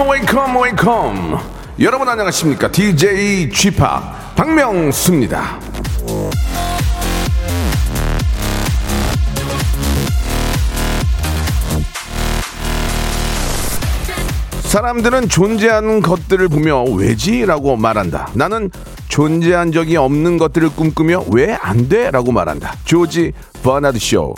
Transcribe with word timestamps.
Welcome, 0.00 0.08
welcome, 0.08 0.56
welcome. 0.62 1.38
여러분 1.78 2.08
안녕하십니까? 2.08 2.70
DJ 2.72 3.50
p 3.50 3.70
박명수입니다. 4.34 5.58
사람들은 14.62 15.28
존재하는 15.28 16.00
것들을 16.00 16.48
보며 16.48 16.84
왜지라고 16.84 17.76
말한다. 17.76 18.28
나는 18.34 18.70
존재한 19.08 19.72
적이 19.72 19.96
없는 19.96 20.38
것들을 20.38 20.70
꿈꾸며 20.70 21.24
왜 21.32 21.56
안 21.60 21.88
돼라고 21.88 22.30
말한다. 22.32 22.74
조지 22.84 23.32
버나드 23.62 23.98
쇼. 23.98 24.34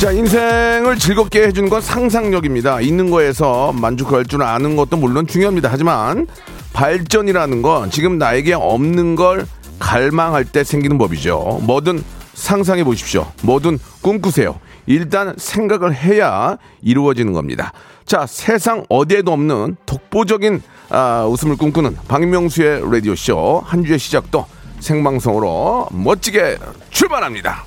자, 0.00 0.12
인생을 0.12 0.96
즐겁게 0.96 1.42
해주는 1.42 1.68
건 1.68 1.82
상상력입니다. 1.82 2.80
있는 2.80 3.10
거에서 3.10 3.70
만족할 3.74 4.24
줄 4.24 4.42
아는 4.42 4.74
것도 4.74 4.96
물론 4.96 5.26
중요합니다. 5.26 5.68
하지만 5.70 6.26
발전이라는 6.72 7.60
건 7.60 7.90
지금 7.90 8.16
나에게 8.16 8.54
없는 8.54 9.14
걸 9.14 9.46
갈망할 9.78 10.46
때 10.46 10.64
생기는 10.64 10.96
법이죠. 10.96 11.60
뭐든 11.64 12.02
상상해 12.32 12.82
보십시오. 12.82 13.30
뭐든 13.42 13.78
꿈꾸세요. 14.00 14.58
일단 14.86 15.34
생각을 15.36 15.94
해야 15.94 16.56
이루어지는 16.80 17.34
겁니다. 17.34 17.74
자, 18.06 18.24
세상 18.26 18.86
어디에도 18.88 19.34
없는 19.34 19.76
독보적인 19.84 20.62
아, 20.88 21.26
웃음을 21.28 21.56
꿈꾸는 21.58 21.96
박명수의 22.08 22.90
라디오쇼 22.90 23.64
한 23.66 23.84
주의 23.84 23.98
시작도 23.98 24.46
생방송으로 24.78 25.88
멋지게 25.92 26.56
출발합니다. 26.88 27.66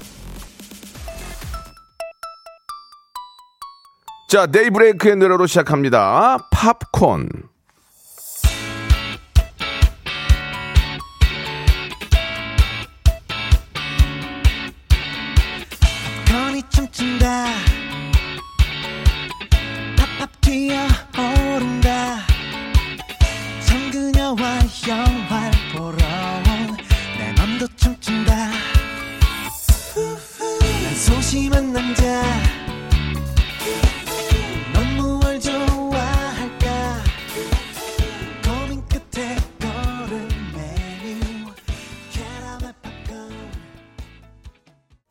자, 4.33 4.47
데이브레이크의 4.47 5.17
노래로 5.17 5.45
시작합니다. 5.45 6.47
팝콘. 6.49 7.52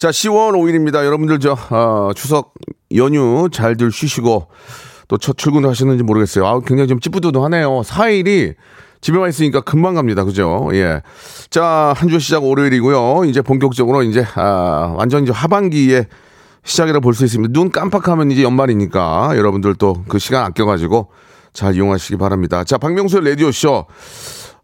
자, 0.02 0.08
10월 0.10 0.50
5일입니다. 0.54 1.04
여러분들 1.04 1.38
저 1.38 1.56
어, 1.70 2.10
추석 2.16 2.54
연휴 2.96 3.48
잘들 3.52 3.92
쉬시고 3.92 4.48
또 5.06 5.16
첫 5.18 5.38
출근 5.38 5.64
하시는지 5.64 6.02
모르겠어요. 6.02 6.44
아, 6.44 6.58
굉장히 6.58 6.88
좀 6.88 6.98
찌뿌드드하네요. 6.98 7.82
4일이 7.82 8.56
집에만 9.00 9.28
있으니까 9.28 9.60
금방 9.60 9.94
갑니다. 9.94 10.24
그죠? 10.24 10.70
예. 10.72 11.02
자, 11.50 11.94
한 11.96 12.08
주 12.08 12.18
시작 12.18 12.42
월요일이고요. 12.42 13.26
이제 13.26 13.42
본격적으로 13.42 14.02
이제 14.02 14.26
아, 14.34 14.92
완전 14.96 15.22
이제 15.22 15.30
하반기에 15.30 16.06
시작이라 16.64 16.98
볼 16.98 17.14
수 17.14 17.24
있습니다. 17.24 17.52
눈 17.52 17.70
깜빡하면 17.70 18.32
이제 18.32 18.42
연말이니까 18.42 19.34
여러분들 19.36 19.76
또 19.76 20.02
그 20.08 20.18
시간 20.18 20.42
아껴 20.44 20.66
가지고 20.66 21.12
잘 21.52 21.76
이용하시기 21.76 22.16
바랍니다. 22.16 22.64
자, 22.64 22.76
박명수의 22.76 23.24
라디오 23.24 23.52
쇼. 23.52 23.86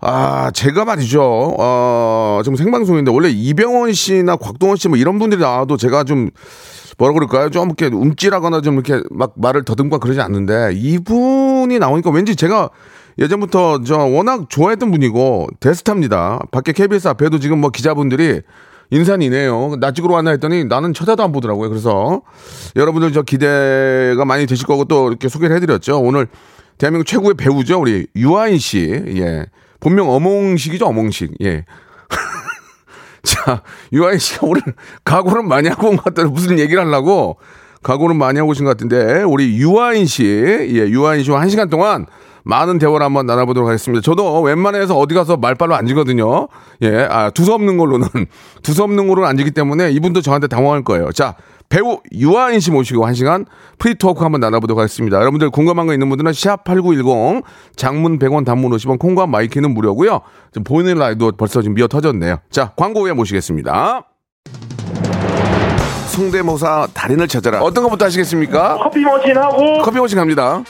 아, 0.00 0.50
제가 0.52 0.84
말이죠. 0.84 1.20
어, 1.58 2.40
지금 2.44 2.56
생방송인데 2.56 3.10
원래 3.10 3.30
이병헌 3.30 3.92
씨나 3.92 4.36
곽동원 4.36 4.76
씨 4.76 4.88
뭐 4.88 4.96
이런 4.96 5.18
분들이 5.18 5.40
나와도 5.40 5.76
제가 5.76 6.04
좀 6.04 6.30
뭐라 6.98 7.14
그럴까요? 7.14 7.50
좀 7.50 7.66
이렇게 7.66 7.86
움찔하거나 7.86 8.60
좀 8.60 8.74
이렇게 8.74 9.02
막 9.10 9.32
말을 9.36 9.64
더듬고 9.64 9.98
그러지 9.98 10.20
않는데 10.20 10.70
이분이 10.74 11.78
나오니까 11.80 12.10
왠지 12.10 12.36
제가 12.36 12.70
예전부터 13.18 13.82
저 13.82 13.98
워낙 13.98 14.48
좋아했던 14.48 14.90
분이고 14.92 15.48
데스타입니다. 15.58 16.40
밖에 16.52 16.72
KBS 16.72 17.08
앞에도 17.08 17.40
지금 17.40 17.60
뭐 17.60 17.70
기자분들이 17.70 18.42
인산이네요. 18.90 19.76
나 19.80 19.90
찍으러 19.90 20.14
왔나 20.14 20.30
했더니 20.30 20.64
나는 20.64 20.94
쳐다도 20.94 21.22
안 21.24 21.32
보더라고요. 21.32 21.68
그래서 21.68 22.22
여러분들 22.76 23.12
저 23.12 23.22
기대가 23.22 24.24
많이 24.24 24.46
되실 24.46 24.66
거고 24.66 24.84
또 24.84 25.08
이렇게 25.08 25.28
소개를 25.28 25.56
해드렸죠. 25.56 26.00
오늘 26.00 26.28
대한민국 26.78 27.06
최고의 27.06 27.34
배우죠. 27.34 27.80
우리 27.80 28.06
유아인 28.16 28.58
씨. 28.58 28.78
예. 29.16 29.46
본명 29.80 30.10
어몽식이죠. 30.10 30.86
어몽식. 30.86 31.34
예. 31.42 31.64
자, 33.22 33.62
유아인 33.92 34.18
씨가 34.18 34.46
오늘 34.46 34.62
각오를 35.04 35.42
많이 35.42 35.68
하고 35.68 35.88
온 35.88 35.96
것 35.96 36.04
같다는 36.04 36.32
무슨 36.32 36.58
얘기를 36.58 36.84
하려고 36.84 37.36
각오를 37.82 38.14
많이 38.14 38.38
하고 38.38 38.50
오신 38.50 38.64
것 38.64 38.70
같은데 38.70 39.22
우리 39.22 39.56
유아인 39.58 40.06
씨, 40.06 40.24
예, 40.24 40.88
유아인 40.88 41.22
씨와 41.22 41.40
한 41.40 41.48
시간 41.48 41.68
동안 41.68 42.06
많은 42.44 42.78
대화를 42.78 43.04
한번 43.04 43.26
나눠보도록 43.26 43.68
하겠습니다. 43.68 44.00
저도 44.02 44.40
웬만해서 44.40 44.96
어디 44.96 45.14
가서 45.14 45.36
말빨로 45.36 45.74
앉거든요. 45.74 46.48
예, 46.82 47.06
아, 47.10 47.30
두서없는 47.30 47.76
걸로는, 47.76 48.08
두서없는 48.62 49.06
걸로는 49.08 49.28
앉기 49.28 49.50
때문에 49.50 49.90
이분도 49.90 50.22
저한테 50.22 50.46
당황할 50.46 50.82
거예요. 50.82 51.12
자, 51.12 51.34
배우 51.68 51.98
유아인 52.12 52.60
씨 52.60 52.70
모시고 52.70 53.04
한 53.06 53.14
시간 53.14 53.44
free 53.78 54.00
talk 54.00 54.22
한번 54.22 54.40
나눠보도록 54.40 54.78
하겠습니다. 54.78 55.18
여러분들 55.18 55.50
궁금한 55.50 55.86
거 55.86 55.92
있는 55.92 56.08
분들은 56.08 56.32
샵 56.32 56.64
8910 56.64 57.42
장문 57.76 58.18
100원 58.18 58.44
단문 58.44 58.72
50원 58.72 58.98
콩과 58.98 59.26
my 59.26 59.39
K는 59.39 59.72
무료고요. 59.74 60.20
지금 60.52 60.64
보이는 60.64 60.94
라디오 60.94 61.32
벌써 61.32 61.60
지금 61.60 61.74
미어 61.74 61.86
터졌네요. 61.86 62.38
자, 62.50 62.72
광고 62.76 63.00
후에 63.02 63.12
모시겠습니다. 63.12 64.02
성대모사 66.08 66.88
달인을 66.94 67.28
찾아라. 67.28 67.60
어떤 67.60 67.84
것부터 67.84 68.06
하시겠습니까? 68.06 68.78
커피 68.78 69.00
머신하고 69.00 69.82
커피 69.82 69.98
머신 69.98 70.18
갑니다. 70.18 70.62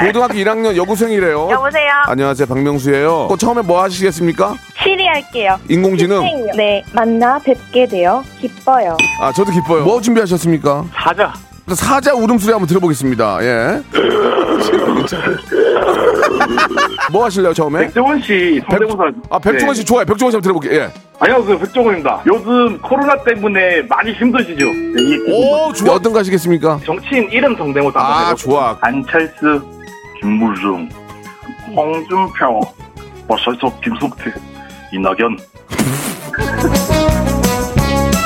고등학교 0.00 0.34
1학년 0.34 0.76
여고생이래요. 0.76 1.48
여보세요. 1.50 1.90
안녕하세요, 2.06 2.46
박명수예요. 2.46 3.26
어, 3.30 3.36
처음에 3.36 3.62
뭐 3.62 3.82
하시겠습니까? 3.82 4.54
시리 4.82 5.06
할게요. 5.06 5.58
인공지능. 5.68 6.22
네, 6.56 6.82
만나 6.92 7.38
뵙게 7.38 7.86
되어 7.86 8.22
기뻐요. 8.40 8.96
아, 9.20 9.32
저도 9.32 9.52
기뻐요. 9.52 9.84
뭐 9.84 10.00
준비하셨습니까? 10.00 10.84
사자 10.94 11.32
사자 11.74 12.14
울음소리 12.14 12.52
한번 12.52 12.66
들어보겠습니다. 12.66 13.38
예. 13.42 13.82
뭐 17.12 17.24
하실래요, 17.24 17.52
처음에? 17.52 17.86
백종원 17.86 18.20
씨 18.22 18.60
성대모사 18.68 19.10
아, 19.30 19.38
백종원 19.38 19.74
씨 19.74 19.84
좋아요. 19.84 20.04
백종원 20.04 20.32
씨 20.32 20.36
한번 20.36 20.42
들어볼게요. 20.42 20.80
예. 20.80 20.90
안녕하세요 21.22 21.58
백종원입니다 21.58 22.22
요즘 22.26 22.78
코로나 22.80 23.22
때문에 23.22 23.82
많이 23.82 24.12
힘드시죠 24.14 24.64
네, 24.64 25.02
이 25.02 25.18
오, 25.30 25.70
좋아. 25.72 25.94
어떤 25.96 26.12
거 26.14 26.18
하시겠습니까? 26.20 26.80
정치인 26.84 27.30
이름 27.30 27.54
성대모사 27.56 27.98
한번 28.00 28.24
아. 28.24 28.34
좋아. 28.34 28.78
안철수 28.80 29.62
김무중 30.20 30.88
홍준표 31.76 32.60
버설석 33.28 33.80
김성태 33.82 34.32
이낙연 34.94 35.38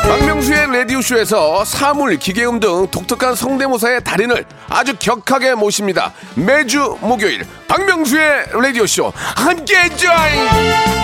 박명수의 0.07 0.67
라디오쇼에서 0.67 1.65
사물, 1.65 2.17
기계음 2.19 2.61
등 2.61 2.87
독특한 2.91 3.35
성대모사의 3.35 4.05
달인을 4.05 4.45
아주 4.69 4.95
격하게 4.99 5.55
모십니다. 5.55 6.13
매주 6.37 6.97
목요일 7.01 7.45
박명수의 7.69 8.49
라디오쇼 8.53 9.13
함께 9.15 9.89
join! 9.97 11.04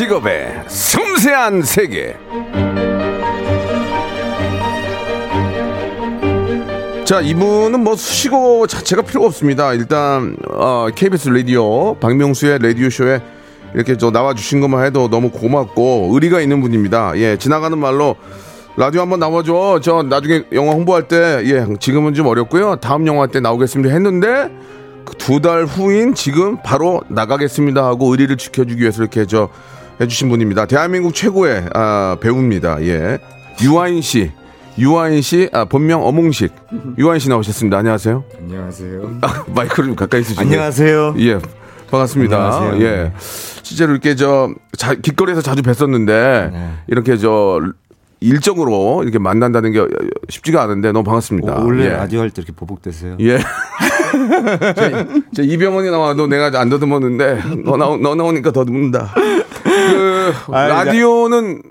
직업의 0.00 0.62
섬세한 0.66 1.60
세계. 1.60 2.16
자, 7.04 7.20
이분은 7.20 7.84
뭐 7.84 7.94
수식어 7.96 8.66
자체가 8.66 9.02
필요가 9.02 9.26
없습니다. 9.26 9.74
일단 9.74 10.36
어, 10.48 10.86
KBS 10.94 11.28
라디오 11.28 11.96
박명수의 11.96 12.60
라디오 12.62 12.88
쇼에 12.88 13.20
이렇게 13.74 13.98
저 13.98 14.10
나와 14.10 14.32
주신 14.32 14.62
것만 14.62 14.86
해도 14.86 15.10
너무 15.10 15.30
고맙고 15.30 16.08
의리가 16.14 16.40
있는 16.40 16.62
분입니다. 16.62 17.12
예, 17.16 17.36
지나가는 17.36 17.76
말로 17.76 18.16
라디오 18.78 19.02
한번 19.02 19.20
나와줘. 19.20 19.80
저 19.82 20.02
나중에 20.02 20.44
영화 20.52 20.72
홍보할 20.72 21.08
때 21.08 21.42
예, 21.44 21.66
지금은 21.78 22.14
좀 22.14 22.26
어렵고요. 22.26 22.76
다음 22.76 23.06
영화 23.06 23.26
때 23.26 23.40
나오겠습니다 23.40 23.92
했는데 23.92 24.50
그두달 25.04 25.66
후인 25.66 26.14
지금 26.14 26.56
바로 26.62 27.02
나가겠습니다 27.08 27.84
하고 27.84 28.12
의리를 28.12 28.38
지켜주기 28.38 28.80
위해서 28.80 29.02
이렇게 29.02 29.26
저 29.26 29.50
해주신 30.00 30.28
분입니다. 30.30 30.66
대한민국 30.66 31.14
최고의 31.14 31.66
아, 31.74 32.16
배우입니다. 32.20 32.82
예, 32.84 33.18
유아인 33.62 34.00
씨. 34.00 34.30
유아인 34.78 35.20
씨, 35.20 35.50
아, 35.52 35.64
본명 35.66 36.02
어몽식. 36.06 36.52
유아인 36.96 37.18
씨 37.18 37.28
나오셨습니다. 37.28 37.76
안녕하세요. 37.78 38.24
안녕하세요. 38.38 39.18
아, 39.20 39.44
마이크를 39.48 39.88
좀 39.88 39.96
가까이 39.96 40.22
쓰시고. 40.22 40.40
안녕하세요. 40.40 41.14
예. 41.18 41.38
반갑습니다. 41.90 42.36
안녕하세요. 42.56 42.82
예. 42.86 43.12
실제로 43.62 43.92
이렇게 43.92 44.14
저 44.14 44.48
자, 44.76 44.94
길거리에서 44.94 45.42
자주 45.42 45.60
뵀었는데 45.62 46.06
네. 46.52 46.70
이렇게 46.86 47.16
저 47.18 47.60
일정으로 48.20 49.02
이렇게 49.02 49.18
만난다는 49.18 49.72
게 49.72 49.84
쉽지가 50.28 50.62
않은데 50.62 50.92
너무 50.92 51.04
반갑습니다. 51.04 51.56
어, 51.56 51.64
원래 51.64 51.84
예. 51.86 51.88
라디오 51.90 52.20
할 52.20 52.30
때 52.30 52.34
이렇게 52.40 52.52
보복되세요? 52.54 53.16
예. 53.20 53.38
제, 54.76 55.06
제 55.34 55.42
이병헌이 55.42 55.90
나와도 55.90 56.26
내가 56.26 56.58
안 56.60 56.68
더듬었는데 56.70 57.42
너, 57.64 57.76
나오, 57.76 57.96
너 57.96 58.14
나오니까 58.14 58.52
더듬는다. 58.52 59.14
그 60.32 60.52
아, 60.54 60.66
라디오는 60.66 61.62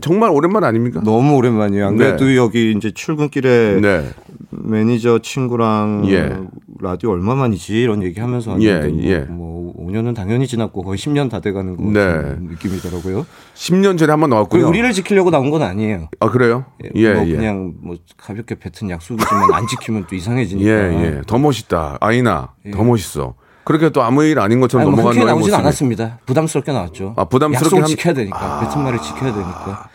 정말 0.00 0.30
오랜만 0.30 0.64
아닙니까? 0.64 1.00
너무 1.02 1.36
오랜만이에요. 1.36 1.86
안 1.86 1.96
네. 1.96 2.04
그래도 2.04 2.36
여기 2.36 2.72
이제 2.72 2.90
출근길에 2.90 3.80
네. 3.80 4.10
매니저 4.50 5.20
친구랑 5.20 6.04
예. 6.08 6.36
라디오 6.80 7.12
얼마만이지 7.12 7.80
이런 7.80 8.02
얘기하면서 8.02 8.60
예, 8.60 8.72
왔는데 8.74 9.08
예. 9.08 9.18
뭐, 9.20 9.72
뭐 9.74 9.86
5년은 9.86 10.14
당연히 10.14 10.46
지났고 10.46 10.82
거의 10.82 10.98
10년 10.98 11.30
다 11.30 11.40
돼가는 11.40 11.76
거 11.76 11.82
네. 11.84 12.36
느낌이더라고요. 12.40 13.26
10년 13.54 13.96
전에 13.96 14.10
한번그 14.10 14.34
나왔고요. 14.34 14.68
우리를 14.68 14.92
지키려고 14.92 15.30
나온 15.30 15.50
건 15.50 15.62
아니에요. 15.62 16.10
아 16.20 16.30
그래요? 16.30 16.66
예, 16.84 16.90
예, 16.94 17.14
뭐 17.14 17.26
예. 17.28 17.36
그냥 17.36 17.74
뭐 17.80 17.96
가볍게 18.18 18.56
뱉은 18.56 18.90
약속이지만 18.90 19.54
안 19.54 19.66
지키면 19.66 20.06
또 20.08 20.14
이상해지니까. 20.14 20.68
예, 20.68 21.04
예. 21.04 21.22
더 21.26 21.38
멋있다. 21.38 21.98
아이나. 22.00 22.52
더 22.72 22.84
멋있어. 22.84 23.34
그렇게 23.66 23.90
또 23.90 24.02
아무 24.02 24.22
일 24.24 24.38
아닌 24.38 24.60
것처럼 24.60 24.82
예. 24.82 24.86
아니, 24.86 24.90
뭐 24.92 24.96
넘어가는 25.02 25.16
그렇게 25.20 25.24
너의 25.26 25.34
나오진 25.34 25.50
모습이. 25.50 25.60
않았습니다. 25.60 26.18
부담스럽게 26.24 26.72
나왔죠. 26.72 27.14
아, 27.16 27.24
부담스럽게 27.24 27.66
약속 27.66 27.78
함- 27.82 27.86
지켜야 27.86 28.14
되니까 28.14 28.60
뱉은 28.60 28.84
말을 28.84 29.00
지켜야 29.02 29.32
되니까. 29.34 29.88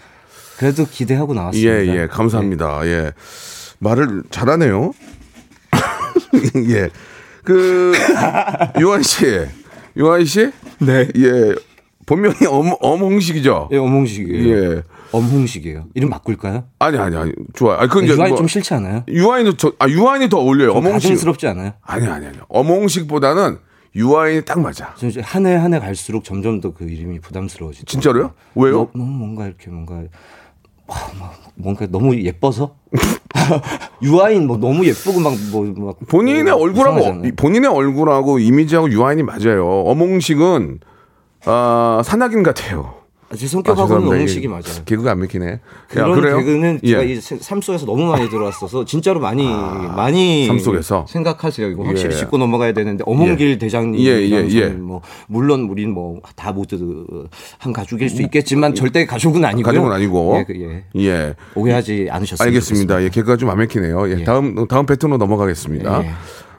그래도 0.57 0.85
기대하고 0.85 1.33
나왔습니다. 1.33 1.71
예, 1.73 1.87
예. 2.03 2.07
감사합니다. 2.07 2.85
예. 2.85 3.13
말을 3.79 4.23
잘하네요. 4.29 4.91
예. 6.69 6.89
그, 7.43 7.93
유한 8.79 9.01
씨. 9.01 9.25
유한 9.97 10.25
씨? 10.25 10.51
네. 10.79 11.07
예. 11.17 11.55
본명이 12.05 12.35
엄, 12.49 12.73
엄홍식이죠? 12.79 13.69
예, 13.71 13.77
엄홍식이에요. 13.77 14.55
예. 14.75 14.83
엄홍식이에요. 15.11 15.85
이름 15.93 16.09
바꿀까요? 16.09 16.65
아니, 16.79 16.97
아니, 16.97 17.15
아니. 17.17 17.31
좋아요. 17.53 17.77
아니, 17.79 17.89
그건. 17.89 18.05
유아인 18.07 18.29
뭐, 18.29 18.37
좀 18.37 18.47
싫지 18.47 18.73
않아요? 18.75 19.03
유아인은 19.07 19.57
저, 19.57 19.73
아, 19.79 19.87
유아인이 19.87 20.29
더 20.29 20.37
어울려요. 20.39 20.69
좀 20.69 20.77
엄홍식. 20.77 21.09
가증스럽지 21.09 21.47
않아요? 21.47 21.73
아니, 21.81 22.07
아니, 22.07 22.27
아니. 22.27 22.37
엄홍식보다는 22.47 23.57
유아인이 23.95 24.45
딱 24.45 24.59
맞아. 24.61 24.93
한 25.23 25.45
해 25.45 25.55
한 25.57 25.73
해 25.73 25.79
갈수록 25.79 26.23
점점 26.23 26.61
더 26.61 26.73
그 26.73 26.85
이름이 26.85 27.19
부담스러워지죠. 27.19 27.85
진짜로요? 27.85 28.31
왜요? 28.55 28.89
너 28.93 29.03
무 29.03 29.05
뭔가 29.05 29.45
이렇게 29.47 29.69
뭔가 29.69 29.95
와, 30.87 30.97
막 31.19 31.33
뭔가 31.55 31.85
너무 31.89 32.15
예뻐서 32.17 32.75
유아인 34.03 34.47
뭐 34.47 34.57
너무 34.57 34.85
예쁘고 34.85 35.19
막뭐 35.19 35.85
막 35.87 35.99
본인의 36.07 36.53
얼굴하고 36.53 37.21
본인의 37.35 37.69
얼굴하고 37.69 38.39
이미지하고 38.39 38.89
유아인이 38.89 39.23
맞아요. 39.23 39.67
어몽식은 39.67 40.79
아 41.45 42.01
산악인 42.05 42.43
같아요. 42.43 43.00
제 43.37 43.47
성격하고는. 43.47 44.07
엄홍식이 44.07 44.39
이게 44.39 44.47
맞아요. 44.47 44.63
개그가 44.85 45.11
안 45.11 45.19
맥히네. 45.19 45.45
야, 45.51 45.59
그런 45.87 46.15
그래요? 46.19 46.37
개그는 46.39 46.79
예. 46.83 46.89
제가 46.89 47.03
이삶 47.03 47.61
속에서 47.61 47.85
너무 47.85 48.05
많이 48.05 48.29
들어왔어서 48.29 48.85
진짜로 48.85 49.19
많이 49.19 49.45
많이 49.45 50.47
삶 50.47 50.59
속에서? 50.59 51.05
생각하세요. 51.07 51.67
이거 51.69 51.83
확실히 51.83 52.13
예. 52.15 52.17
짚고 52.19 52.37
넘어가야 52.37 52.73
되는데 52.73 53.03
어몽길 53.07 53.57
대장님 53.59 53.99
예, 54.01 54.21
예, 54.29 54.47
예. 54.49 54.65
뭐 54.69 55.01
물론 55.27 55.67
우린 55.69 55.91
뭐다 55.93 56.51
모두 56.51 57.05
한 57.59 57.73
가족일 57.73 58.09
수 58.09 58.21
있겠지만 58.23 58.73
절대 58.75 59.05
가족은 59.05 59.45
아니고요. 59.45 59.63
가족은 59.71 59.91
아니고. 59.91 60.37
예, 60.39 60.43
그, 60.45 60.83
예. 60.95 61.03
예. 61.03 61.35
오해하지 61.55 62.07
않으셨으면 62.09 62.47
알겠습니다. 62.47 63.03
예, 63.03 63.09
개그가 63.09 63.37
좀 63.37 63.51
안 63.51 63.57
맥히네요. 63.57 64.07
예, 64.09 64.19
예. 64.19 64.23
다음 64.23 64.65
다음 64.67 64.85
패턴으로 64.85 65.17
넘어가겠습니다. 65.17 66.03
예. 66.05 66.11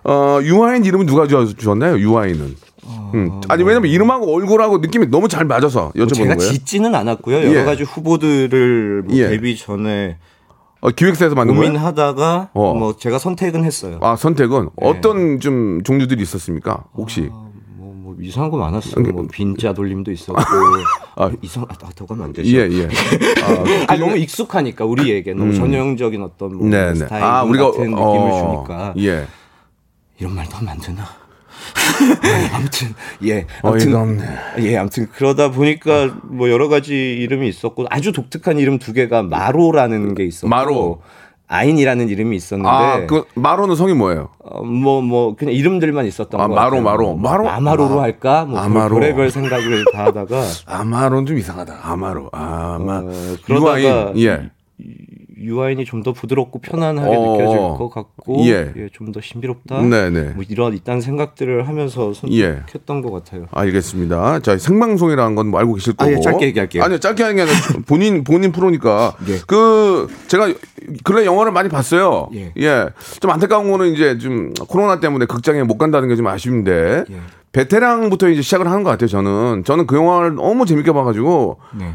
어, 0.05 0.41
유아인 0.43 0.85
이름은 0.85 1.07
누가 1.07 1.27
주셨나요? 1.27 1.99
유아인은. 1.99 2.55
음. 2.87 3.41
아니 3.49 3.63
왜냐면 3.63 3.91
이름하고 3.91 4.35
얼굴하고 4.35 4.79
느낌이 4.79 5.07
너무 5.07 5.29
잘 5.29 5.45
맞아서 5.45 5.91
여쭤보는 5.95 5.97
뭐 5.97 6.07
제가 6.15 6.35
거예요. 6.37 6.53
짓지는 6.53 6.95
않았고요. 6.95 7.37
여러 7.37 7.61
예. 7.61 7.65
가지 7.65 7.83
후보들을 7.85 9.03
뭐 9.07 9.17
예. 9.17 9.29
데뷔 9.29 9.57
전에 9.57 10.17
어, 10.81 10.91
기획사에서 10.91 11.35
만든 11.37 11.55
거예요? 11.55 11.71
고민하다가 11.71 12.51
어. 12.55 12.75
뭐 12.75 12.97
제가 12.97 13.19
선택은 13.19 13.65
했어요. 13.65 13.99
아 14.03 14.17
선택은 14.17 14.65
예. 14.83 14.89
어떤 14.89 15.39
좀 15.39 15.83
종류들이 15.85 16.21
있었습니까? 16.23 16.85
혹시 16.95 17.31
뭐, 17.77 17.95
뭐 17.95 18.17
이상한 18.21 18.51
거 18.51 18.57
많았어요. 18.57 19.05
뭐 19.13 19.27
빈자 19.31 19.75
돌림도 19.75 20.11
있었고 20.11 20.41
아. 21.15 21.31
이상 21.43 21.65
아, 21.69 21.75
더 21.95 22.07
가면 22.07 22.25
안 22.25 22.33
되죠. 22.33 22.51
예 22.57 22.69
예. 22.69 22.89
아, 23.87 23.97
너무 23.97 24.17
익숙하니까 24.17 24.85
우리에게 24.85 25.35
너무 25.35 25.55
전형적인 25.55 26.21
어떤 26.23 26.57
뭐 26.57 26.67
음. 26.67 26.71
네네. 26.71 26.95
스타일 26.97 27.23
아 27.23 27.45
우리가 27.45 27.67
같은 27.67 27.83
느낌을 27.91 28.03
어, 28.03 28.65
주니까 28.65 28.95
예. 28.99 29.27
이런 30.19 30.35
말도 30.35 30.57
하면 30.57 30.69
안 30.71 30.79
되나? 30.81 31.22
아무튼 32.55 32.95
예 33.25 33.47
어이가 33.63 33.69
아무튼 33.69 33.95
없네. 33.97 34.25
예 34.61 34.77
아무튼 34.77 35.09
그러다 35.15 35.51
보니까 35.51 36.15
뭐 36.25 36.51
여러 36.51 36.69
가지 36.69 36.95
이름이 36.95 37.49
있었고 37.49 37.87
아주 37.91 38.13
독특한 38.13 38.59
이름 38.59 38.79
두 38.79 38.93
개가 38.93 39.23
마로라는 39.23 40.15
게 40.15 40.25
있었고 40.25 40.49
마로. 40.49 41.01
아인이라는 41.49 42.09
이름이 42.09 42.35
있었는데 42.35 42.71
아, 42.71 43.07
그 43.07 43.25
마로는 43.35 43.77
성이 43.77 43.93
뭐예요? 43.93 44.31
뭐뭐 44.65 45.03
뭐 45.03 45.37
그냥 45.37 45.53
이름들만 45.53 46.07
있었던 46.07 46.41
아, 46.41 46.49
거 46.49 46.55
마로, 46.55 46.71
같아요. 46.71 46.83
마로. 46.83 47.15
뭐 47.15 47.31
마로? 47.31 47.49
아마로로 47.51 48.01
아. 48.01 48.05
할까 48.05 48.47
뭐 48.47 48.59
아마로. 48.59 48.95
별의별 48.99 49.31
생각을 49.31 49.85
다 49.93 50.07
하다가 50.07 50.43
아마로는 50.67 51.27
좀 51.27 51.37
이상하다. 51.37 51.81
아마로. 51.83 52.31
아마. 52.33 53.01
어, 53.05 53.37
그러다가 53.45 53.81
유아인. 53.83 54.19
예. 54.19 54.51
유아인이 55.43 55.85
좀 55.85 56.03
더 56.03 56.13
부드럽고 56.13 56.61
편안하게 56.61 57.15
어, 57.17 57.33
느껴질 57.37 57.59
것 57.79 57.89
같고 57.91 58.41
예. 58.47 58.73
예. 58.77 58.89
좀 58.93 59.13
더 59.13 59.21
신비롭다. 59.21 59.83
네네. 59.83 60.21
뭐 60.35 60.45
이런 60.49 60.75
이딴 60.75 61.01
생각들을 61.01 61.69
하면서 61.69 62.13
예. 62.31 62.45
선택했던 62.65 63.03
것 63.03 63.11
같아요. 63.13 63.47
알겠습니다. 63.53 64.41
자, 64.41 64.57
생방송이라는 64.59 65.35
건 65.35 65.47
뭐 65.49 65.61
알고 65.61 65.75
계실 65.75 65.93
아, 65.99 66.05
거고. 66.05 66.17
예, 66.17 66.21
짧게 66.21 66.47
얘기할게요. 66.47 66.83
아니요, 66.85 66.99
짧게 66.99 67.23
하는 67.23 67.37
게 67.37 67.43
아니라 67.43 67.57
본인, 67.87 68.25
본인 68.25 68.53
프로니까. 68.53 69.17
예. 69.29 69.39
그, 69.47 70.09
제가 70.29 70.53
근래 71.05 71.25
영화를 71.27 71.53
많이 71.53 71.69
봤어요. 71.69 72.29
예. 72.35 72.89
좀 73.21 73.31
안타까운 73.31 73.71
거는 73.71 73.93
이제 73.93 74.19
좀 74.19 74.53
코로나 74.69 74.99
때문에 75.01 75.27
극장에 75.27 75.63
못 75.63 75.79
간다는 75.79 76.09
게 76.09 76.17
좀 76.17 76.27
아쉬운데. 76.27 77.05
예. 77.11 77.17
베테랑부터 77.53 78.29
이제 78.31 78.41
시작을 78.43 78.67
하는 78.67 78.83
것 78.83 78.91
같아요, 78.91 79.09
저는. 79.09 79.65
저는 79.65 79.87
그 79.87 79.97
영화를 79.97 80.35
너무 80.37 80.65
재밌게 80.67 80.93
봐가지고. 80.93 81.59
네. 81.79 81.93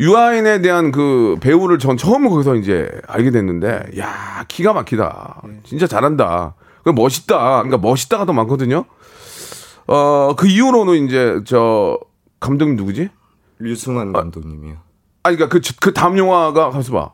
유아인에 0.00 0.62
대한 0.62 0.90
그 0.90 1.36
배우를 1.40 1.78
전 1.78 1.96
처음 1.96 2.28
거기서 2.28 2.56
이제 2.56 2.88
알게 3.06 3.30
됐는데, 3.30 3.90
야 3.98 4.44
기가 4.48 4.72
막히다. 4.72 5.42
진짜 5.64 5.86
잘한다. 5.86 6.54
그 6.82 6.90
멋있다. 6.90 7.62
그러니까 7.62 7.78
멋있다가 7.78 8.24
더 8.24 8.32
많거든요. 8.32 8.84
어, 9.86 10.34
그 10.36 10.46
이후로는 10.48 11.06
이제 11.06 11.40
저 11.46 11.98
감독님 12.40 12.76
누구지? 12.76 13.10
류승환 13.58 14.12
감독님이요. 14.12 14.76
아니, 15.24 15.36
그러니까 15.36 15.48
그, 15.56 15.60
그 15.80 15.92
다음 15.92 16.18
영화가 16.18 16.70
가서 16.70 16.92
봐. 16.92 17.12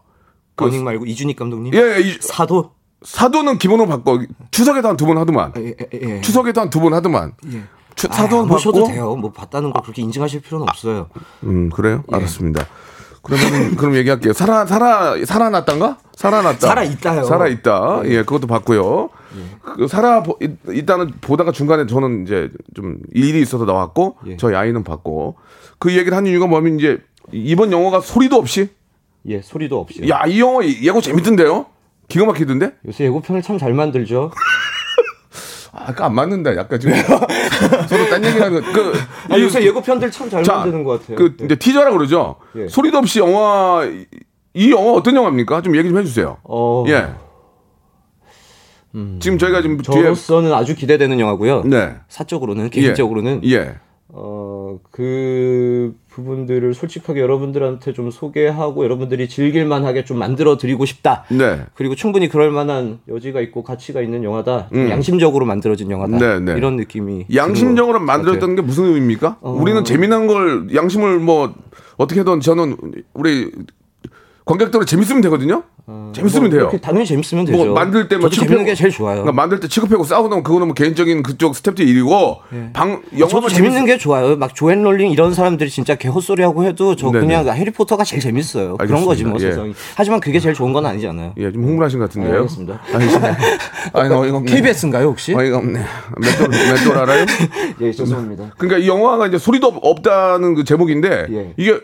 그- 0.55 0.65
버닝 0.65 0.83
말고 0.85 1.05
이준익 1.05 1.37
감독님. 1.37 1.75
예, 1.75 1.97
예, 1.97 2.01
이- 2.01 2.17
사도. 2.21 2.73
사도는 3.03 3.59
기본으로 3.59 3.87
바꿔. 3.89 4.19
추석에도 4.51 4.89
한 4.89 4.97
두 4.97 5.07
번 5.07 5.19
하더만. 5.19 5.53
예, 5.57 5.75
예, 5.95 6.01
예. 6.17 6.21
추석에도 6.23 6.61
한 6.61 6.71
두 6.71 6.81
번 6.81 6.95
하더만. 6.95 7.33
예. 8.05 8.09
추, 8.09 8.09
아, 8.11 8.45
보셔도. 8.45 8.85
돼요. 8.87 9.17
뭐 9.17 9.31
봤다는 9.33 9.73
거 9.73 9.81
그렇게 9.83 10.03
인증하실 10.03 10.41
필요는 10.41 10.67
없어요. 10.69 11.09
음, 11.45 11.71
그래요? 11.71 12.05
예. 12.13 12.17
알았습니다. 12.17 12.67
그러면 13.23 13.77
그럼 13.77 13.95
얘기할게요. 13.97 14.33
살아 14.33 14.65
살아 14.65 15.15
살아났단가? 15.25 15.99
살아났다. 16.15 16.67
살아 16.67 16.83
있다요. 16.85 17.25
살아 17.25 17.47
있다. 17.49 18.01
예, 18.05 18.19
그것도 18.23 18.47
봤고요. 18.47 19.11
그 19.77 19.87
살아 19.89 20.23
보- 20.23 20.39
있- 20.41 20.57
일단은 20.67 21.13
보다가 21.21 21.53
중간에 21.53 21.87
저는 21.87 22.23
이제 22.25 22.49
좀 22.75 22.99
일이 23.13 23.41
있어서 23.43 23.65
나왔고 23.65 24.17
예. 24.29 24.37
저희 24.37 24.55
아이는 24.55 24.83
봤고 24.85 25.37
그 25.79 25.93
얘기를 25.97 26.17
한 26.17 26.27
이유가 26.27 26.47
뭐냐면 26.47 26.79
이제 26.79 26.99
이번 27.33 27.71
영화가 27.73 28.01
소리도 28.01 28.37
없이 28.37 28.71
예, 29.27 29.43
소리도 29.43 29.79
없이. 29.79 30.09
야, 30.09 30.23
이 30.27 30.41
영화 30.41 30.65
예고 30.65 31.01
재밌던데요? 31.03 31.67
기가 32.09 32.25
막히던데? 32.25 32.73
요새 32.87 33.05
예고편을 33.05 33.43
참 33.43 33.59
잘 33.59 33.75
만들죠. 33.75 34.31
아, 35.73 35.85
아까 35.89 36.07
안 36.07 36.15
맞는다. 36.15 36.57
약간 36.57 36.79
지금 36.81 36.95
서로 37.89 38.09
딴 38.11 38.25
얘기하는 38.25 38.63
그 38.73 38.93
아, 39.31 39.39
요새 39.39 39.63
예고편들 39.65 40.11
참잘 40.11 40.43
자, 40.45 40.55
만드는 40.59 40.85
것 40.85 41.01
같아요. 41.01 41.17
그 41.17 41.37
네. 41.39 41.45
이제 41.45 41.55
티저라 41.57 41.91
그러죠. 41.93 42.37
예. 42.57 42.69
소리도 42.69 42.99
없이 42.99 43.19
영화 43.19 43.85
이- 43.85 44.07
이 44.55 44.71
영화 44.73 44.93
어떤 44.93 45.15
영화입니까? 45.15 45.63
좀 45.63 45.77
얘기 45.77 45.89
좀 45.89 45.99
해주세요. 45.99 46.39
어, 46.43 46.85
음. 46.85 46.89
예. 46.91 47.07
지금 49.21 49.39
저희가 49.39 49.63
지금 49.63 49.77
뒤에 49.79 50.03
저로서는 50.03 50.53
아주 50.53 50.75
기대되는 50.75 51.21
영화고요. 51.21 51.63
네 51.65 51.95
사적으로는 52.09 52.71
개인적으로는 52.71 53.43
예. 53.45 53.77
어, 54.11 54.81
그 54.91 55.95
부분들을 56.09 56.73
솔직하게 56.73 57.21
여러분들한테 57.21 57.93
좀 57.93 58.11
소개하고 58.11 58.83
여러분들이 58.85 59.29
즐길만하게 59.29 60.05
좀 60.05 60.19
만들어 60.19 60.57
드리고 60.57 60.87
싶다. 60.87 61.25
네. 61.31 61.61
그리고 61.75 61.95
충분히 61.95 62.29
그럴 62.29 62.51
만한 62.51 63.01
여지가 63.07 63.41
있고 63.43 63.63
가치가 63.63 64.01
있는 64.01 64.25
영화다. 64.25 64.71
좀 64.73 64.91
양심적으로 64.91 65.45
만들어진 65.45 65.91
영화다. 65.91 66.17
음. 66.17 66.19
네, 66.19 66.41
네. 66.41 66.59
이런 66.59 66.77
느낌이 66.77 67.27
양심적으로 67.35 68.01
만들었던 68.01 68.57
게 68.57 68.63
무슨 68.63 68.85
의미입니까? 68.87 69.39
어. 69.43 69.51
우리는 69.53 69.85
재미난 69.85 70.27
걸 70.27 70.75
양심을 70.75 71.19
뭐 71.19 71.55
어떻게든 71.99 72.41
저는 72.41 72.77
우리 73.13 73.53
관객들은 74.47 74.87
재밌으면 74.87 75.21
되거든요. 75.23 75.65
재밌으면 76.13 76.51
뭐 76.51 76.69
돼요. 76.71 76.81
당연히 76.83 77.07
재밌으면 77.07 77.45
되죠. 77.47 77.65
뭐 77.65 77.75
만들 77.75 78.09
저도 78.09 78.29
재밌는 78.29 78.65
게 78.67 78.75
제일 78.75 78.91
좋아요. 78.91 79.23
그러니까 79.23 79.33
만들 79.33 79.59
때 79.61 79.69
취급하고 79.69 80.05
싸우는 80.05 80.43
그거는 80.43 80.67
뭐 80.67 80.75
개인적인 80.75 81.23
그쪽 81.23 81.57
스태프들 81.57 81.89
일이고 81.89 82.39
방 82.75 82.91
영화도 82.91 83.07
예. 83.17 83.27
저도 83.27 83.49
재밌는 83.49 83.87
게 83.87 83.97
좋아요. 83.97 84.37
막 84.37 84.55
조앤 84.55 84.83
롤링 84.83 85.11
이런 85.11 85.33
사람들이 85.33 85.71
진짜 85.71 85.95
개헛소리 85.95 86.43
하고 86.43 86.65
해도 86.65 86.95
저 86.95 87.11
네네. 87.11 87.21
그냥 87.27 87.49
해리포터가 87.49 88.05
제일 88.05 88.21
재밌어요. 88.21 88.77
그런 88.77 88.81
알겠습니다. 88.81 89.07
거지 89.07 89.25
뭐 89.25 89.35
예. 89.41 89.51
세상이. 89.51 89.75
하지만 89.97 90.21
그게 90.21 90.41
제일 90.41 90.55
좋은 90.55 90.73
건 90.75 90.85
아니잖아요. 90.85 91.33
예, 91.39 91.53
좀 91.53 91.65
흥분하신 91.65 91.99
것 92.01 92.05
같은데요. 92.11 92.33
네, 92.33 92.37
알겠습니다. 92.39 92.81
아니, 92.93 93.11
참. 93.11 93.25
아니, 93.95 94.15
어이가 94.15 94.37
없네. 94.39 94.53
KBS인가요 94.55 95.07
혹시? 95.07 95.35
어이가 95.35 95.57
없네. 95.59 95.81
맷돌, 96.19 96.49
맷돌 96.49 96.99
알아요? 96.99 97.25
예, 97.81 97.93
죄송합니다. 97.93 98.51
그러니까 98.59 98.79
이 98.85 98.89
영화가 98.89 99.27
이제 99.29 99.39
소리도 99.39 99.69
없- 99.69 99.79
없다는 99.83 100.55
그 100.55 100.65
제목인데 100.65 101.27
예. 101.31 101.55
이게 101.57 101.81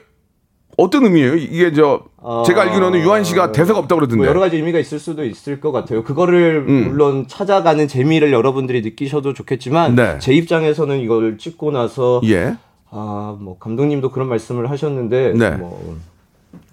어떤 0.76 1.04
의미예요? 1.04 1.36
이게 1.36 1.72
저 1.72 2.02
제가 2.46 2.62
알기로는 2.62 3.00
유한 3.00 3.22
씨가 3.24 3.52
대사가 3.52 3.78
없다고 3.78 4.00
뭐 4.00 4.06
그러던데. 4.06 4.28
여러 4.28 4.40
가지 4.40 4.56
의미가 4.56 4.78
있을 4.78 4.98
수도 4.98 5.24
있을 5.24 5.60
것 5.60 5.72
같아요. 5.72 6.02
그거를 6.04 6.64
음. 6.66 6.88
물론 6.88 7.26
찾아가는 7.28 7.86
재미를 7.86 8.32
여러분들이 8.32 8.82
느끼셔도 8.82 9.34
좋겠지만 9.34 9.94
네. 9.94 10.18
제 10.20 10.32
입장에서는 10.32 11.00
이걸 11.00 11.38
찍고 11.38 11.70
나서 11.70 12.20
예. 12.24 12.56
아, 12.90 13.36
뭐 13.40 13.58
감독님도 13.58 14.10
그런 14.10 14.28
말씀을 14.28 14.70
하셨는데 14.70 15.34
네. 15.36 15.50
뭐, 15.50 15.96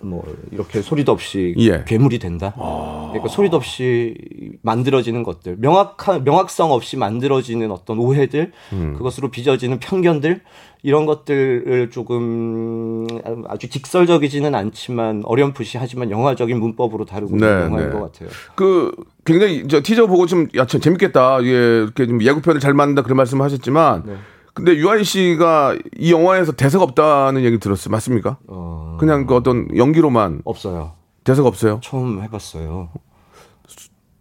뭐 0.01 0.24
이렇게 0.51 0.81
소리도 0.81 1.12
없이 1.12 1.55
예. 1.58 1.74
아. 1.74 1.84
괴물이 1.84 2.20
된다. 2.20 2.53
그러니까 2.55 3.27
소리도 3.27 3.58
없이 3.58 4.15
만들어지는 4.62 5.24
것들, 5.24 5.58
명확한 5.60 6.24
명확성 6.24 6.72
없이 6.72 6.96
만들어지는 6.98 7.72
어떤 7.72 8.00
오해들, 8.00 8.51
음. 8.74 8.93
그것으로 8.98 9.29
빚어지는 9.31 9.79
편견들 9.79 10.41
이런 10.84 11.06
것들을 11.06 11.92
조금 11.92 13.08
아주 13.48 13.70
직설적이지는 13.70 14.56
않지만 14.56 15.22
어렴풋이 15.26 15.78
하지만 15.78 16.10
영화적인 16.10 16.60
문법으로 16.60 17.06
다루고 17.06 17.36
있는 17.36 17.48
네, 17.48 17.66
영화인 17.66 17.90
네. 17.90 17.94
것 17.94 18.12
같아요. 18.12 18.30
그 18.56 18.92
굉장히 19.24 19.68
저 19.68 19.82
티저 19.84 20.08
보고 20.08 20.26
좀 20.26 20.48
야, 20.56 20.66
참 20.66 20.82
재밌겠다. 20.82 21.44
예, 21.44 21.50
이렇게 21.84 22.08
좀 22.08 22.22
예고편을 22.22 22.60
잘 22.60 22.74
만든다 22.74 23.04
그런 23.04 23.18
말씀을 23.18 23.46
하셨지만 23.46 24.04
네. 24.06 24.16
근데 24.54 24.76
유한 24.76 25.04
씨가 25.04 25.78
이 25.98 26.12
영화에서 26.12 26.52
대사가 26.54 26.84
없다는 26.84 27.44
얘기 27.44 27.58
들었어요. 27.60 27.92
맞습니까? 27.92 28.38
어, 28.48 28.98
그냥 29.00 29.26
그 29.26 29.36
어떤 29.36 29.68
연기로만 29.76 30.42
없어요. 30.46 30.94
대사가 31.24 31.48
없어요. 31.48 31.80
처음 31.84 32.22
해봤어요. 32.24 32.90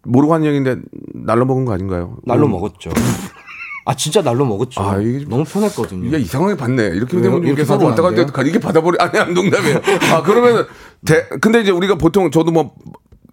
모르고 0.03 0.33
한 0.33 0.45
얘기인데 0.45 0.77
날로 1.13 1.45
먹은 1.45 1.65
거 1.65 1.73
아닌가요? 1.73 2.17
날로 2.25 2.45
음. 2.45 2.51
먹었죠. 2.51 2.91
아 3.85 3.95
진짜 3.95 4.21
날로 4.21 4.45
먹었죠. 4.45 4.79
아, 4.81 4.97
이게 4.99 5.25
너무 5.27 5.43
편했거든요. 5.43 6.05
이게 6.07 6.17
이상하게 6.19 6.55
받네. 6.55 6.83
이렇게 6.93 7.17
왜요? 7.17 7.23
되면 7.23 7.43
이렇게 7.43 7.63
받으면 7.65 7.89
왔다 7.91 8.07
안 8.07 8.15
갔다 8.15 8.31
돼요? 8.31 8.43
이렇게 8.45 8.59
받아버리 8.59 8.97
아니 8.99 9.17
안 9.19 9.33
농담이에요. 9.33 9.81
아 10.13 10.21
그러면 10.23 10.67
대 11.05 11.27
근데 11.41 11.61
이제 11.61 11.71
우리가 11.71 11.95
보통 11.95 12.29
저도 12.31 12.51
뭐 12.51 12.73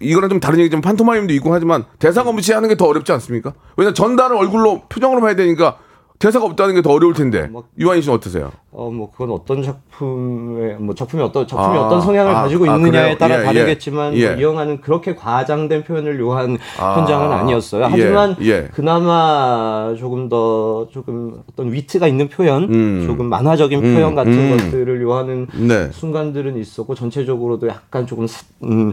이거랑 0.00 0.30
좀 0.30 0.40
다른 0.40 0.58
얘기지만 0.60 0.80
판토마임도 0.80 1.32
있고 1.34 1.52
하지만 1.52 1.84
대사가 1.98 2.30
없이 2.30 2.52
하는 2.52 2.68
게 2.68 2.76
더 2.76 2.86
어렵지 2.86 3.12
않습니까? 3.12 3.52
왜냐 3.76 3.88
면 3.88 3.94
전달을 3.94 4.36
얼굴로 4.36 4.82
표정으로 4.88 5.26
해야 5.26 5.36
되니까 5.36 5.78
대사가 6.18 6.46
없다는 6.46 6.74
게 6.76 6.82
더 6.82 6.90
어려울 6.92 7.14
텐데 7.14 7.48
막- 7.48 7.64
유한희 7.78 8.02
씨는 8.02 8.16
어떠세요? 8.16 8.50
어, 8.70 8.90
뭐, 8.90 9.10
그건 9.10 9.30
어떤 9.30 9.62
작품에, 9.62 10.74
뭐, 10.74 10.94
작품이 10.94 11.22
어떤, 11.22 11.46
작품이 11.46 11.78
아, 11.78 11.86
어떤 11.86 12.02
성향을 12.02 12.36
아, 12.36 12.42
가지고 12.42 12.70
아, 12.70 12.76
있느냐에 12.76 13.02
그래요? 13.14 13.18
따라 13.18 13.40
예, 13.40 13.44
다르겠지만, 13.44 14.14
예. 14.14 14.28
뭐이 14.32 14.42
영화는 14.42 14.82
그렇게 14.82 15.14
과장된 15.14 15.84
표현을 15.84 16.20
요한 16.20 16.58
아, 16.78 16.98
현장은 16.98 17.32
아니었어요. 17.32 17.84
예, 17.84 17.88
하지만, 17.90 18.36
예. 18.42 18.68
그나마 18.70 19.94
조금 19.98 20.28
더, 20.28 20.86
조금 20.92 21.42
어떤 21.50 21.72
위트가 21.72 22.08
있는 22.08 22.28
표현, 22.28 22.64
음. 22.64 23.04
조금 23.06 23.26
만화적인 23.26 23.82
음, 23.82 23.94
표현 23.94 24.14
같은 24.14 24.32
음. 24.32 24.56
것들을 24.58 25.00
요하는 25.00 25.46
네. 25.54 25.90
순간들은 25.90 26.58
있었고, 26.58 26.94
전체적으로도 26.94 27.68
약간 27.68 28.06
조금, 28.06 28.26
사- 28.26 28.44
음, 28.64 28.92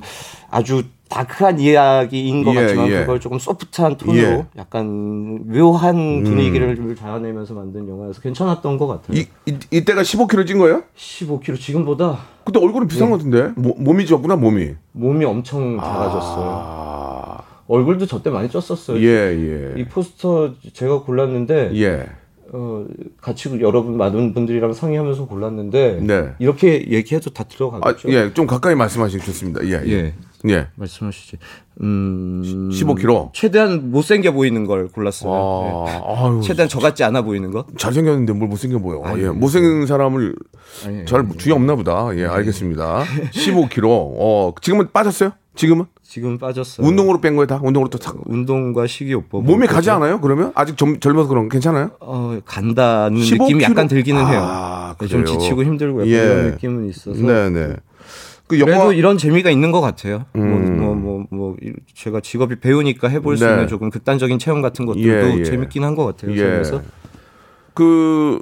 아주 0.50 0.84
다크한 1.08 1.60
이야기인 1.60 2.44
것 2.44 2.56
예, 2.56 2.62
같지만, 2.62 2.88
예. 2.88 3.00
그걸 3.02 3.20
조금 3.20 3.38
소프트한 3.38 3.98
톤으로 3.98 4.18
예. 4.28 4.32
음. 4.38 4.44
약간 4.58 5.40
묘한 5.48 6.24
분위기를 6.24 6.96
자아내면서 6.96 7.54
만든 7.54 7.88
영화여서 7.88 8.22
괜찮았던 8.22 8.78
것 8.78 8.88
같아요. 8.88 9.18
이, 9.20 9.28
이 9.46 9.56
이때가 9.72 10.02
15kg 10.04 10.46
찐 10.48 10.58
거예요? 10.60 10.84
15kg 10.98 11.60
지금보다 11.60 12.20
그때 12.46 12.60
얼굴이 12.60 12.88
비싼 12.88 13.10
것 13.10 13.18
같은데 13.18 13.52
모- 13.56 13.76
몸이 13.78 14.06
쪘구나 14.06 14.38
몸이. 14.40 14.76
몸이 14.94 15.26
엄청 15.26 15.78
작아졌어요. 15.78 16.46
아, 16.64 17.42
얼굴도 17.68 18.06
저때 18.06 18.30
많이 18.30 18.48
쪘었어요. 18.50 18.98
예이 18.98 19.80
예. 19.80 19.86
포스터 19.86 20.54
제가 20.74 21.02
골랐는데 21.02 21.72
예. 21.76 22.06
어, 22.58 22.86
같이 23.22 23.50
여러분 23.60 23.98
많은 23.98 24.34
분들이랑 24.34 24.72
상의하면서 24.74 25.28
골랐는데 25.28 26.00
네. 26.02 26.30
이렇게 26.40 26.90
얘기해도 26.90 27.32
다 27.32 27.44
아, 27.44 27.48
들어가겠죠? 27.50 28.10
예, 28.14 28.34
좀 28.34 28.48
가까이 28.48 28.76
말씀하시기 28.76 29.26
좋습니다. 29.26 29.66
예, 29.66 29.82
예. 29.86 29.92
예. 29.92 30.14
예. 30.48 30.68
말씀하시지. 30.76 31.38
음, 31.82 32.70
15kg. 32.72 33.32
최대한 33.34 33.92
못생겨 33.92 34.32
보이는 34.32 34.66
걸 34.66 34.88
골랐어요. 34.88 35.32
네. 35.86 35.92
아, 35.92 36.28
아유, 36.28 36.40
최대한 36.42 36.70
저 36.70 36.80
같지 36.80 37.04
않아 37.04 37.24
보이는 37.24 37.52
거. 37.52 37.66
잘생겼는데 37.78 38.32
뭘 38.34 38.48
못생겨 38.48 38.80
보여. 38.80 39.02
아니, 39.04 39.24
예. 39.24 39.30
못생긴 39.30 39.86
사람을 39.86 40.36
아니, 40.86 41.06
잘 41.06 41.28
주의 41.38 41.54
없나 41.54 41.76
보다. 41.76 42.16
예, 42.16 42.26
알겠습니다. 42.26 43.04
15kg. 43.34 43.84
어, 43.86 44.54
지금은 44.62 44.92
빠졌어요? 44.94 45.32
지금은? 45.56 45.86
지금 46.16 46.38
빠졌어요. 46.38 46.88
운동으로 46.88 47.20
뺀 47.20 47.36
거예요, 47.36 47.46
다? 47.46 47.60
운동으로 47.62 47.90
또 47.90 47.98
탁. 47.98 48.16
운동과 48.24 48.88
식이요법. 48.88 49.44
몸이 49.44 49.68
가지 49.68 49.90
않아요, 49.90 50.22
그러면? 50.22 50.54
아직 50.56 50.78
좀 50.78 50.98
젊어서 51.02 51.28
그런 51.28 51.50
거 51.50 51.52
괜찮아요? 51.52 51.92
어, 52.00 52.40
간다는 52.46 53.18
15kg? 53.20 53.42
느낌이 53.42 53.64
약간 53.66 53.90
들기는 53.90 54.26
해요. 54.26 54.40
아, 54.42 54.96
네, 54.98 55.08
좀 55.08 55.26
그래요? 55.26 55.38
지치고 55.38 55.66
힘들고 55.66 56.00
약간 56.04 56.08
예. 56.08 56.14
이런 56.16 56.52
느낌은 56.52 56.88
있어서. 56.88 57.22
네네. 57.22 57.76
그 58.48 58.58
그래도 58.58 58.72
영화. 58.72 58.94
이런 58.94 59.18
재미가 59.18 59.50
있는 59.50 59.74
것 59.74 59.82
같아요. 59.82 60.24
음. 60.38 60.78
뭐, 60.80 60.96
뭐, 60.96 60.96
뭐, 60.96 61.26
뭐, 61.32 61.56
이- 61.62 61.74
제가 61.94 62.22
직업이 62.22 62.62
배우니까 62.62 63.10
해볼 63.10 63.36
수 63.38 63.44
네. 63.46 63.52
있는 63.52 63.68
조금 63.68 63.90
극단적인 63.90 64.40
체험 64.40 64.62
같은 64.62 64.86
것들도 64.86 65.28
예, 65.36 65.40
예. 65.40 65.44
재밌긴 65.44 65.84
한 65.84 65.96
것 65.98 66.06
같아요. 66.06 66.32
예. 66.32 66.38
그래서 66.38 66.82
그, 67.74 68.40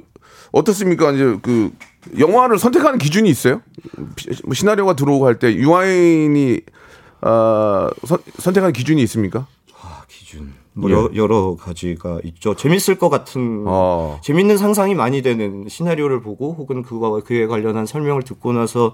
어떻습니까? 0.52 1.10
이제 1.10 1.36
그, 1.42 1.72
영화를 2.20 2.56
선택하는 2.58 3.00
기준이 3.00 3.28
있어요? 3.30 3.62
피- 4.14 4.28
뭐 4.44 4.54
시나리오가 4.54 4.94
들어오고 4.94 5.26
할 5.26 5.40
때 5.40 5.52
유아인이, 5.54 6.60
어, 7.24 7.88
선, 8.04 8.18
선택하는 8.38 8.72
기준이 8.72 9.02
있습니까? 9.02 9.46
기준. 10.08 10.52
뭐 10.72 10.90
예. 10.90 10.94
여, 10.94 11.10
여러 11.14 11.56
가지가 11.56 12.20
있죠. 12.24 12.56
재밌을 12.56 12.98
것 12.98 13.08
같은 13.08 13.64
어. 13.66 14.18
재밌는 14.22 14.56
상상이 14.56 14.94
많이 14.94 15.22
되는 15.22 15.66
시나리오를 15.68 16.20
보고 16.20 16.52
혹은 16.52 16.82
그와 16.82 17.20
그에 17.20 17.46
관련한 17.46 17.86
설명을 17.86 18.22
듣고 18.22 18.52
나서 18.52 18.92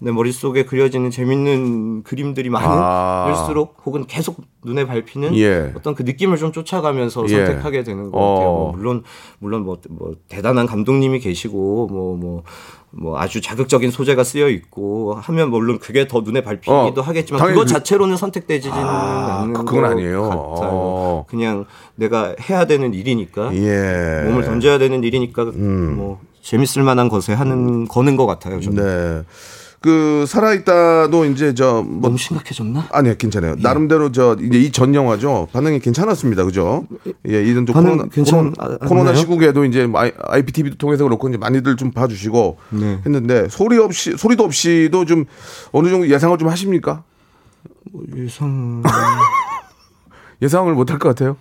내 0.00 0.10
머릿속에 0.10 0.64
그려지는 0.64 1.10
재밌는 1.10 2.02
그림들이 2.02 2.50
아. 2.52 3.26
많을수록 3.26 3.76
혹은 3.84 4.06
계속 4.06 4.38
눈에 4.64 4.86
밟히는 4.86 5.36
예. 5.36 5.72
어떤 5.76 5.94
그 5.94 6.02
느낌을 6.02 6.36
좀 6.36 6.50
쫓아가면서 6.50 7.24
예. 7.28 7.46
선택하게 7.46 7.84
되는 7.84 8.10
것 8.10 8.18
어. 8.18 8.34
같아요. 8.34 8.50
뭐 8.50 8.72
물론 8.72 9.04
물론 9.38 9.62
뭐, 9.62 9.78
뭐 9.88 10.14
대단한 10.28 10.66
감독님이 10.66 11.20
계시고 11.20 11.86
뭐뭐 11.86 12.16
뭐 12.16 12.42
아주 13.16 13.40
자극적인 13.40 13.90
소재가 13.90 14.24
쓰여 14.24 14.48
있고 14.48 15.14
하면 15.14 15.50
물론 15.50 15.78
그게 15.78 16.08
더 16.08 16.20
눈에 16.20 16.42
밟히기도 16.42 16.72
어, 16.72 17.00
하겠지만 17.02 17.40
그거 17.46 17.60
그- 17.60 17.66
자체로는 17.66 18.16
선택되지는 18.16 18.76
아, 18.76 19.40
않는 19.42 19.52
그건 19.64 19.82
것 19.82 19.90
아니에요. 19.90 20.28
어. 20.32 21.24
그냥 21.28 21.66
내가 21.94 22.34
해야 22.48 22.64
되는 22.66 22.92
일이니까 22.92 23.54
예. 23.54 24.22
몸을 24.26 24.44
던져야 24.44 24.78
되는 24.78 25.04
일이니까 25.04 25.44
뭐 25.44 26.20
재밌을 26.42 26.82
만한 26.82 27.08
것에 27.08 27.32
하는 27.32 27.86
거는 27.86 28.16
것 28.16 28.26
같아요. 28.26 28.60
저는. 28.60 28.82
네. 28.82 29.22
그, 29.82 30.26
살아있다도 30.28 31.24
이제 31.26 31.54
저, 31.54 31.82
뭐, 31.82 32.02
너무 32.02 32.18
심각해졌나? 32.18 32.88
아니요, 32.92 33.14
괜찮아요. 33.16 33.54
나름대로 33.60 34.12
저 34.12 34.36
이제 34.40 34.58
이 34.58 34.70
전 34.70 34.94
영화죠. 34.94 35.48
반응이 35.52 35.80
괜찮았습니다. 35.80 36.44
그죠? 36.44 36.86
예, 37.26 37.42
이런 37.42 37.64
좀 37.64 37.74
코로나 37.74 38.04
괜찮- 38.04 38.52
코로나, 38.52 38.76
아, 38.80 38.86
코로나? 38.86 39.14
시국에도 39.14 39.64
이제 39.64 39.88
아이- 39.94 40.12
IPTV도 40.28 40.76
통해서 40.76 41.04
그렇고 41.04 41.28
이제 41.30 41.38
많이들 41.38 41.76
좀 41.76 41.92
봐주시고 41.92 42.58
네. 42.70 42.98
했는데 43.06 43.48
소리 43.48 43.78
없이 43.78 44.16
소리도 44.18 44.44
없이도 44.44 45.06
좀 45.06 45.24
어느 45.72 45.88
정도 45.88 46.06
예상을 46.08 46.36
좀 46.36 46.48
하십니까? 46.48 47.02
예상 48.16 48.82
예상을 50.42 50.72
못 50.74 50.90
할 50.90 50.98
것 50.98 51.08
같아요. 51.10 51.36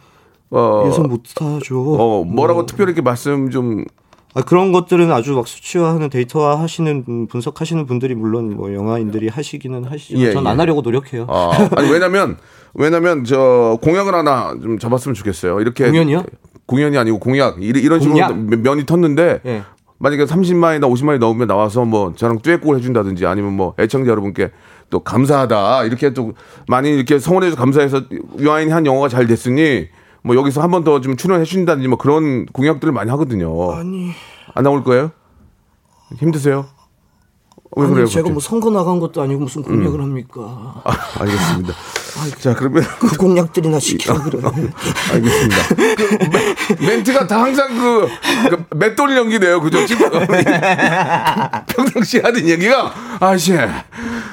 어, 0.51 0.86
예상 0.88 1.03
못하죠. 1.08 1.93
어, 1.96 2.24
뭐라고 2.24 2.60
뭐. 2.62 2.65
특별히 2.65 2.91
이렇게 2.91 3.01
말씀 3.01 3.50
좀 3.51 3.84
아, 4.36 4.41
그런 4.41 4.71
것들은 4.71 5.12
아주 5.12 5.33
막 5.33 5.48
수치화하는 5.48 6.09
데이터화 6.09 6.59
하시는 6.59 7.03
분, 7.03 7.27
분석하시는 7.27 7.86
분들이 7.88 8.13
물론 8.13 8.55
뭐 8.55 8.74
영화인들이 8.74 9.27
하시기는 9.27 9.86
하시지만 9.86 10.21
예, 10.24 10.31
전 10.33 10.45
예. 10.45 10.50
안 10.50 10.59
하려고 10.59 10.81
노력해요. 10.81 11.25
아, 11.29 11.69
아니 11.75 11.89
왜냐면 11.91 12.38
왜냐면 12.75 13.24
저 13.24 13.79
공약을 13.81 14.13
하나 14.13 14.53
좀 14.62 14.77
잡았으면 14.77 15.15
좋겠어요. 15.15 15.59
이렇게 15.62 15.86
공연이요? 15.88 16.24
공연이 16.67 16.98
아니고 16.98 17.17
공약 17.19 17.62
이- 17.62 17.65
이런 17.67 18.00
식으로 18.00 18.17
면이 18.36 18.83
텄는데 18.86 19.41
예. 19.45 19.63
만약에 19.98 20.25
30만이나 20.25 20.83
50만이 20.83 21.17
넘으면 21.17 21.48
나와서 21.48 21.83
뭐 21.83 22.13
저랑 22.15 22.39
듀엣곡을 22.39 22.77
해준다든지 22.77 23.25
아니면 23.25 23.53
뭐 23.53 23.74
애청자 23.79 24.12
여러분께 24.12 24.51
또 24.91 25.00
감사하다 25.00 25.86
이렇게 25.86 26.13
또 26.13 26.33
많이 26.67 26.89
이렇게 26.91 27.19
성원해서 27.19 27.55
감사해서 27.55 28.03
유아인이 28.39 28.71
한 28.71 28.86
영화가 28.86 29.09
잘 29.09 29.27
됐으니 29.27 29.88
뭐 30.24 30.36
여기서 30.36 30.62
한 30.62 30.72
번 30.72 30.84
더 30.84 31.00
좀 31.02 31.16
출연해 31.16 31.44
주신다든지 31.46 31.88
뭐 31.88 31.98
그런 31.98 32.46
공약들을 32.48 32.92
많이 32.94 33.10
하거든요. 33.12 33.72
아니, 33.74 34.12
안 34.54 34.64
나올 34.64 34.84
거예요? 34.84 35.12
힘드세요? 36.18 36.66
왜 37.76 37.84
아니 37.86 37.94
그래요? 37.94 38.08
제가 38.08 38.22
갑자기? 38.24 38.32
뭐 38.34 38.42
선거 38.42 38.72
나간 38.72 39.00
것도 39.00 39.22
아니고 39.22 39.42
무슨 39.42 39.62
공약을 39.62 40.02
합니까? 40.02 40.82
아, 40.84 40.92
알겠습니다. 41.20 41.74
자 42.40 42.56
그러면 42.56 42.84
그 43.00 43.16
공약들이나 43.16 43.80
시키라 43.80 44.24
그래. 44.24 44.40
알겠습니다. 45.14 45.56
그 45.76 46.30
멘- 46.32 46.56
멘트가 46.88 47.28
다 47.28 47.44
항상 47.44 47.68
그, 47.78 48.08
그 48.50 48.76
맷돌 48.76 49.16
연기네요. 49.16 49.62
그죠? 49.62 49.86
지금 49.86 50.10
평상시 51.68 52.20
하는 52.20 52.48
얘기가 52.48 52.92
아씨, 53.20 53.54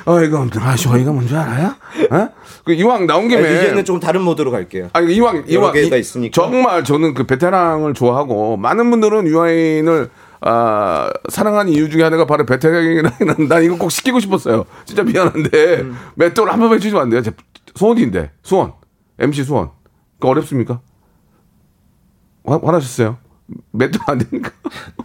어이가 0.07 0.47
아씨 0.63 0.89
어이가 0.89 1.13
뭔지 1.13 1.35
알아요? 1.37 1.75
어? 2.11 2.29
그 2.65 2.73
이왕 2.73 3.07
나온 3.07 3.29
김에 3.29 3.47
아니, 3.47 3.57
이제는 3.59 3.85
좀 3.85 4.01
다른 4.01 4.23
모드로 4.23 4.51
갈게요. 4.51 4.89
아니 4.93 5.15
이왕 5.15 5.45
이왕 5.47 5.77
이- 5.77 5.91
있으니까. 5.99 6.33
정말 6.35 6.83
저는 6.85 7.15
그 7.15 7.25
베테랑을 7.25 7.95
좋아하고 7.95 8.57
많은 8.57 8.91
분들은 8.91 9.27
유아인을 9.29 10.11
아, 10.41 11.11
사랑하는 11.29 11.73
이유 11.73 11.89
중에 11.89 12.03
하나가 12.03 12.27
바로 12.27 12.45
베테랑이라는 12.47 13.49
난 13.49 13.65
이거 13.65 13.77
꼭 13.77 13.91
시키고 13.91 14.21
싶었어요. 14.21 14.65
진짜 14.85 15.03
미안한데 15.03 15.81
음. 15.81 15.97
맷돌 16.15 16.51
한번 16.51 16.73
해주시면 16.75 17.03
안 17.03 17.11
돼요? 17.11 17.23
제 17.23 17.33
소원인데 17.75 18.33
수원 18.43 18.73
MC 19.19 19.45
수원 19.45 19.71
그 20.21 20.29
어렵습니까? 20.29 20.81
화, 22.45 22.61
화나셨어요? 22.63 23.19
맷돌 23.73 24.01
안 24.07 24.19
되니까. 24.19 24.51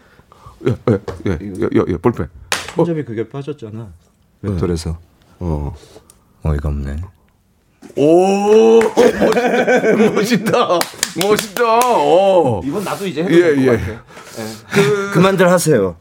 예, 0.68 0.72
예, 0.90 1.00
예, 1.26 1.32
예, 1.42 1.70
예, 1.76 1.84
예, 1.88 1.98
볼펜. 1.98 2.30
혼잡이 2.78 3.04
그게 3.04 3.28
빠졌잖아. 3.28 3.92
웹돌에서. 4.42 4.98
어. 5.40 5.76
어이가 6.44 6.70
없네. 6.70 7.02
오, 7.98 8.80
멋있다. 8.80 10.12
멋있다. 10.16 10.80
멋있다. 11.15 11.80
어. 11.84 12.62
이건 12.63 12.84
나도 12.84 13.08
이제 13.08 13.24
해도 13.24 13.34
예, 13.34 13.41
될것 13.56 13.63
예. 13.63 13.77
같아. 13.77 14.03
그... 14.72 15.12
그만들 15.13 15.50
하세요. 15.50 15.96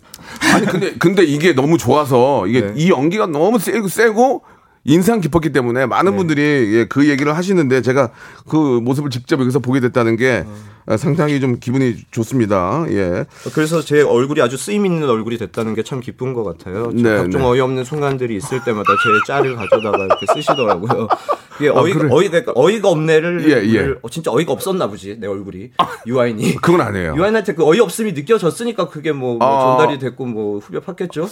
아니 0.54 0.66
근데 0.66 0.94
근데 0.94 1.24
이게 1.24 1.52
너무 1.52 1.78
좋아서 1.78 2.46
이게 2.46 2.60
네. 2.60 2.72
이 2.76 2.90
연기가 2.90 3.26
너무 3.26 3.58
세고 3.58 3.88
세고 3.88 4.42
인상 4.84 5.20
깊었기 5.20 5.52
때문에 5.52 5.84
많은 5.86 6.16
분들이 6.16 6.40
예, 6.74 6.84
그 6.86 7.08
얘기를 7.08 7.36
하시는데 7.36 7.82
제가 7.82 8.10
그 8.48 8.56
모습을 8.56 9.10
직접 9.10 9.38
여기서 9.40 9.58
보게 9.58 9.80
됐다는 9.80 10.16
게 10.16 10.44
아, 10.86 10.96
상당히 10.96 11.38
좀 11.40 11.58
기분이 11.60 11.96
좋습니다. 12.10 12.86
예. 12.88 13.26
그래서 13.54 13.82
제 13.82 14.00
얼굴이 14.00 14.40
아주 14.40 14.56
쓰임 14.56 14.86
있는 14.86 15.08
얼굴이 15.08 15.36
됐다는 15.36 15.74
게 15.74 15.82
참 15.82 15.98
기쁜 16.00 16.34
것 16.34 16.44
같아요. 16.44 16.90
네, 16.94 17.16
각종 17.16 17.42
네. 17.42 17.46
어이없는 17.48 17.84
순간들이 17.84 18.36
있을 18.36 18.62
때마다 18.64 18.92
제 19.02 19.32
짤을 19.32 19.56
가져다가 19.56 20.04
이렇게 20.04 20.26
쓰시더라고요. 20.34 21.08
이게 21.60 21.68
아, 21.68 21.72
어이가, 21.74 21.98
그래? 21.98 22.08
어이가, 22.12 22.30
그러니까 22.30 22.52
어이가 22.54 22.88
없네를 22.88 23.50
예, 23.50 23.74
예. 23.74 23.94
어, 24.02 24.08
진짜 24.08 24.30
어이가 24.30 24.52
없었나 24.52 24.86
보지 24.86 25.16
내 25.18 25.26
얼굴이 25.26 25.70
유아인이. 26.06 26.56
그건 26.56 26.80
아니에요. 26.80 27.14
유아인한테 27.16 27.54
그 27.54 27.64
어이 27.66 27.80
없음이 27.80 28.12
느껴졌으니까 28.12 28.88
그게 28.88 29.12
뭐, 29.12 29.36
뭐 29.36 29.46
아. 29.46 29.76
전달이 29.78 29.98
됐고 29.98 30.24
뭐 30.26 30.58
후벼 30.58 30.80
팠겠죠. 30.80 31.28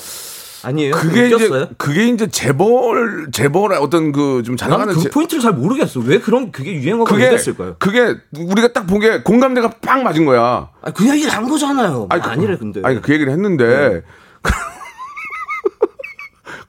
아니에요. 0.65 0.93
그게. 0.93 1.29
이제 1.29 1.49
그게 1.77 2.09
이제 2.09 2.27
재벌 2.27 3.29
재벌의 3.33 3.79
어떤 3.79 4.13
그 4.13 4.43
좀잘 4.45 4.69
나는 4.71 4.87
나가는 4.87 4.95
그 4.99 5.05
제- 5.05 5.11
포인트를 5.11 5.43
잘 5.43 5.53
모르겠어. 5.53 6.01
왜 6.01 6.19
그런 6.19 6.51
그게 6.53 6.75
유행어가 6.75 7.15
왜 7.15 7.21
그게 7.25 7.31
됐을까요? 7.37 7.77
그게 7.79 8.17
우리가 8.37 8.73
딱 8.73 8.87
보기에 8.87 9.23
공감대가 9.23 9.71
빵 9.81 10.03
맞은 10.03 10.25
거야. 10.25 10.71
아니, 10.83 10.95
그 10.95 11.09
얘기를 11.09 11.33
한 11.33 11.49
거잖아요. 11.49 12.07
아니, 12.11 12.23
아니, 12.23 12.33
아니래 12.33 12.57
근데. 12.57 12.81
아니 12.85 13.01
그 13.01 13.13
얘기를 13.13 13.33
했는데 13.33 14.03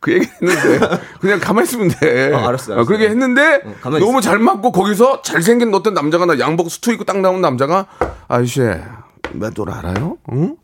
그 0.01 0.13
얘기 0.13 0.25
했는데 0.41 0.79
그냥 1.19 1.39
가만히 1.39 1.67
있으면 1.67 1.89
돼. 1.89 2.31
어, 2.33 2.37
알았어, 2.47 2.73
알았어. 2.73 2.87
그렇게 2.87 3.09
했는데 3.09 3.61
어, 3.65 3.89
너무 3.89 4.19
있어. 4.19 4.21
잘 4.21 4.39
맞고 4.39 4.71
거기서 4.71 5.21
잘생긴 5.23 5.73
어떤 5.73 5.93
남자가 5.93 6.25
나 6.25 6.39
양복 6.39 6.71
수트 6.71 6.91
입고 6.91 7.03
딱 7.03 7.19
나온 7.19 7.41
남자가 7.41 7.87
아저씨 8.27 8.61
몇돌 9.33 9.69
알아요? 9.71 10.17
응? 10.31 10.55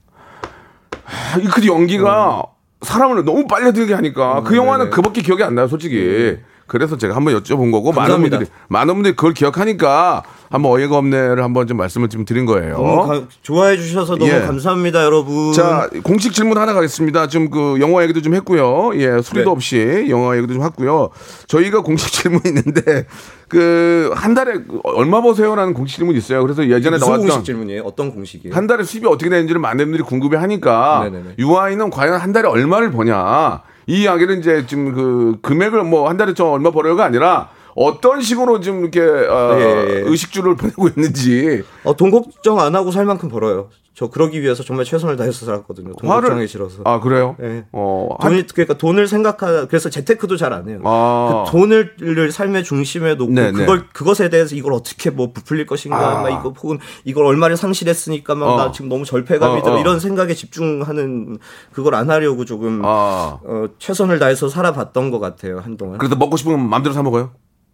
아, 1.05 1.37
이- 1.39 1.45
그 1.45 1.65
연기가 1.67 2.43
사람을 2.85 3.25
너무 3.25 3.47
빨려들게 3.47 3.93
하니까 3.93 4.41
그 4.43 4.55
영화는 4.55 4.73
어. 4.73 4.89
네네. 4.89 4.89
음. 4.89 4.89
그밖에 4.91 5.21
기억이 5.21 5.43
안 5.43 5.55
나요, 5.55 5.67
솔직히. 5.67 6.37
그래서 6.67 6.97
제가 6.97 7.15
한번 7.15 7.35
여쭤본 7.39 7.71
거고 7.71 7.91
많은 7.91 8.01
감사합니다. 8.09 8.37
분들이 8.39 8.51
많은 8.69 8.93
분들이 8.95 9.15
그걸 9.15 9.33
기억하니까 9.33 10.23
한번 10.49 10.71
어이가 10.71 10.97
없네를 10.97 11.43
한번 11.43 11.67
좀 11.67 11.77
말씀을 11.77 12.09
좀 12.09 12.25
드린 12.25 12.45
거예요. 12.45 12.77
가- 13.07 13.23
좋아해 13.43 13.77
주셔서 13.77 14.15
너무 14.15 14.31
예. 14.31 14.39
감사합니다, 14.41 15.03
여러분. 15.03 15.53
자, 15.53 15.89
공식 16.03 16.33
질문 16.33 16.57
하나 16.57 16.73
가겠습니다. 16.73 17.27
좀그 17.27 17.77
영화 17.81 18.01
얘기도 18.03 18.21
좀 18.21 18.33
했고요. 18.35 18.91
예, 18.95 19.21
소리도 19.21 19.49
네. 19.49 19.51
없이 19.51 20.05
영화 20.09 20.35
얘기도 20.37 20.53
좀 20.53 20.63
했고요. 20.63 21.09
저희가 21.47 21.81
공식 21.81 22.11
질문 22.13 22.41
있는데 22.45 23.05
그 23.47 24.11
한 24.15 24.33
달에 24.33 24.59
얼마 24.83 25.21
버세요라는 25.21 25.73
공식 25.73 25.97
질문 25.97 26.15
있어요. 26.15 26.41
그래서 26.41 26.63
예전에 26.67 26.95
무슨 26.97 27.07
나왔던 27.07 27.27
공식 27.27 27.45
질문이에요? 27.45 27.81
어떤 27.83 28.11
공식이에요? 28.13 28.55
한 28.55 28.65
달에 28.65 28.83
수입이 28.83 29.05
어떻게 29.07 29.29
되는지를 29.29 29.59
많은 29.61 29.85
분들이 29.85 30.03
궁금해 30.03 30.37
하니까 30.37 31.01
네네네. 31.05 31.35
유아인은 31.39 31.89
과연 31.91 32.15
한 32.19 32.31
달에 32.33 32.47
얼마를 32.47 32.91
버냐 32.91 33.61
이 33.87 34.01
이야기를 34.03 34.39
이제 34.39 34.65
지금 34.67 34.93
그 34.93 35.37
금액을 35.41 35.83
뭐 35.83 36.09
한 36.09 36.17
달에 36.17 36.33
저 36.33 36.45
얼마 36.45 36.71
벌어요가 36.71 37.05
아니라 37.05 37.49
어떤 37.75 38.21
식으로 38.21 38.59
좀 38.61 38.81
이렇게 38.81 39.01
어, 39.01 39.57
예, 39.59 39.61
예. 39.61 40.01
의식주를 40.05 40.55
보내고 40.57 40.87
있는지 40.87 41.63
어, 41.83 41.95
돈 41.95 42.09
걱정 42.11 42.59
안 42.59 42.75
하고 42.75 42.91
살 42.91 43.05
만큼 43.05 43.29
벌어요. 43.29 43.69
저 43.97 44.09
그러기 44.09 44.41
위해서 44.41 44.61
정말 44.61 44.83
최선을 44.83 45.15
다해서 45.15 45.45
살았거든요. 45.45 45.93
돈 45.93 46.09
걱정이 46.09 46.47
싫어서. 46.47 46.81
아 46.83 46.99
그래요? 46.99 47.37
예. 47.41 47.63
어, 47.71 48.09
한- 48.19 48.31
돈이 48.33 48.45
그러니까 48.47 48.73
돈을 48.77 49.07
생각하 49.07 49.67
그래서 49.67 49.89
재테크도 49.89 50.35
잘 50.35 50.51
안 50.51 50.67
해요. 50.67 50.81
아. 50.83 51.45
그 51.47 51.51
돈을 51.51 52.29
삶의 52.29 52.65
중심에 52.65 53.15
놓고 53.15 53.31
네, 53.31 53.53
그걸 53.53 53.79
네. 53.79 53.85
그것에 53.93 54.27
대해서 54.27 54.53
이걸 54.53 54.73
어떻게 54.73 55.09
뭐 55.11 55.31
부풀릴 55.31 55.65
것인가, 55.65 56.19
아. 56.19 56.21
막 56.21 56.29
이거 56.29 56.49
혹은 56.49 56.77
이걸 57.05 57.25
얼마를 57.25 57.55
상실했으니까 57.55 58.35
막나 58.35 58.65
어. 58.65 58.71
지금 58.73 58.89
너무 58.89 59.05
절패감이 59.05 59.61
어, 59.61 59.63
들어 59.63 59.75
어. 59.75 59.79
이런 59.79 60.01
생각에 60.01 60.33
집중하는 60.33 61.37
그걸 61.71 61.95
안 61.95 62.09
하려고 62.09 62.43
조금 62.43 62.81
아. 62.83 63.39
어, 63.43 63.65
최선을 63.79 64.19
다해서 64.19 64.49
살아봤던 64.49 65.09
것 65.09 65.19
같아요 65.19 65.59
한동안. 65.59 65.99
그래도 65.99 66.17
먹고 66.17 66.35
싶으면 66.35 66.67
마음대로 66.67 66.93
사 66.93 67.01
먹어요? 67.01 67.31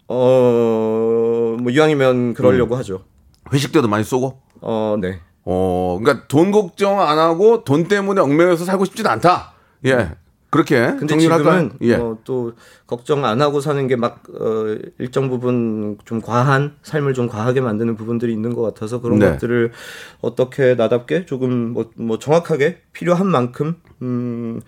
어, 0.07 1.57
뭐 1.59 1.71
이왕이면 1.71 2.35
그러려고 2.35 2.75
하죠. 2.77 3.05
회식 3.51 3.71
때도 3.71 3.87
많이 3.87 4.03
쏘고? 4.03 4.39
어, 4.61 4.97
네. 5.01 5.19
어, 5.43 5.99
그러니까 6.01 6.27
돈 6.27 6.51
걱정 6.51 7.01
안 7.01 7.17
하고 7.17 7.63
돈 7.63 7.87
때문에 7.87 8.21
얽매여서 8.21 8.65
살고 8.65 8.85
싶진 8.85 9.07
않다. 9.07 9.53
예. 9.85 10.11
그렇게 10.51 10.95
근데? 10.99 11.17
지금은 11.17 11.71
예. 11.81 11.95
어, 11.95 12.17
또 12.25 12.51
걱정 12.85 13.23
안 13.23 13.41
하고 13.41 13.61
사는 13.61 13.87
게막 13.87 14.23
어, 14.37 14.77
일정 14.99 15.29
부분 15.29 15.97
좀 16.03 16.21
과한 16.21 16.75
삶을 16.83 17.13
좀 17.13 17.29
과하게 17.29 17.61
만드는 17.61 17.95
부분들이 17.95 18.33
있는 18.33 18.53
것 18.53 18.61
같아서 18.61 18.99
그런 18.99 19.19
네. 19.19 19.31
것들을 19.31 19.71
어떻게 20.19 20.75
나답게 20.75 21.25
조금 21.25 21.71
뭐, 21.71 21.89
뭐 21.95 22.19
정확하게 22.19 22.79
필요한 22.91 23.27
만큼 23.27 23.77
음, 24.01 24.59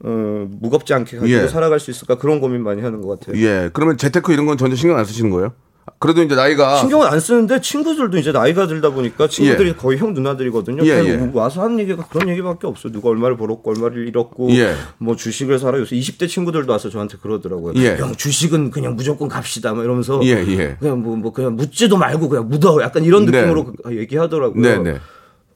어, 0.00 0.46
무겁지 0.48 0.94
않게 0.94 1.18
가지고 1.18 1.42
예. 1.42 1.48
살아갈 1.48 1.80
수 1.80 1.90
있을까 1.90 2.16
그런 2.16 2.40
고민 2.40 2.62
많이 2.62 2.80
하는 2.80 3.02
것 3.02 3.20
같아요. 3.20 3.38
예. 3.38 3.68
그러면 3.74 3.98
재테크 3.98 4.32
이런 4.32 4.46
건 4.46 4.56
전혀 4.56 4.74
신경 4.74 4.96
안 4.96 5.04
쓰시는 5.04 5.30
거예요? 5.30 5.52
그래도 5.98 6.22
이제 6.22 6.34
나이가 6.34 6.76
신경을 6.76 7.06
안 7.06 7.20
쓰는데 7.20 7.60
친구들도 7.60 8.18
이제 8.18 8.32
나이가 8.32 8.66
들다 8.66 8.90
보니까 8.90 9.28
친구들이 9.28 9.70
예. 9.70 9.72
거의 9.74 9.98
형 9.98 10.12
누나들이거든요. 10.14 10.84
예, 10.84 10.88
예. 11.04 11.30
와서 11.32 11.62
하는 11.62 11.78
얘기가 11.78 12.06
그런 12.08 12.28
얘기밖에 12.28 12.66
없어. 12.66 12.90
누가 12.90 13.08
얼마를 13.08 13.36
벌었고 13.36 13.70
얼마를 13.70 14.06
잃었고 14.08 14.50
예. 14.50 14.74
뭐 14.98 15.16
주식을 15.16 15.58
사라. 15.58 15.78
요새 15.78 15.96
20대 15.96 16.28
친구들도 16.28 16.70
와서 16.70 16.90
저한테 16.90 17.16
그러더라고요. 17.22 17.74
예. 17.76 17.96
형 17.96 18.14
주식은 18.14 18.70
그냥 18.72 18.96
무조건 18.96 19.28
갑시다. 19.28 19.72
막 19.74 19.84
이러면서 19.84 20.20
예, 20.24 20.44
예. 20.46 20.76
그냥 20.78 21.02
뭐, 21.02 21.16
뭐 21.16 21.32
그냥 21.32 21.56
묻지도 21.56 21.96
말고 21.96 22.28
그냥 22.28 22.48
묻어. 22.48 22.82
약간 22.82 23.04
이런 23.04 23.24
네. 23.26 23.30
느낌으로 23.40 23.72
그- 23.84 23.96
얘기하더라고요. 23.96 24.60
네, 24.60 24.78
네. 24.78 24.98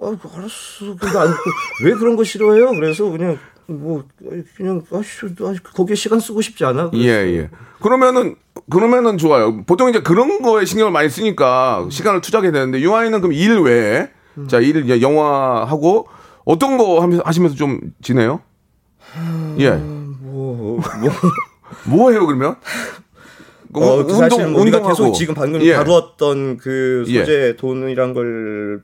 아, 0.03 0.07
알았어. 0.07 0.97
근데 0.99 1.19
안, 1.19 1.29
왜 1.85 1.93
그런 1.93 2.17
거 2.17 2.25
싫어해요? 2.25 2.71
그래서 2.71 3.05
그냥 3.11 3.37
뭐 3.79 4.05
그냥 4.57 4.83
거기에 5.75 5.95
시간 5.95 6.21
쓰고 6.21 6.41
싶지 6.41 6.65
않아. 6.65 6.91
예, 6.95 7.09
예. 7.09 7.51
그러면은 7.81 8.37
그러면은 8.71 9.19
좋아요. 9.19 9.63
보통 9.65 9.89
이제 9.89 10.01
그런 10.01 10.43
거에 10.43 10.65
신경을 10.65 10.93
많이 10.93 11.09
쓰니까 11.09 11.87
시간을 11.91 12.21
투자하게 12.21 12.53
되는데 12.53 12.81
유아인은 12.81 13.21
그럼 13.21 13.33
일 13.33 13.61
외에 13.61 14.11
자, 14.49 14.59
일 14.61 14.85
이제 14.85 15.01
영화 15.03 15.65
하고 15.65 16.07
어떤 16.45 16.77
거 16.79 17.01
하시면서 17.25 17.57
좀 17.57 17.81
지내요? 18.03 18.41
예. 19.59 19.71
뭐, 19.71 20.81
뭐 20.81 20.81
뭐 21.85 22.11
해요, 22.11 22.27
그러면? 22.27 22.57
우- 23.73 23.83
어, 23.83 24.05
그 24.05 24.15
사실 24.15 24.39
운동, 24.41 24.53
뭐 24.53 24.63
우리가. 24.63 24.83
계속 24.89 25.13
지금 25.13 25.35
방금 25.35 25.63
예. 25.63 25.75
다루었던 25.75 26.57
그 26.57 27.05
예. 27.09 27.21
소재 27.21 27.57
돈이란 27.57 28.15
걸 28.15 28.83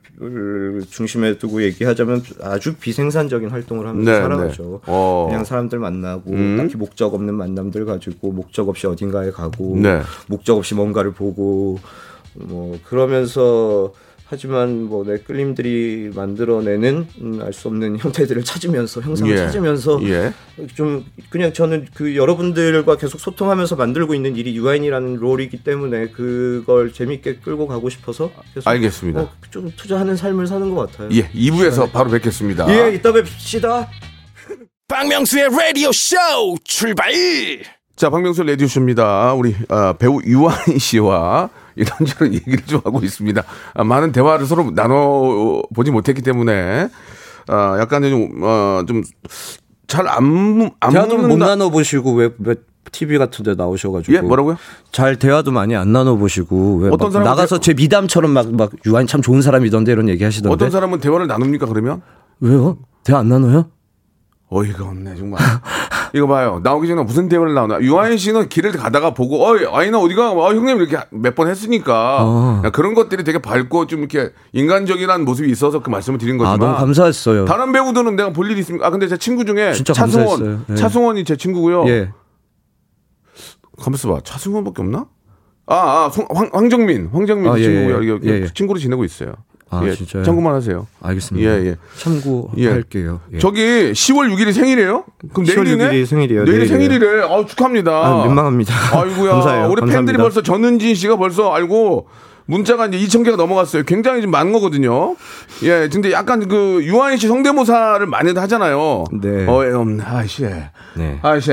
중심에 0.90 1.38
두고 1.38 1.62
얘기하자면 1.62 2.22
아주 2.42 2.74
비생산적인 2.76 3.48
활동을 3.50 3.86
하면서 3.88 4.10
네, 4.10 4.16
살아가죠. 4.20 4.62
네. 4.62 4.78
어. 4.86 5.26
그냥 5.28 5.44
사람들 5.44 5.78
만나고 5.80 6.30
음. 6.30 6.56
딱히 6.56 6.76
목적 6.76 7.14
없는 7.14 7.34
만남들 7.34 7.84
가지고 7.84 8.30
목적 8.30 8.68
없이 8.68 8.86
어딘가에 8.86 9.32
가고 9.32 9.76
네. 9.76 10.02
목적 10.28 10.56
없이 10.56 10.74
뭔가를 10.74 11.12
보고 11.12 11.78
뭐 12.34 12.78
그러면서 12.84 13.92
하지만 14.28 14.84
뭐 14.84 15.06
내 15.06 15.18
끌림들이 15.18 16.10
만들어내는 16.14 17.06
음, 17.20 17.40
알수 17.42 17.68
없는 17.68 17.98
형태들을 18.00 18.42
찾으면서 18.44 19.00
형상을 19.00 19.32
예. 19.32 19.36
찾으면서 19.36 20.00
예. 20.02 20.32
좀 20.74 21.04
그냥 21.30 21.52
저는 21.52 21.86
그 21.94 22.16
여러분들과 22.16 22.96
계속 22.96 23.20
소통하면서 23.20 23.76
만들고 23.76 24.14
있는 24.14 24.34
일이 24.36 24.56
유아인이라는 24.56 25.16
롤이기 25.16 25.62
때문에 25.62 26.08
그걸 26.08 26.92
재밌게 26.92 27.36
끌고 27.36 27.68
가고 27.68 27.88
싶어서 27.88 28.32
알겠습니다. 28.64 29.20
어, 29.20 29.30
좀 29.50 29.70
투자하는 29.76 30.16
삶을 30.16 30.46
사는 30.48 30.74
것 30.74 30.90
같아요. 30.90 31.08
예, 31.12 31.28
2부에서 31.30 31.92
바로 31.92 32.10
뵙겠습니다. 32.10 32.66
예, 32.68 32.94
이따 32.94 33.12
뵙시다. 33.12 33.88
박명수의 34.88 35.48
라디오 35.50 35.90
쇼 35.92 36.16
출발 36.64 37.12
자, 37.96 38.10
박명수 38.10 38.42
라디오쇼입니다. 38.42 39.32
우리 39.34 39.54
아, 39.70 39.94
배우 39.98 40.20
유한 40.26 40.54
씨와 40.78 41.48
이런저런 41.76 42.34
얘기를 42.34 42.62
좀 42.66 42.80
하고 42.84 43.00
있습니다. 43.02 43.42
아, 43.74 43.84
많은 43.84 44.12
대화를 44.12 44.44
서로 44.46 44.70
나눠 44.74 45.62
보지 45.74 45.90
못했기 45.90 46.20
때문에 46.20 46.88
아, 47.48 47.76
약간 47.80 48.02
좀, 48.02 48.42
어, 48.42 48.82
좀, 48.86 49.02
잘 49.86 50.08
안, 50.08 50.70
안 50.80 50.92
대화도 50.92 51.16
못. 51.18 51.36
나눠 51.38 51.70
보시고 51.70 52.12
왜, 52.14 52.30
왜 52.40 52.56
TV 52.92 53.16
같은 53.18 53.44
데 53.44 53.54
나오셔가지고 53.54 54.14
예, 54.16 54.20
뭐라고요? 54.20 54.56
잘 54.92 55.16
대화도 55.18 55.50
많이 55.52 55.74
안 55.74 55.92
나눠 55.92 56.16
보시고 56.16 56.76
왜 56.78 56.88
어떤 56.92 57.06
막 57.08 57.12
사람은 57.12 57.30
나가서 57.30 57.60
제 57.60 57.72
미담처럼 57.74 58.30
막 58.32 58.46
막 58.52 58.72
유아인 58.86 59.06
참 59.06 59.22
좋은 59.22 59.42
사람이던데 59.42 59.90
이런 59.92 60.08
얘기 60.08 60.22
하시던데 60.22 60.52
어떤 60.52 60.70
사람은 60.70 61.00
대화를 61.00 61.26
나눕니까, 61.28 61.66
그러면? 61.66 62.02
왜요? 62.40 62.78
대화 63.04 63.20
안 63.20 63.28
나눠요? 63.28 63.70
어이가 64.48 64.84
없네, 64.84 65.16
정말. 65.16 65.40
이거 66.16 66.26
봐요. 66.26 66.60
나오기 66.62 66.88
전에 66.88 67.02
무슨 67.02 67.28
대화를 67.28 67.52
나오나. 67.54 67.80
유아인 67.82 68.16
씨는 68.16 68.48
길을 68.48 68.72
가다가 68.72 69.12
보고, 69.12 69.44
어이, 69.46 69.66
아이나 69.70 69.98
어디가, 70.00 70.32
어, 70.32 70.54
형님 70.54 70.78
이렇게 70.78 70.96
몇 71.10 71.34
번 71.34 71.48
했으니까. 71.48 72.18
어. 72.22 72.62
그런 72.72 72.94
것들이 72.94 73.22
되게 73.24 73.38
밝고 73.40 73.86
좀 73.86 74.00
이렇게 74.00 74.32
인간적이라는 74.52 75.24
모습이 75.26 75.50
있어서 75.50 75.82
그 75.82 75.90
말씀을 75.90 76.18
드린 76.18 76.38
거지만. 76.38 76.54
아 76.54 76.56
너무 76.72 76.78
감사했어요. 76.78 77.44
다른 77.44 77.72
배우들은 77.72 78.16
내가 78.16 78.32
볼 78.32 78.50
일이 78.50 78.60
있습니까? 78.60 78.86
아, 78.86 78.90
근데 78.90 79.06
제 79.08 79.16
친구 79.18 79.44
중에 79.44 79.72
차승원. 79.74 80.64
예. 80.70 80.74
차승원이 80.74 81.24
제 81.24 81.36
친구고요. 81.36 81.86
예. 81.88 82.10
가만있어 83.78 84.08
봐. 84.12 84.20
차승원밖에 84.24 84.82
없나? 84.82 85.06
아, 85.66 85.74
아 86.06 86.10
송- 86.10 86.26
황, 86.32 86.48
황정민, 86.52 87.10
황정민 87.12 87.52
아, 87.52 87.58
예, 87.58 87.62
친구고요. 87.64 88.04
예. 88.04 88.18
예, 88.24 88.42
예. 88.42 88.46
친구로 88.54 88.78
지내고 88.78 89.04
있어요. 89.04 89.34
아, 89.68 89.82
예, 89.84 89.94
진짜요? 89.94 90.22
참고만 90.22 90.54
하세요. 90.54 90.86
알겠습니다. 91.02 91.50
예, 91.50 91.66
예. 91.66 91.76
참고할게요. 91.98 93.20
예. 93.32 93.38
저기 93.38 93.92
10월 93.92 94.32
6일이 94.32 94.52
생일이에요? 94.52 95.04
그럼 95.32 95.46
10월 95.46 95.64
내일이네? 95.64 95.90
6일이 95.90 96.06
생일이에요. 96.06 96.44
내일 96.44 96.58
내일이에요. 96.58 96.78
생일이래. 96.78 97.22
아, 97.24 97.44
축하합니다. 97.44 97.90
아, 97.90 98.24
민망합니다. 98.26 98.74
아이고야. 98.92 99.32
감사해요. 99.42 99.66
우리 99.66 99.80
팬들이 99.80 99.96
감사합니다. 99.96 100.22
벌써 100.22 100.42
전은진 100.42 100.94
씨가 100.94 101.16
벌써 101.16 101.52
알고 101.52 102.06
문자가 102.46 102.86
이제 102.86 102.98
2천 102.98 103.24
개가 103.24 103.36
넘어갔어요. 103.36 103.82
굉장히 103.82 104.22
좀 104.22 104.30
많은 104.30 104.52
거거든요. 104.52 105.16
예, 105.64 105.88
근데 105.92 106.12
약간 106.12 106.46
그 106.46 106.80
유아인 106.84 107.16
씨 107.16 107.26
성대모사를 107.26 108.06
많이 108.06 108.32
하잖아요. 108.32 109.04
네. 109.20 109.46
어, 109.48 109.64
예, 109.64 109.70
음, 109.70 110.00
아이씨. 110.04 110.42
네. 110.94 111.18
아이씨. 111.22 111.50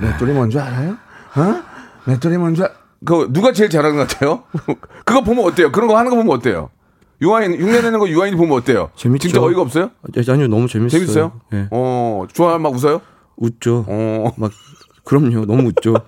맷돌이 0.00 0.32
뭔지 0.32 0.58
알아요? 0.60 0.96
어? 1.34 1.62
맷돌이 2.04 2.38
뭔지 2.38 2.62
알... 2.62 2.70
그 3.04 3.28
누가 3.30 3.52
제일 3.52 3.68
잘하는 3.70 3.96
것 3.96 4.08
같아요? 4.08 4.44
그거 5.04 5.20
보면 5.22 5.44
어때요? 5.44 5.72
그런 5.72 5.88
거 5.88 5.98
하는 5.98 6.10
거 6.10 6.16
보면 6.16 6.36
어때요? 6.36 6.70
유아인 7.22 7.54
흉내 7.60 7.80
내는 7.80 7.98
거 7.98 8.08
유아인이 8.08 8.36
보면 8.36 8.58
어때요? 8.58 8.90
재밌죠. 8.96 9.28
진짜 9.28 9.42
어이가 9.42 9.60
없어요? 9.62 9.90
아, 10.02 10.32
아니요 10.32 10.48
너무 10.48 10.68
재밌어요. 10.68 11.00
재밌어요? 11.00 11.32
예. 11.54 11.68
어, 11.70 12.26
좋아요? 12.32 12.58
막 12.58 12.74
웃어요? 12.74 13.00
웃죠. 13.36 13.84
어. 13.88 14.32
막 14.36 14.50
그럼요. 15.04 15.46
너무 15.46 15.68
웃죠. 15.68 15.94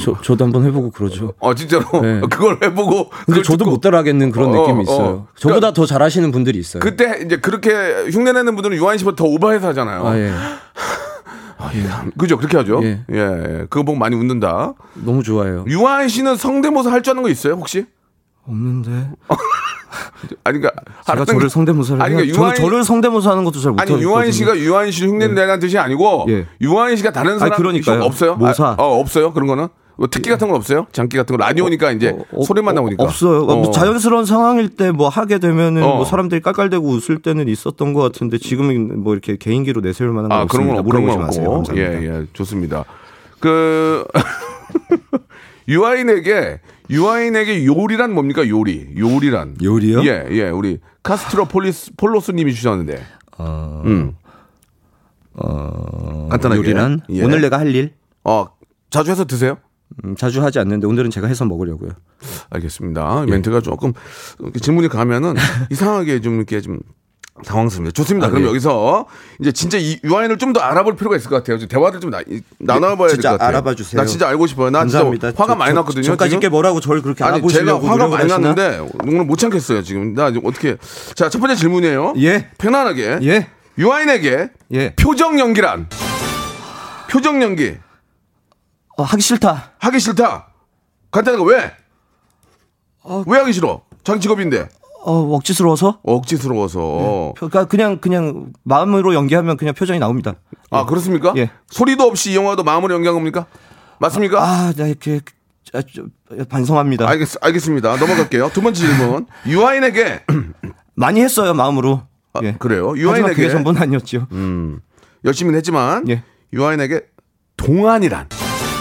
저, 0.00 0.16
저도 0.22 0.44
한번 0.46 0.64
해보고 0.64 0.90
그러죠. 0.90 1.34
어, 1.38 1.54
진짜로. 1.54 1.84
네. 2.00 2.20
그걸 2.30 2.58
해보고. 2.62 3.10
근데 3.10 3.24
그걸 3.26 3.42
저도 3.42 3.58
듣고 3.58 3.70
못 3.72 3.80
따라하겠는 3.80 4.30
그런 4.32 4.48
어, 4.50 4.60
느낌이 4.62 4.78
어, 4.78 4.82
있어요. 4.82 5.06
어. 5.08 5.28
저보다 5.36 5.72
더 5.72 5.84
잘하시는 5.86 6.32
분들이 6.32 6.58
있어요. 6.58 6.80
그때 6.80 7.20
이제 7.24 7.36
그렇게 7.36 7.70
흉내내는 8.10 8.54
분들은 8.56 8.76
유아인 8.78 8.98
씨보다 8.98 9.16
더 9.16 9.24
오버해서 9.26 9.68
하잖아요. 9.68 10.02
아, 11.58 11.70
예. 11.74 11.82
그죠? 12.18 12.36
그렇게 12.38 12.56
하죠. 12.56 12.80
예. 12.82 13.04
예. 13.12 13.16
예. 13.18 13.66
그거 13.68 13.82
보고 13.82 13.98
많이 13.98 14.16
웃는다. 14.16 14.72
너무 14.94 15.22
좋아요. 15.22 15.64
유아인 15.68 16.08
씨는 16.08 16.36
성대모사 16.36 16.90
할 16.90 17.02
줄 17.02 17.12
아는 17.12 17.22
거 17.22 17.28
있어요, 17.28 17.54
혹시? 17.54 17.84
없는데. 18.48 18.90
아니, 20.44 20.58
그러니까. 20.60 20.70
제가 21.06 21.24
저를 21.24 21.40
그- 21.42 21.48
성대모사를 21.48 22.02
아니, 22.02 22.14
그러니까 22.14 22.38
유아인- 22.38 22.54
저를 22.56 22.84
성대모사 22.84 23.30
하는 23.30 23.44
것도 23.44 23.60
잘 23.60 23.70
아니, 23.70 23.76
못하거든요. 23.90 24.08
유아인 24.08 24.32
씨가 24.32 24.56
유아인 24.58 24.90
씨 24.90 25.06
흉내내라는 25.06 25.60
뜻이 25.60 25.78
아니고, 25.78 26.26
예. 26.28 26.46
유아인 26.60 26.96
씨가 26.96 27.12
다른 27.12 27.38
사람 27.38 27.56
그러니까요. 27.56 28.02
없어요? 28.02 28.34
모사. 28.36 28.68
아, 28.70 28.76
어, 28.78 28.98
없어요? 29.00 29.32
그런 29.32 29.46
거는? 29.46 29.68
뭐 29.98 30.08
특기 30.08 30.28
같은 30.28 30.48
건 30.48 30.56
없어요? 30.58 30.86
장기 30.92 31.16
같은 31.16 31.34
거 31.36 31.42
라디오니까 31.42 31.90
이제 31.92 32.14
어, 32.32 32.42
소리만 32.44 32.76
어, 32.76 32.80
나오니까. 32.80 33.02
없어요. 33.02 33.44
어. 33.44 33.56
뭐 33.56 33.70
자연스러운 33.70 34.26
상황일 34.26 34.68
때 34.76 34.90
뭐 34.90 35.08
하게 35.08 35.38
되면은 35.38 35.82
어. 35.82 35.96
뭐 35.96 36.04
사람들이 36.04 36.42
깔깔대고 36.42 36.86
웃을 36.86 37.22
때는 37.22 37.48
있었던 37.48 37.94
것 37.94 38.02
같은데 38.02 38.36
지금은 38.36 39.02
뭐 39.02 39.14
이렇게 39.14 39.36
개인기로 39.38 39.80
내세울 39.80 40.10
만한 40.12 40.28
건 40.28 40.38
아, 40.38 40.44
그런 40.46 40.66
건 40.68 40.76
없습니다. 40.76 40.80
없- 40.80 40.86
그런 40.90 41.02
물어보지 41.02 41.16
건 41.16 41.26
마세요. 41.26 41.44
없고. 41.50 41.62
감사합니다. 41.72 42.14
예, 42.14 42.20
예, 42.20 42.26
좋습니다. 42.34 42.84
그 43.40 44.04
유아인에게 45.68 46.60
유아인에게 46.90 47.66
요리란 47.66 48.12
뭡니까? 48.12 48.48
요리. 48.48 48.94
요리란. 48.96 49.56
요리요? 49.62 50.04
예, 50.04 50.26
예. 50.30 50.48
우리 50.48 50.78
카스트로 51.02 51.46
폴리스 51.46 51.92
폴로스 51.96 52.32
님이 52.32 52.54
주셨는데. 52.54 53.02
어, 53.38 53.82
음. 53.84 54.14
어, 55.34 56.28
간단하게. 56.30 56.60
요리란 56.60 57.00
예. 57.10 57.24
오늘 57.24 57.40
내가 57.40 57.58
할 57.58 57.74
일. 57.74 57.94
어, 58.24 58.46
자주 58.90 59.10
해서 59.10 59.24
드세요? 59.24 59.58
음, 60.04 60.16
자주 60.16 60.42
하지 60.42 60.58
않는데 60.58 60.86
오늘은 60.86 61.10
제가 61.10 61.26
해서 61.26 61.44
먹으려고요. 61.44 61.90
알겠습니다. 62.50 63.24
예. 63.26 63.30
멘트가 63.30 63.60
조금 63.60 63.92
질문이 64.60 64.88
가면은 64.88 65.34
이상하게 65.70 66.20
좀 66.20 66.36
이렇게 66.36 66.60
좀 66.60 66.80
당황스럽니다. 67.44 67.92
좋습니다. 67.92 68.26
아, 68.26 68.30
그럼 68.30 68.42
네. 68.44 68.48
여기서 68.48 69.06
이제 69.40 69.52
진짜 69.52 69.76
이 69.78 69.98
유아인을 70.02 70.38
좀 70.38 70.52
더 70.52 70.60
알아볼 70.60 70.96
필요가 70.96 71.16
있을 71.16 71.28
것 71.28 71.36
같아요. 71.36 71.58
좀 71.58 71.68
대화를 71.68 72.00
좀 72.00 72.10
나, 72.10 72.20
이- 72.26 72.40
나눠봐야 72.58 73.08
될 73.08 73.16
것 73.18 73.28
같아요. 73.30 73.48
알아봐 73.48 73.74
주세요. 73.74 74.00
나 74.00 74.06
진짜 74.06 74.28
알고 74.28 74.46
싶어요. 74.46 74.70
나 74.70 74.78
감사합니다. 74.80 75.28
진짜 75.32 75.42
화가 75.42 75.52
저- 75.54 75.58
많이 75.58 75.70
저- 75.74 75.80
났거든요. 75.80 76.02
저까지. 76.04 76.38
게 76.40 76.48
뭐라고 76.48 76.80
저를 76.80 77.02
그렇게 77.02 77.24
아니 77.24 77.46
제가 77.48 77.74
화가 77.82 78.08
많이 78.08 78.30
하시나? 78.30 78.38
났는데 78.38 78.88
오늘 79.04 79.24
못 79.24 79.36
참겠어요 79.38 79.82
지금 79.82 80.14
나 80.14 80.26
어떻게 80.44 80.76
자 81.14 81.28
첫 81.28 81.38
번째 81.40 81.54
질문이에요 81.56 82.14
예. 82.18 82.48
편안하게 82.58 83.18
예. 83.22 83.48
유아인에게 83.78 84.48
예. 84.72 84.94
표정 84.96 85.38
연기란 85.38 85.88
표정 87.10 87.42
연기 87.42 87.76
어, 88.96 89.02
하기 89.02 89.20
싫다. 89.22 89.72
하기 89.78 90.00
싫다 90.00 90.46
간단하게 91.10 91.44
왜? 91.44 91.72
왜 93.26 93.38
하기 93.40 93.52
싫어? 93.52 93.82
자기 94.04 94.20
직업인데 94.20 94.68
어, 95.06 95.34
억지스러워서? 95.36 96.00
억지스러워서 96.02 97.34
그러니까 97.36 97.66
그냥 97.66 98.00
그냥 98.00 98.52
마음으로 98.64 99.14
연기하면 99.14 99.56
그냥 99.56 99.72
표정이 99.72 100.00
나옵니다. 100.00 100.34
아 100.70 100.84
그렇습니까? 100.84 101.32
예. 101.36 101.50
소리도 101.68 102.02
없이 102.02 102.32
이 102.32 102.36
영화도 102.36 102.64
마음으로 102.64 102.92
연기한 102.92 103.14
겁니까? 103.14 103.46
맞습니까? 104.00 104.42
아, 104.42 104.72
나 104.76 104.86
이렇게 104.88 105.20
아, 105.72 105.80
좀 105.82 106.10
반성합니다. 106.48 107.08
알겠, 107.08 107.28
알겠습니다 107.40 107.96
넘어갈게요 107.96 108.50
두 108.52 108.60
번째 108.60 108.80
질문 108.84 109.26
유아인에게 109.46 110.24
많이 110.96 111.20
했어요 111.20 111.54
마음으로. 111.54 112.02
아, 112.32 112.40
예. 112.42 112.56
그래요 112.58 112.94
유아인에게 112.96 113.34
그게 113.34 113.48
전부는 113.48 113.80
아니었죠. 113.80 114.26
열심히 115.24 115.54
했지만 115.54 116.08
예. 116.08 116.24
유아인에게 116.52 117.02
동안이란 117.56 118.28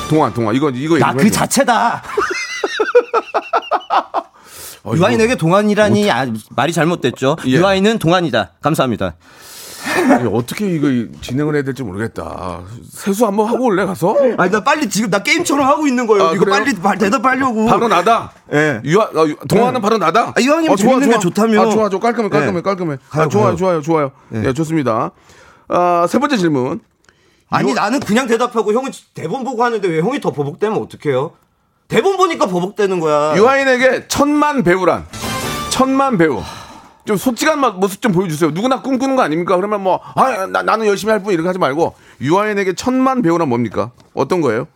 동안 0.10 0.34
동안 0.34 0.56
이거 0.56 0.72
이거 0.72 0.98
나그 0.98 1.30
줘. 1.30 1.42
자체다. 1.42 2.02
어, 4.86 4.93
유아인에게 4.95 5.36
동안이라니 5.36 6.12
아, 6.12 6.28
말이 6.52 6.71
잘못됐죠. 6.71 7.38
예. 7.48 7.52
유아인은 7.52 8.00
동안이다. 8.00 8.52
감사합니다. 8.62 9.15
어떻게 10.32 10.67
이거 10.76 10.88
진행을 11.21 11.56
해야 11.56 11.63
될지 11.63 11.84
모르겠다. 11.84 12.62
세수 12.91 13.26
한번 13.26 13.48
하고 13.48 13.65
올래 13.65 13.86
가서? 13.86 14.15
아니 14.38 14.52
나 14.52 14.63
빨리 14.63 14.89
지금 14.89 15.10
나 15.10 15.19
게임처럼 15.24 15.65
하고 15.67 15.88
있는 15.88 16.06
거예요. 16.08 16.24
아, 16.28 16.34
이거 16.34 16.45
그래요? 16.45 16.56
빨리 16.63 16.74
말- 16.82 16.98
대답하려고. 16.98 17.65
바로 17.65 17.88
나다. 17.88 18.32
예. 18.54 18.82
유아 18.84 19.04
어, 19.15 19.28
유- 19.28 19.36
동화는 19.48 19.82
바로 19.82 19.98
나다. 19.98 20.34
아, 20.36 20.39
이왕이면 20.39 20.76
재밌는 20.76 21.10
게 21.10 21.19
좋다며. 21.19 21.62
아, 21.62 21.69
좋아, 21.69 21.89
좋아. 21.89 22.00
깔끔해, 22.00 22.30
깔끔해, 22.30 22.54
네. 22.54 22.62
깔끔해. 22.62 22.93
아, 23.10 23.17
가요, 23.17 23.30
좋아요, 23.30 23.45
가요. 23.48 23.56
좋아요, 23.58 23.82
좋아요. 23.82 24.12
네. 24.30 24.43
예, 24.48 24.54
좋습니다. 24.54 25.12
아, 25.67 26.06
세 26.10 26.19
번째 26.19 26.38
질문. 26.38 26.80
아니 27.50 27.71
유- 27.71 27.76
나는 27.76 28.00
그냥 28.00 28.28
대답하고 28.28 28.74
형은 28.74 28.91
대본 29.13 29.43
보고 29.43 29.63
하는데 29.63 29.88
왜 29.88 30.00
형이 30.02 30.19
더 30.19 30.32
버벅대면 30.32 30.78
어떡해요? 30.82 31.32
대본 31.88 32.17
보니까 32.17 32.48
버벅대는 32.48 33.00
거야. 33.00 33.36
유아인에게 33.38 34.08
천만 34.08 34.63
배우란. 34.63 35.06
천만 35.69 36.17
배우. 36.17 36.41
좀 37.06 37.17
솔직한 37.17 37.60
마- 37.60 37.69
모습 37.69 38.02
좀 38.02 38.12
보여주세요. 38.12 38.50
누구나 38.52 38.82
꿈꾸는 38.82 39.15
거 39.15 39.21
아닙니까? 39.21 39.56
그러면 39.56 39.84
뭐, 39.84 40.00
아, 40.15 40.48
나, 40.48 40.63
나는 40.63 40.88
열심히 40.88 41.12
할 41.12 41.21
뿐 41.21 41.34
이렇게 41.34 41.45
하지 41.48 41.60
말고, 41.60 41.93
유아인에게 42.21 42.74
천만 42.74 43.21
배우란 43.21 43.48
뭡니까? 43.48 43.91
어떤 44.15 44.41
거예요? 44.41 44.67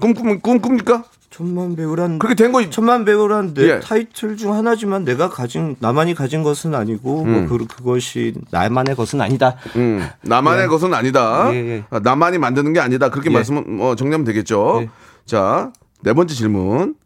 꿈, 0.00 0.12
꿈, 0.14 0.40
꿈, 0.40 0.58
꿉니까? 0.60 1.04
천만 1.30 1.76
배우란 1.76 2.18
그렇게 2.18 2.34
된 2.36 2.50
거, 2.52 2.68
천만 2.70 3.04
배우란 3.04 3.54
내 3.54 3.68
예. 3.68 3.80
타이틀 3.80 4.36
중 4.36 4.54
하나지만 4.54 5.04
내가 5.04 5.28
가진 5.28 5.74
나만이 5.80 6.14
가진 6.14 6.42
것은 6.44 6.74
아니고 6.76 7.24
뭐 7.24 7.46
그, 7.48 7.66
그것이 7.66 8.34
나만의 8.52 8.94
것은 8.94 9.20
아니다. 9.20 9.56
음, 9.74 10.08
나만의 10.22 10.68
것은 10.68 10.94
아니다. 10.94 11.52
예, 11.52 11.56
예. 11.56 11.84
아, 11.90 11.98
나만이 12.00 12.38
만드는 12.38 12.72
게 12.72 12.78
아니다. 12.78 13.08
그렇게 13.08 13.30
예. 13.30 13.34
말씀, 13.34 13.80
어, 13.80 13.94
정리하면 13.96 14.24
되겠죠. 14.24 14.82
예. 14.82 14.90
자, 15.26 15.72
네 16.04 16.12
번째 16.12 16.34
질문. 16.34 16.96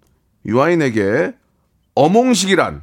유아인에게 0.44 1.32
어몽식이란 1.94 2.82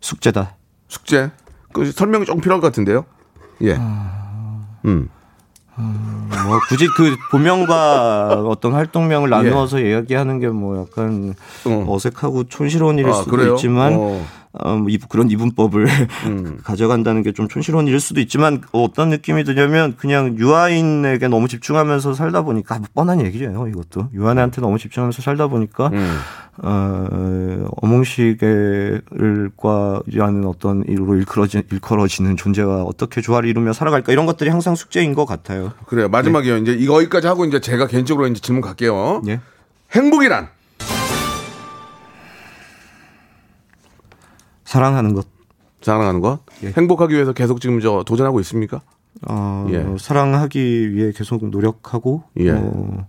숙제다. 0.00 0.56
숙제? 0.86 1.32
그 1.72 1.90
설명이 1.90 2.26
조금 2.26 2.40
필요할 2.40 2.60
것 2.60 2.68
같은데요. 2.68 3.04
예. 3.62 3.74
음. 4.84 5.08
뭐 5.78 6.58
굳이 6.68 6.86
그 6.96 7.16
본명과 7.30 8.42
어떤 8.46 8.72
활동명을 8.74 9.30
나누어서 9.30 9.80
이야기하는 9.80 10.40
게 10.40 10.48
뭐 10.48 10.80
약간 10.80 11.34
어. 11.66 11.84
어색하고 11.88 12.44
촌스러운 12.44 12.98
일일 12.98 13.10
아, 13.10 13.14
수도 13.14 13.30
그래요? 13.32 13.54
있지만 13.54 13.92
어. 13.94 14.24
어, 14.52 14.76
뭐 14.76 14.88
이- 14.88 14.96
그런 14.98 15.30
이분법을 15.30 15.86
가져간다는 16.64 17.22
게 17.22 17.32
좀 17.32 17.46
촌스러운 17.48 17.86
일일 17.86 18.00
수도 18.00 18.20
있지만 18.20 18.62
어떤 18.72 19.10
느낌이 19.10 19.44
드냐면 19.44 19.94
그냥 19.96 20.36
유아인에게 20.38 21.28
너무 21.28 21.46
집중하면서 21.48 22.14
살다 22.14 22.42
보니까 22.42 22.78
뭐 22.78 22.88
뻔한 22.94 23.20
얘기예요 23.24 23.68
이것도 23.68 24.08
유아인한테 24.14 24.60
너무 24.62 24.78
집중하면서 24.78 25.22
살다 25.22 25.46
보니까 25.48 25.90
어, 26.60 27.68
어몽시계를과 27.82 29.12
하는 30.18 30.44
어떤 30.44 30.82
일로 30.86 31.14
일컬어지, 31.14 31.62
일컬어지는 31.70 32.36
존재와 32.36 32.82
어떻게 32.82 33.20
조화를 33.20 33.48
이루며 33.48 33.72
살아갈까 33.72 34.12
이런 34.12 34.26
것들이 34.26 34.50
항상 34.50 34.74
숙제인 34.74 35.14
것 35.14 35.24
같아요. 35.24 35.72
그래요. 35.86 36.08
마지막이요. 36.08 36.56
이제 36.58 36.72
이거 36.72 36.96
여기까지 36.96 37.28
하고 37.28 37.44
이제 37.44 37.60
제가 37.60 37.86
개인적으로 37.86 38.26
이제 38.26 38.40
질문 38.40 38.60
갈게요. 38.60 39.22
예. 39.28 39.40
행복이란 39.92 40.48
사랑하는 44.64 45.14
것. 45.14 45.26
사랑하는 45.80 46.20
것. 46.20 46.40
예. 46.64 46.72
행복하기 46.76 47.14
위해서 47.14 47.32
계속 47.32 47.60
지금 47.60 47.80
저 47.80 48.02
도전하고 48.04 48.40
있습니까? 48.40 48.80
어, 49.28 49.66
예. 49.70 49.86
사랑하기 49.98 50.92
위해 50.92 51.12
계속 51.14 51.48
노력하고 51.48 52.24
예. 52.40 52.50
어, 52.50 53.06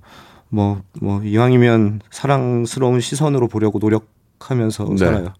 뭐, 0.49 0.81
뭐 0.99 1.21
이왕이면 1.23 2.01
사랑스러운 2.11 2.99
시선으로 2.99 3.47
보려고 3.47 3.79
노력하면서 3.79 4.87
네. 4.91 4.97
살아요. 4.97 5.33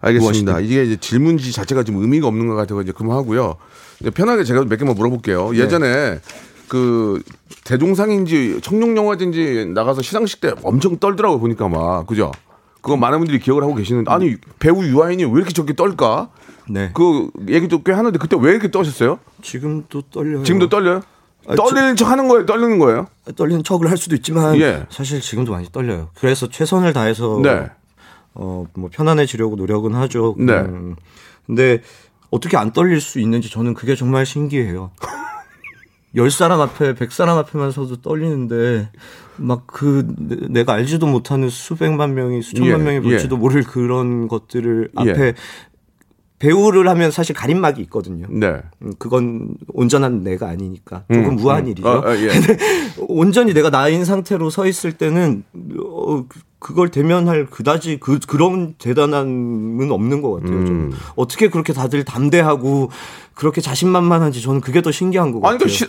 알겠습니다. 0.00 0.52
무엇이든. 0.52 0.64
이게 0.64 0.84
이제 0.84 0.96
질문지 0.96 1.52
자체가 1.52 1.84
좀 1.84 1.96
의미가 1.96 2.26
없는 2.26 2.48
것 2.48 2.54
같아서 2.54 2.82
이제 2.82 2.92
그만하고요. 2.92 3.56
이제 4.00 4.10
편하게 4.10 4.44
제가 4.44 4.64
몇 4.64 4.76
개만 4.76 4.94
물어볼게요. 4.94 5.52
네. 5.52 5.58
예전에 5.60 6.18
그 6.68 7.22
대종상인지 7.64 8.60
청룡영화제인지 8.62 9.72
나가서 9.74 10.02
시상식 10.02 10.40
때 10.40 10.52
엄청 10.62 10.98
떨더라고 10.98 11.38
보니까 11.38 11.68
막 11.68 12.06
그죠? 12.06 12.32
그거 12.80 12.96
많은 12.96 13.18
분들이 13.18 13.38
기억을 13.38 13.62
하고 13.62 13.74
계시는데 13.74 14.10
아니 14.10 14.36
배우 14.58 14.84
유아인이 14.84 15.24
왜 15.24 15.32
이렇게 15.32 15.52
저렇게 15.52 15.74
떨까? 15.74 16.30
네. 16.68 16.90
그 16.94 17.30
얘기도 17.48 17.82
꽤 17.82 17.92
하는데 17.92 18.16
그때 18.18 18.36
왜 18.38 18.50
이렇게 18.50 18.70
떠셨어요? 18.70 19.18
지금도 19.42 20.02
떨려요. 20.12 20.42
지금도 20.42 20.68
떨려요? 20.68 21.02
아, 21.48 21.54
떨리는 21.54 21.96
척 21.96 22.08
하는 22.08 22.28
거예요? 22.28 22.46
떨리는 22.46 22.78
거예요? 22.78 23.06
떨리는 23.36 23.62
척을 23.64 23.90
할 23.90 23.96
수도 23.96 24.14
있지만 24.16 24.58
예. 24.60 24.86
사실 24.90 25.20
지금도 25.20 25.52
많이 25.52 25.68
떨려요. 25.70 26.10
그래서 26.14 26.48
최선을 26.48 26.92
다해서 26.92 27.40
네. 27.42 27.66
어, 28.34 28.66
뭐 28.74 28.90
편안해지려고 28.92 29.56
노력은 29.56 29.94
하죠. 29.94 30.34
네. 30.38 30.52
음, 30.52 30.96
근데 31.46 31.82
어떻게 32.30 32.56
안 32.56 32.72
떨릴 32.72 33.00
수 33.00 33.20
있는지 33.20 33.50
저는 33.50 33.74
그게 33.74 33.94
정말 33.94 34.26
신기해요. 34.26 34.90
열 36.16 36.30
사람 36.30 36.60
앞에, 36.60 36.94
백 36.94 37.12
사람 37.12 37.36
앞에만 37.38 37.72
서도 37.72 38.00
떨리는데 38.00 38.90
막 39.36 39.66
그 39.66 40.06
내가 40.48 40.72
알지도 40.72 41.06
못하는 41.06 41.48
수백만 41.50 42.14
명이 42.14 42.42
수천만 42.42 42.80
예, 42.80 42.84
명이 42.84 43.00
볼지도 43.00 43.36
예. 43.36 43.38
모를 43.38 43.62
그런 43.62 44.28
것들을 44.28 44.90
예. 45.04 45.10
앞에 45.10 45.34
배우를 46.38 46.88
하면 46.88 47.10
사실 47.10 47.34
가림막이 47.34 47.80
있거든요. 47.82 48.26
네. 48.28 48.60
음, 48.82 48.92
그건 48.98 49.54
온전한 49.72 50.22
내가 50.22 50.48
아니니까 50.48 51.04
조금 51.10 51.30
음, 51.30 51.36
무한 51.36 51.64
음. 51.64 51.68
일이죠. 51.68 51.88
아, 51.88 52.02
아, 52.04 52.16
예. 52.16 52.28
온전히 53.08 53.54
내가 53.54 53.70
나인 53.70 54.04
상태로 54.04 54.50
서 54.50 54.66
있을 54.66 54.92
때는 54.92 55.44
어, 55.82 56.24
그- 56.66 56.74
그걸 56.76 56.88
대면할 56.90 57.46
그다지 57.46 57.98
그 58.00 58.18
그런 58.26 58.74
대단함은 58.78 59.90
없는 59.92 60.20
것 60.20 60.32
같아요. 60.32 60.50
음. 60.58 60.66
저는. 60.66 60.92
어떻게 61.14 61.48
그렇게 61.48 61.72
다들 61.72 62.04
담대하고 62.04 62.90
그렇게 63.34 63.60
자신만만한지 63.60 64.42
저는 64.42 64.60
그게 64.60 64.82
더 64.82 64.90
신기한 64.90 65.30
것 65.30 65.38
아니, 65.46 65.58
같아요. 65.58 65.60
그 65.66 65.68
시, 65.68 65.86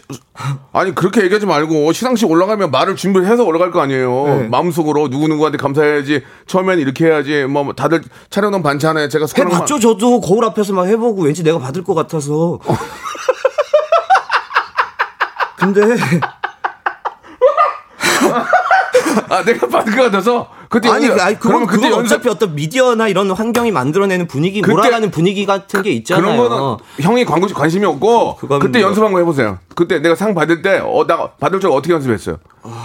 아니 0.73 0.93
그렇게 0.93 1.23
얘기하지 1.23 1.47
말고 1.47 1.91
시상식 1.93 2.29
올라가면 2.29 2.69
말을 2.71 2.95
준비해서 2.95 3.43
올라갈 3.43 3.71
거 3.71 3.81
아니에요. 3.81 4.25
네. 4.41 4.47
마음속으로 4.49 5.09
누구 5.09 5.27
누구한테 5.27 5.57
감사해야지. 5.57 6.21
처음엔 6.45 6.77
이렇게 6.79 7.07
해야지. 7.07 7.45
뭐 7.45 7.73
다들 7.73 8.03
차려놓은 8.29 8.61
반찬에 8.61 9.09
제가 9.09 9.25
숟가락만 9.25 9.55
해봤죠. 9.57 9.79
저도 9.79 10.21
거울 10.21 10.45
앞에서 10.45 10.73
막 10.73 10.85
해보고 10.85 11.23
왠지 11.23 11.41
내가 11.43 11.57
받을 11.57 11.83
것 11.83 11.95
같아서. 11.95 12.59
근데 15.57 15.81
아 19.29 19.43
내가 19.43 19.67
받을 19.67 19.95
것 19.95 20.03
같아서 20.03 20.47
그때 20.69 20.89
아니, 20.89 21.05
연습- 21.05 21.15
그- 21.17 21.21
아니 21.23 21.39
그건 21.39 21.65
그때 21.65 21.87
그건 21.87 21.99
연습 21.99 22.13
어차피 22.15 22.29
어떤 22.29 22.55
미디어나 22.55 23.07
이런 23.07 23.31
환경이 23.31 23.71
만들어내는 23.71 24.27
분위기 24.27 24.61
몰아가는 24.61 25.11
분위기 25.11 25.45
같은 25.45 25.81
게 25.81 25.91
있잖아요. 25.91 26.35
그런 26.37 26.49
거는 26.49 26.77
형이 27.01 27.25
광고 27.25 27.47
관심이 27.47 27.85
없고 27.85 28.37
그때 28.59 28.79
뭐- 28.79 28.87
연습 28.89 29.03
한 29.03 29.11
거 29.13 29.19
해보세요. 29.19 29.59
그때 29.75 29.99
내가 29.99 30.15
상 30.15 30.33
받을 30.33 30.61
때 30.61 30.79
어 30.83 31.05
나 31.07 31.29
받을 31.39 31.59
줄 31.59 31.71
어떻게 31.71 31.93
연습했어요? 31.93 32.37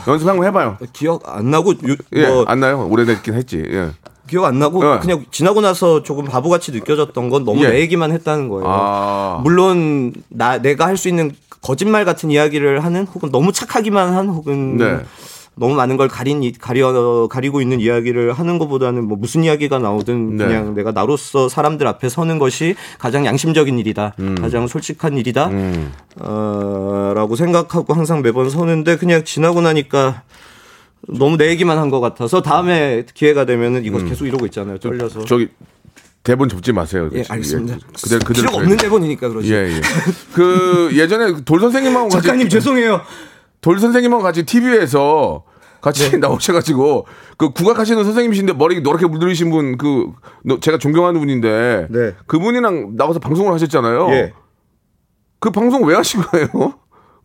연습 0.07 0.29
한번 0.29 0.47
해봐요. 0.47 0.77
기억 0.93 1.23
안 1.27 1.51
나고 1.51 1.73
요- 1.73 1.97
예, 2.15 2.27
뭐 2.29 2.45
안 2.47 2.61
나요? 2.61 2.87
오래됐긴 2.91 3.35
했지. 3.35 3.63
예. 3.67 3.91
기억 4.29 4.45
안 4.45 4.59
나고 4.61 4.83
예. 4.95 4.99
그냥 5.01 5.25
지나고 5.33 5.61
나서 5.61 6.03
조금 6.05 6.25
바보같이 6.25 6.71
느껴졌던 6.73 7.29
건 7.31 7.45
너무 7.45 7.65
예. 7.65 7.69
내 7.71 7.81
얘기만 7.81 8.13
했다는 8.13 8.49
거예요. 8.49 8.65
아. 8.69 9.41
물론 9.43 10.13
나 10.29 10.59
내가 10.59 10.87
할 10.87 10.97
수 10.97 11.09
있는 11.09 11.33
거짓말 11.61 12.05
같은 12.05 12.31
이야기를 12.31 12.85
하는 12.85 13.07
혹은 13.07 13.31
너무 13.31 13.53
착하기만 13.53 14.15
한 14.15 14.29
혹은 14.29 14.77
네. 14.77 14.99
너무 15.55 15.75
많은 15.75 15.97
걸 15.99 16.09
가린 16.09 16.43
이- 16.43 16.53
가려 16.53 17.29
가리고 17.31 17.61
있는 17.61 17.79
이야기를 17.81 18.33
하는 18.33 18.59
것보다는 18.59 19.05
뭐 19.05 19.19
무슨 19.19 19.45
이야기가 19.45 19.79
나오든 19.79 20.37
네. 20.38 20.47
그냥 20.47 20.75
내가 20.75 20.93
나로서 20.93 21.49
사람들 21.51 21.87
앞에 21.87 22.09
서는 22.09 22.38
것이 22.38 22.75
가장 22.99 23.27
양심적인 23.27 23.79
일이다, 23.79 24.15
음. 24.19 24.35
가장 24.41 24.67
솔직한 24.67 25.19
일이다, 25.19 25.51
어, 26.21 27.12
라고 27.15 27.37
생각하고 27.37 27.95
항상 27.95 28.23
매번 28.23 28.49
서는데 28.51 28.97
그냥 28.97 29.25
지나고 29.25 29.61
나니까 29.61 30.23
너무 31.09 31.37
내 31.37 31.49
얘기만 31.51 31.79
한 31.79 31.91
것 31.91 32.01
같아서 32.01 32.41
다음에 32.43 33.05
기회가 33.12 33.45
되면은 33.45 33.85
이거 33.85 33.99
계속 33.99 34.27
이러고 34.27 34.47
있잖아요. 34.47 34.79
떨려서. 34.79 35.21
음. 35.21 35.27
저기 35.27 35.49
대본 36.23 36.49
접지 36.49 36.73
마세요. 36.73 37.11
예, 37.12 37.25
알겠습니다. 37.29 37.77
그대로 38.01 38.21
그대로 38.21 38.35
필요가 38.35 38.53
줘야 38.53 38.62
없는. 38.62 38.77
대본이니까 38.79 39.29
그러지. 39.29 39.53
예, 39.53 39.57
예. 39.77 39.81
그 40.33 40.91
예전에 40.95 41.43
돌 41.45 41.61
선생님하고 41.61 42.09
같이 42.11 42.23
작가님 42.27 42.49
죄송해요. 42.49 43.01
돌 43.62 43.79
선생님하고 43.79 44.22
같이 44.22 44.44
TV에서 44.44 45.44
같이 45.81 46.11
네. 46.11 46.18
나오셔가지고 46.18 47.07
그 47.38 47.51
국악하시는 47.51 48.05
선생님이신데 48.05 48.53
머리 48.53 48.81
노랗게 48.83 49.07
물들이신 49.07 49.51
분 49.51 49.79
그 49.79 50.12
제가 50.61 50.77
존경하는 50.79 51.18
분인데 51.18 51.87
네. 51.90 52.12
그분이랑 52.27 52.96
나와서 52.96 53.18
방송을 53.18 53.53
하셨잖아요. 53.55 54.09
예. 54.11 54.33
그 55.40 55.51
방송 55.51 55.85
왜 55.85 55.94
하신 55.96 56.20
거예요? 56.22 56.48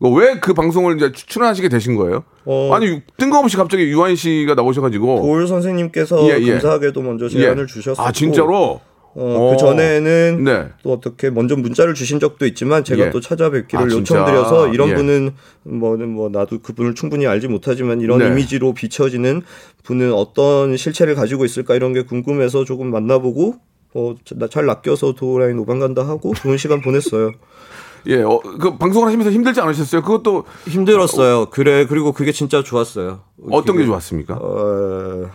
왜 0.00 0.38
그 0.40 0.54
방송을 0.54 0.96
이제 0.96 1.10
출연하시게 1.12 1.68
되신 1.68 1.96
거예요? 1.96 2.22
어. 2.44 2.70
아니 2.72 3.02
뜬금없이 3.16 3.56
갑자기 3.56 3.84
유한 3.84 4.14
씨가 4.14 4.54
나오셔가지고 4.54 5.22
고을 5.22 5.46
선생님께서 5.48 6.22
예, 6.30 6.38
예. 6.40 6.52
감사하게도 6.52 7.02
먼저 7.02 7.28
제안을 7.28 7.64
예. 7.64 7.66
주셨었고 7.66 8.02
아 8.08 8.12
진짜로? 8.12 8.80
어, 9.14 9.50
그 9.50 9.56
전에는 9.56 10.44
네. 10.44 10.68
또 10.82 10.92
어떻게 10.92 11.30
먼저 11.30 11.56
문자를 11.56 11.94
주신 11.94 12.20
적도 12.20 12.46
있지만 12.46 12.84
제가 12.84 13.06
예. 13.06 13.10
또 13.10 13.20
찾아뵙기를 13.20 13.84
아? 13.84 13.88
요청드려서 13.88 14.68
이런 14.68 14.90
예. 14.90 14.94
분은 14.94 15.32
뭐는 15.64 16.08
뭐 16.08 16.28
나도 16.28 16.60
그분을 16.60 16.94
충분히 16.94 17.26
알지 17.26 17.48
못하지만 17.48 18.00
이런 18.00 18.18
네. 18.18 18.28
이미지로 18.28 18.74
비춰지는 18.74 19.42
분은 19.82 20.12
어떤 20.12 20.76
실체를 20.76 21.14
가지고 21.14 21.44
있을까 21.44 21.74
이런 21.74 21.92
게 21.92 22.02
궁금해서 22.02 22.64
조금 22.64 22.90
만나보고 22.90 23.56
어, 23.94 24.14
나잘 24.32 24.66
낚여서 24.66 25.14
도라인 25.14 25.58
오방 25.58 25.78
간다 25.78 26.06
하고 26.06 26.34
좋은 26.34 26.56
시간 26.56 26.80
보냈어요. 26.80 27.32
예, 28.06 28.22
어, 28.22 28.38
그 28.38 28.78
방송을 28.78 29.08
하시면서 29.08 29.30
힘들지 29.30 29.60
않으셨어요? 29.60 30.02
그것도 30.02 30.44
힘들었어요. 30.68 31.46
그래 31.46 31.86
그리고 31.86 32.12
그게 32.12 32.32
진짜 32.32 32.62
좋았어요. 32.62 33.20
어떤 33.50 33.74
게 33.74 33.78
그게, 33.78 33.86
좋았습니까? 33.86 34.34
어, 34.40 35.30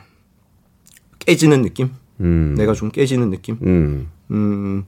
깨지는 1.19 1.61
느낌. 1.61 1.91
내가 2.55 2.73
좀 2.73 2.89
깨지는 2.89 3.29
느낌. 3.29 3.57
음, 3.63 4.09
음, 4.31 4.83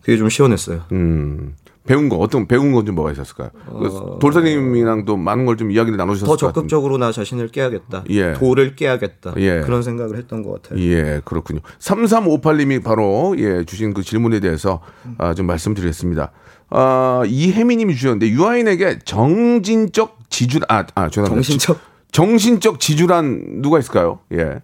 그게 0.00 0.16
좀 0.16 0.28
시원했어요. 0.28 0.82
음. 0.92 1.54
배운 1.86 2.10
거 2.10 2.16
어떤 2.16 2.46
배운 2.46 2.72
건 2.72 2.84
좀 2.84 2.94
뭐가 2.96 3.12
있었을까요? 3.12 3.48
그 3.66 4.18
돌선생님이랑도 4.20 5.16
많은 5.16 5.46
걸 5.46 5.56
좀 5.56 5.70
이야기를 5.70 5.96
나누셨을 5.96 6.26
더. 6.26 6.36
적극적으로 6.36 6.98
나 6.98 7.10
자신을 7.12 7.48
깨야겠다. 7.48 8.04
예. 8.10 8.34
돌을 8.34 8.76
깨야겠다. 8.76 9.32
예. 9.38 9.60
그런 9.64 9.82
생각을 9.82 10.18
했던 10.18 10.42
것 10.42 10.62
같아요. 10.62 10.80
예, 10.82 11.22
그렇군요. 11.24 11.60
3358님이 11.78 12.84
바로 12.84 13.34
예, 13.38 13.64
주신 13.64 13.94
그 13.94 14.02
질문에 14.02 14.40
대해서 14.40 14.80
아, 15.16 15.32
좀 15.32 15.46
말씀드리겠습니다. 15.46 16.30
아, 16.70 17.22
이혜미 17.26 17.76
님이 17.76 17.94
주셨는데 17.94 18.28
유아인에게 18.28 18.98
정진적 19.06 20.18
지주 20.28 20.60
아, 20.68 20.84
아 20.94 21.08
죄송합니다. 21.08 21.34
정신적 21.36 21.78
정신적 22.12 22.80
지주란 22.80 23.62
누가 23.62 23.78
있을까요? 23.78 24.18
예. 24.34 24.60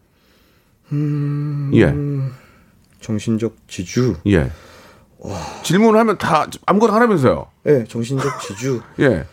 음. 0.94 1.70
예. 1.74 1.94
정신적 3.00 3.57
지주. 3.68 4.16
예. 4.26 4.50
질문을 5.62 5.98
하면 6.00 6.18
다 6.18 6.46
아무거나 6.66 6.94
하라면서요. 6.94 7.46
예, 7.66 7.85
정신적 7.88 8.40
지주. 8.40 8.80
예. 9.00 9.24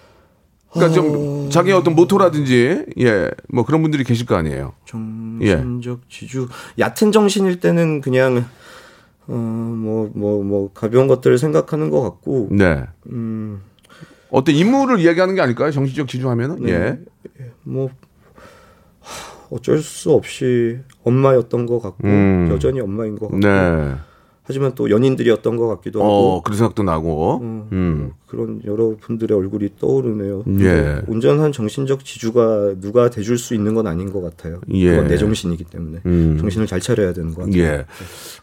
그러니까 0.71 0.93
좀 0.95 1.49
자기 1.49 1.73
어떤 1.73 1.95
모토라든지 1.95 2.85
예, 2.99 3.29
뭐 3.49 3.65
그런 3.65 3.81
분들이 3.81 4.05
계실 4.05 4.25
거 4.25 4.35
아니에요. 4.35 4.73
정신적 4.85 6.09
지주. 6.09 6.47
얕은 6.79 7.11
정신일 7.11 7.59
때는 7.59 7.99
그냥 8.01 8.45
어뭐 9.27 10.11
뭐 10.15 10.43
뭐 10.43 10.71
가벼운 10.73 11.07
것들을 11.07 11.37
생각하는 11.37 11.89
것 11.89 12.01
같고 12.01 12.47
네. 12.51 12.83
음. 13.11 13.61
어떤 14.29 14.55
인물을 14.55 14.99
이야기하는 14.99 15.35
게 15.35 15.41
아닐까요? 15.41 15.71
정신적 15.71 16.07
지주하면은 16.07 16.61
네. 16.61 16.71
예. 16.71 17.51
뭐 17.63 17.87
하, 17.87 17.91
어쩔 19.51 19.79
수 19.79 20.11
없이 20.13 20.79
엄마였던 21.03 21.65
것 21.67 21.79
같고 21.79 22.07
음. 22.07 22.49
여전히 22.51 22.79
엄마인 22.79 23.17
것 23.19 23.27
같고 23.29 23.37
네. 23.39 23.95
하지만 24.43 24.73
또 24.73 24.89
연인들이었던 24.89 25.55
것 25.55 25.67
같기도 25.67 26.01
하고 26.01 26.11
어, 26.37 26.41
그런 26.41 26.57
생각도 26.57 26.81
나고. 26.83 27.39
음. 27.41 27.67
음. 27.71 28.11
그런 28.27 28.61
여러 28.65 28.95
분들의 28.99 29.37
얼굴이 29.37 29.69
떠오르네요. 29.79 30.43
예. 30.61 31.01
온전한 31.07 31.51
정신적 31.51 32.03
지주가 32.03 32.73
누가 32.81 33.09
돼줄 33.09 33.37
수 33.37 33.53
있는 33.53 33.75
건 33.75 33.87
아닌 33.87 34.11
것 34.11 34.21
같아요. 34.21 34.59
예. 34.73 34.89
그건 34.91 35.07
내 35.07 35.17
정신이기 35.17 35.65
때문에 35.65 35.99
음. 36.05 36.37
정신을 36.39 36.65
잘 36.65 36.79
차려야 36.79 37.13
되는 37.13 37.33
것 37.33 37.45
같아요. 37.45 37.61
예. 37.61 37.85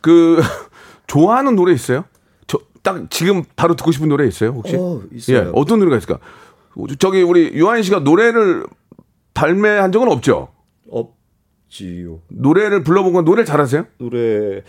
그 0.01 0.38
좋아하는 1.09 1.57
노래 1.57 1.73
있어요? 1.73 2.05
저 2.47 2.59
딱 2.83 3.11
지금 3.11 3.42
바로 3.57 3.75
듣고 3.77 3.90
싶은 3.92 4.09
노래 4.09 4.27
있어요, 4.27 4.51
혹시? 4.51 4.77
어, 4.77 5.03
있어요. 5.12 5.37
예. 5.37 5.51
어떤 5.53 5.79
노래가 5.81 5.97
있을까? 5.97 6.18
저기 6.99 7.23
우리 7.23 7.51
유한 7.55 7.83
씨가 7.83 8.01
노래를 8.01 8.64
발매한 9.35 9.90
적은 9.92 10.09
없죠? 10.11 10.49
없지요. 10.90 12.20
노래를 12.29 12.83
불러본 12.83 13.12
건 13.12 13.24
노래 13.24 13.44
잘하세요? 13.44 13.87
노래 13.98 14.62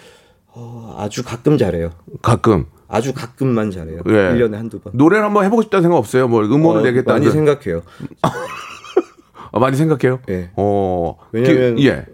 어, 0.47 0.95
아주 0.97 1.23
가끔 1.23 1.57
잘해요. 1.57 1.91
가끔. 2.21 2.65
아주 2.87 3.13
가끔만 3.13 3.69
잘해요. 3.71 4.01
예. 4.07 4.11
1년에 4.11 4.53
한두 4.53 4.79
번. 4.79 4.93
노래를 4.95 5.23
한번 5.23 5.45
해보고 5.45 5.61
싶다는 5.61 5.83
생각 5.83 5.97
없어요? 5.97 6.27
뭐 6.27 6.43
음원을 6.43 6.81
어, 6.81 6.83
내겠다. 6.83 7.13
많이 7.13 7.29
생각해요. 7.29 7.83
아, 9.51 9.59
많이 9.59 9.77
생각해요? 9.77 10.19
예. 10.29 10.49
어. 10.55 11.17
왜냐면 11.31 11.75
그, 11.75 11.83
예. 11.85 12.05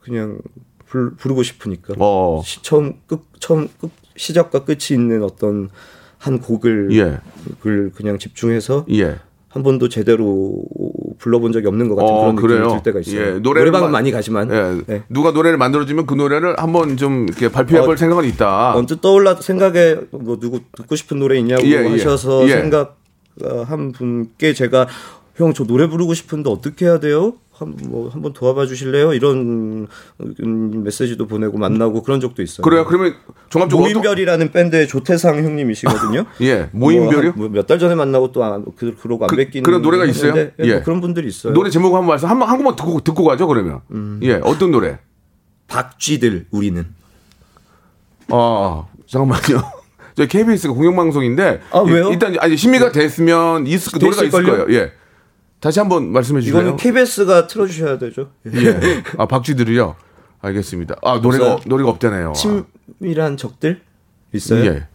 그냥 0.00 0.38
불, 0.86 1.14
부르고 1.16 1.42
싶으니까. 1.42 1.94
어. 1.98 2.42
시, 2.44 2.62
처음 2.62 3.00
끝 3.06 3.22
처음 3.40 3.68
끝 3.80 3.90
시작과 4.16 4.64
끝이 4.64 4.88
있는 4.92 5.22
어떤 5.22 5.70
한 6.18 6.40
곡을 6.40 6.90
예. 6.92 7.20
그 7.60 7.90
그냥 7.94 8.18
집중해서 8.18 8.86
예. 8.92 9.18
한 9.48 9.62
번도 9.62 9.88
제대로 9.88 10.62
불러본 11.18 11.52
적이 11.52 11.66
없는 11.68 11.88
것 11.88 11.96
같은 11.96 12.08
어, 12.08 12.18
그런 12.20 12.34
느낌이 12.36 12.48
그래요? 12.54 12.68
들 12.70 12.82
때가 12.82 13.00
있어요. 13.00 13.20
예, 13.36 13.38
노래방은 13.40 13.88
마- 13.88 13.98
많이 13.98 14.10
가지만 14.10 14.50
예. 14.52 14.82
네. 14.86 15.02
누가 15.08 15.32
노래를 15.32 15.58
만들어주면 15.58 16.06
그 16.06 16.14
노래를 16.14 16.54
한번 16.58 16.96
좀 16.96 17.26
이렇게 17.28 17.48
발표해볼 17.50 17.94
어, 17.94 17.96
생각은 17.96 18.24
있다. 18.24 18.74
언뜻 18.76 19.00
떠올라 19.00 19.34
생각에 19.36 19.96
뭐 20.12 20.38
누구 20.38 20.60
듣고 20.76 20.96
싶은 20.96 21.18
노래 21.18 21.38
있냐고 21.38 21.64
예, 21.64 21.72
예. 21.84 21.88
하셔서 21.88 22.44
예. 22.48 22.52
생각 22.52 22.96
한 23.66 23.92
분께 23.92 24.52
제가 24.52 24.86
형 25.36 25.52
저 25.54 25.62
노래 25.64 25.86
부르고 25.88 26.14
싶은데 26.14 26.50
어떻게 26.50 26.84
해야 26.86 26.98
돼요? 26.98 27.34
한, 27.58 27.74
뭐 27.88 28.08
한번 28.08 28.32
도와봐 28.32 28.66
주실래요? 28.66 29.12
이런 29.12 29.88
음, 30.40 30.82
메시지도 30.84 31.26
보내고 31.26 31.58
만나고 31.58 32.02
그런 32.02 32.20
적도 32.20 32.42
있어요. 32.42 32.62
그래요? 32.62 32.84
그러면 32.86 33.14
종합적으로 33.48 33.88
모임별이라는 33.88 34.52
밴드의 34.52 34.86
조태상 34.86 35.38
형님이시거든요. 35.44 36.24
예, 36.42 36.68
모임별이요? 36.72 37.32
뭐 37.36 37.48
몇달 37.48 37.78
전에 37.78 37.94
만나고 37.94 38.30
또 38.32 38.44
안, 38.44 38.64
그, 38.76 38.94
그러고 38.96 39.24
안 39.24 39.28
그- 39.28 39.36
뵙기는 39.36 39.64
그런 39.64 39.82
노래가 39.82 40.04
있어요? 40.04 40.30
했는데, 40.32 40.54
예, 40.62 40.68
예. 40.68 40.74
뭐 40.74 40.82
그런 40.84 41.00
분들이 41.00 41.26
있어요. 41.26 41.52
노래 41.52 41.68
제목 41.70 41.88
한번 41.94 42.06
말씀 42.06 42.28
한번 42.28 42.48
한 42.48 42.56
곡만 42.58 42.76
듣고 42.76 43.00
듣고 43.00 43.24
가죠 43.24 43.46
그러면. 43.48 43.80
음. 43.90 44.20
예, 44.22 44.34
어떤 44.44 44.70
노래? 44.70 44.98
박쥐들 45.66 46.46
우리는 46.50 46.86
아 48.30 48.84
잠깐만요. 49.06 49.62
저희 50.14 50.26
KBS가 50.28 50.72
공영방송인데 50.74 51.60
아, 51.70 51.78
왜요? 51.80 52.08
일단 52.10 52.34
아니 52.40 52.56
심의가 52.56 52.90
됐으면 52.92 53.66
있을 53.66 53.98
노래가 53.98 54.24
있을 54.24 54.26
있을걸요? 54.28 54.66
거예요. 54.66 54.80
예. 54.80 54.92
다시 55.60 55.80
한번 55.80 56.12
말씀해 56.12 56.40
주세요. 56.40 56.60
이거는 56.60 56.76
KBS가 56.76 57.46
틀어주셔야 57.46 57.98
되죠. 57.98 58.30
예. 58.46 59.02
아 59.18 59.26
박쥐들이요. 59.26 59.96
알겠습니다. 60.40 60.96
아 61.02 61.18
노래가 61.18 61.54
없어요? 61.54 61.68
노래가 61.68 61.90
없잖아요. 61.90 62.32
친밀한 62.34 63.36
적들 63.36 63.80
있어요? 64.32 64.64
예. 64.66 64.86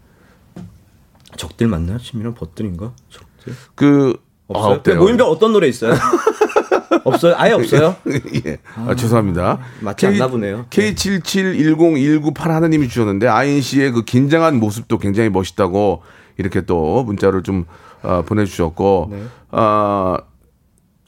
적들 1.36 1.68
맞나? 1.68 1.98
친밀한 1.98 2.34
벗들인가? 2.34 2.94
적들 3.10 3.54
그 3.76 4.16
없어요? 4.48 4.82
아. 4.86 5.00
모임별 5.00 5.28
어떤 5.28 5.52
노래 5.52 5.68
있어요? 5.68 5.94
없어요? 7.04 7.36
아예 7.38 7.52
없어요? 7.52 7.96
예. 8.46 8.58
아, 8.76 8.96
죄송합니다. 8.96 9.60
맞지 9.82 10.08
않나 10.08 10.28
보네요. 10.28 10.66
K77101981 10.70 12.38
하나님이 12.40 12.88
주셨는데 12.88 13.28
아인 13.28 13.62
씨의 13.62 13.92
그 13.92 14.06
긴장한 14.06 14.60
모습도 14.60 14.98
굉장히 15.00 15.30
멋있다고 15.30 16.04
이렇게 16.38 16.62
또 16.62 17.04
문자를 17.04 17.44
좀 17.44 17.66
어, 18.02 18.22
보내주셨고 18.26 19.08
네. 19.12 19.24
아 19.52 20.18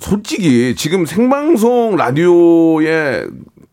솔직히 0.10 0.76
지금 0.76 1.08
생방송 1.08 1.96
라디오에 1.96 3.26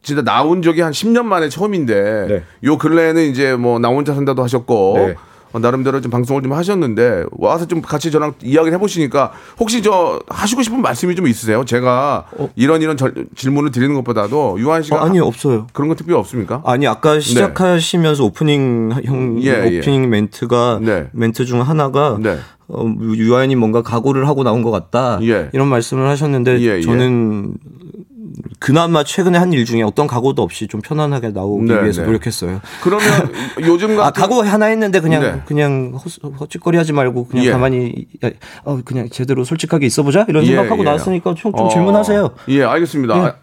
진짜 0.03 0.23
나온 0.23 0.63
적이 0.63 0.81
한 0.81 0.91
10년 0.93 1.25
만에 1.25 1.51
처음인데 1.51 2.27
네. 2.29 2.43
요 2.65 2.79
근래에는 2.79 3.23
이제 3.31 3.55
뭐 3.55 3.79
나 3.79 3.89
혼자 3.89 4.15
산다도 4.15 4.43
하셨고 4.43 4.95
네. 4.97 5.15
어, 5.53 5.59
나름대로 5.59 6.01
좀 6.01 6.11
방송을 6.11 6.41
좀 6.43 6.55
하셨는데 6.55 7.25
와서 7.33 7.67
좀 7.67 7.83
같이 7.83 8.11
저랑 8.11 8.33
이야기를 8.43 8.75
해보시니까 8.79 9.33
혹시 9.61 9.83
저 9.83 10.21
하시고 10.31 10.63
싶은 10.63 10.81
말씀이 10.81 11.15
좀 11.15 11.27
있으세요? 11.29 11.67
제가 11.67 12.25
이런 12.57 12.81
이런 12.81 12.97
절- 12.97 13.13
질문을 13.37 13.71
드리는 13.71 13.95
것보다도 13.97 14.57
유한 14.59 14.83
씨가 14.83 14.97
어, 14.97 15.01
아니요 15.01 15.25
없어요. 15.27 15.67
그런 15.75 15.89
건 15.89 15.99
특별히 15.99 16.19
없습니까? 16.19 16.63
아니 16.65 16.87
아까 16.87 17.21
시작하시면서 17.21 18.25
오프닝 18.25 18.93
형 19.05 19.43
예, 19.43 19.71
예. 19.71 19.79
오프닝 19.81 20.09
멘트가 20.09 20.79
네. 20.81 21.09
멘트 21.13 21.45
중 21.45 21.61
하나가 21.61 22.17
네. 22.19 22.39
어, 22.73 22.87
유아인이 23.15 23.55
뭔가 23.57 23.83
각오를 23.83 24.27
하고 24.29 24.43
나온 24.45 24.63
것 24.63 24.71
같다 24.71 25.19
예. 25.23 25.51
이런 25.53 25.69
말씀을 25.69 26.09
하셨는데 26.09 26.61
예, 26.61 26.77
예. 26.79 26.81
저는 26.81 27.55
그나마 28.59 29.05
최근에 29.05 29.37
한 29.39 29.53
일 29.53 29.67
중에 29.67 29.83
어떤 29.83 30.07
각오도 30.07 30.41
없이 30.41 30.67
좀 30.67 30.81
편안하게 30.81 31.31
나오기 31.31 31.67
네, 31.71 31.83
위해서 31.83 32.01
네. 32.01 32.07
노력했어요. 32.07 32.61
그러면 32.83 33.07
요즘 33.67 33.97
같은 33.97 34.01
아 34.01 34.11
각오 34.11 34.41
하나 34.43 34.67
했는데 34.67 35.01
그냥 35.01 35.21
네. 35.21 35.43
그냥 35.45 35.93
허- 35.95 36.29
헛짓거리하지 36.41 36.93
말고 36.95 37.27
그냥 37.27 37.45
예. 37.45 37.51
가만히 37.51 38.07
야, 38.25 38.31
어, 38.65 38.81
그냥 38.83 39.11
제대로 39.11 39.45
솔직하게 39.45 39.85
있어보자 39.85 40.25
이런 40.29 40.45
예, 40.45 40.55
생각하고 40.55 40.81
예. 40.81 40.85
나왔으니까 40.85 41.35
좀, 41.35 41.53
좀 41.55 41.67
어, 41.67 41.69
질문하세요. 41.69 42.31
예, 42.49 42.63
알겠습니다. 42.63 43.17
예. 43.19 43.21
아, 43.21 43.35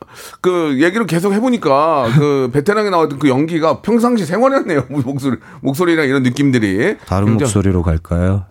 그 0.41 0.79
얘기를 0.81 1.05
계속 1.05 1.33
해보니까 1.33 2.07
그 2.17 2.49
베테랑에 2.53 2.89
나왔던 2.89 3.19
그 3.19 3.29
연기가 3.29 3.81
평상시 3.81 4.25
생활이었네요. 4.25 4.85
목소리 5.05 5.37
목소리랑 5.61 6.07
이런 6.07 6.23
느낌들이 6.23 6.97
다른 7.05 7.27
굉장히- 7.27 7.41
목소리로 7.43 7.83
갈까요? 7.83 8.45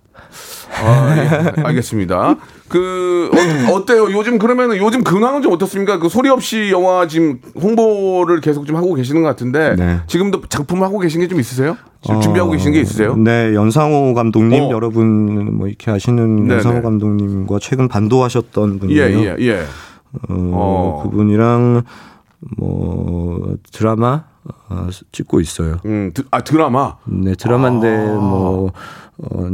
아, 0.84 1.16
예. 1.16 1.62
알겠습니다. 1.62 2.36
그 2.68 3.30
어, 3.72 3.86
때요 3.86 4.12
요즘 4.12 4.38
그러면은 4.38 4.76
요즘 4.76 5.02
근황은 5.02 5.40
좀 5.40 5.52
어떻습니까? 5.54 5.98
그 5.98 6.08
소리 6.10 6.28
없이 6.28 6.68
영화 6.70 7.06
지금 7.06 7.40
홍보를 7.60 8.40
계속 8.42 8.66
좀 8.66 8.76
하고 8.76 8.92
계시는 8.94 9.22
것 9.22 9.28
같은데 9.28 9.74
네. 9.76 10.00
지금도 10.06 10.42
작품 10.48 10.82
하고 10.82 10.98
계신 10.98 11.20
게 11.20 11.28
좀 11.28 11.40
있으세요? 11.40 11.76
지금 12.02 12.20
준비하고 12.20 12.52
계신 12.52 12.72
게 12.72 12.80
있으세요? 12.80 13.16
네, 13.16 13.54
연상호 13.54 14.14
감독님 14.14 14.64
어. 14.64 14.70
여러분 14.70 15.56
뭐 15.56 15.66
이렇게 15.66 15.90
아시는 15.90 16.42
네네. 16.46 16.54
연상호 16.54 16.82
감독님과 16.82 17.58
최근 17.60 17.88
반도하셨던 17.88 18.74
예, 18.74 18.78
분이에요. 18.78 19.18
예, 19.20 19.36
예. 19.40 19.60
어, 20.28 20.34
어. 20.34 21.00
그분이랑 21.04 21.82
뭐 22.56 23.56
드라마 23.72 24.24
어, 24.68 24.88
찍고 25.12 25.40
있어요. 25.40 25.78
음, 25.86 26.10
드, 26.14 26.22
아 26.30 26.40
드라마. 26.42 26.96
네, 27.06 27.34
드라마인데 27.34 27.96
뭐 28.14 28.72
어, 29.20 29.48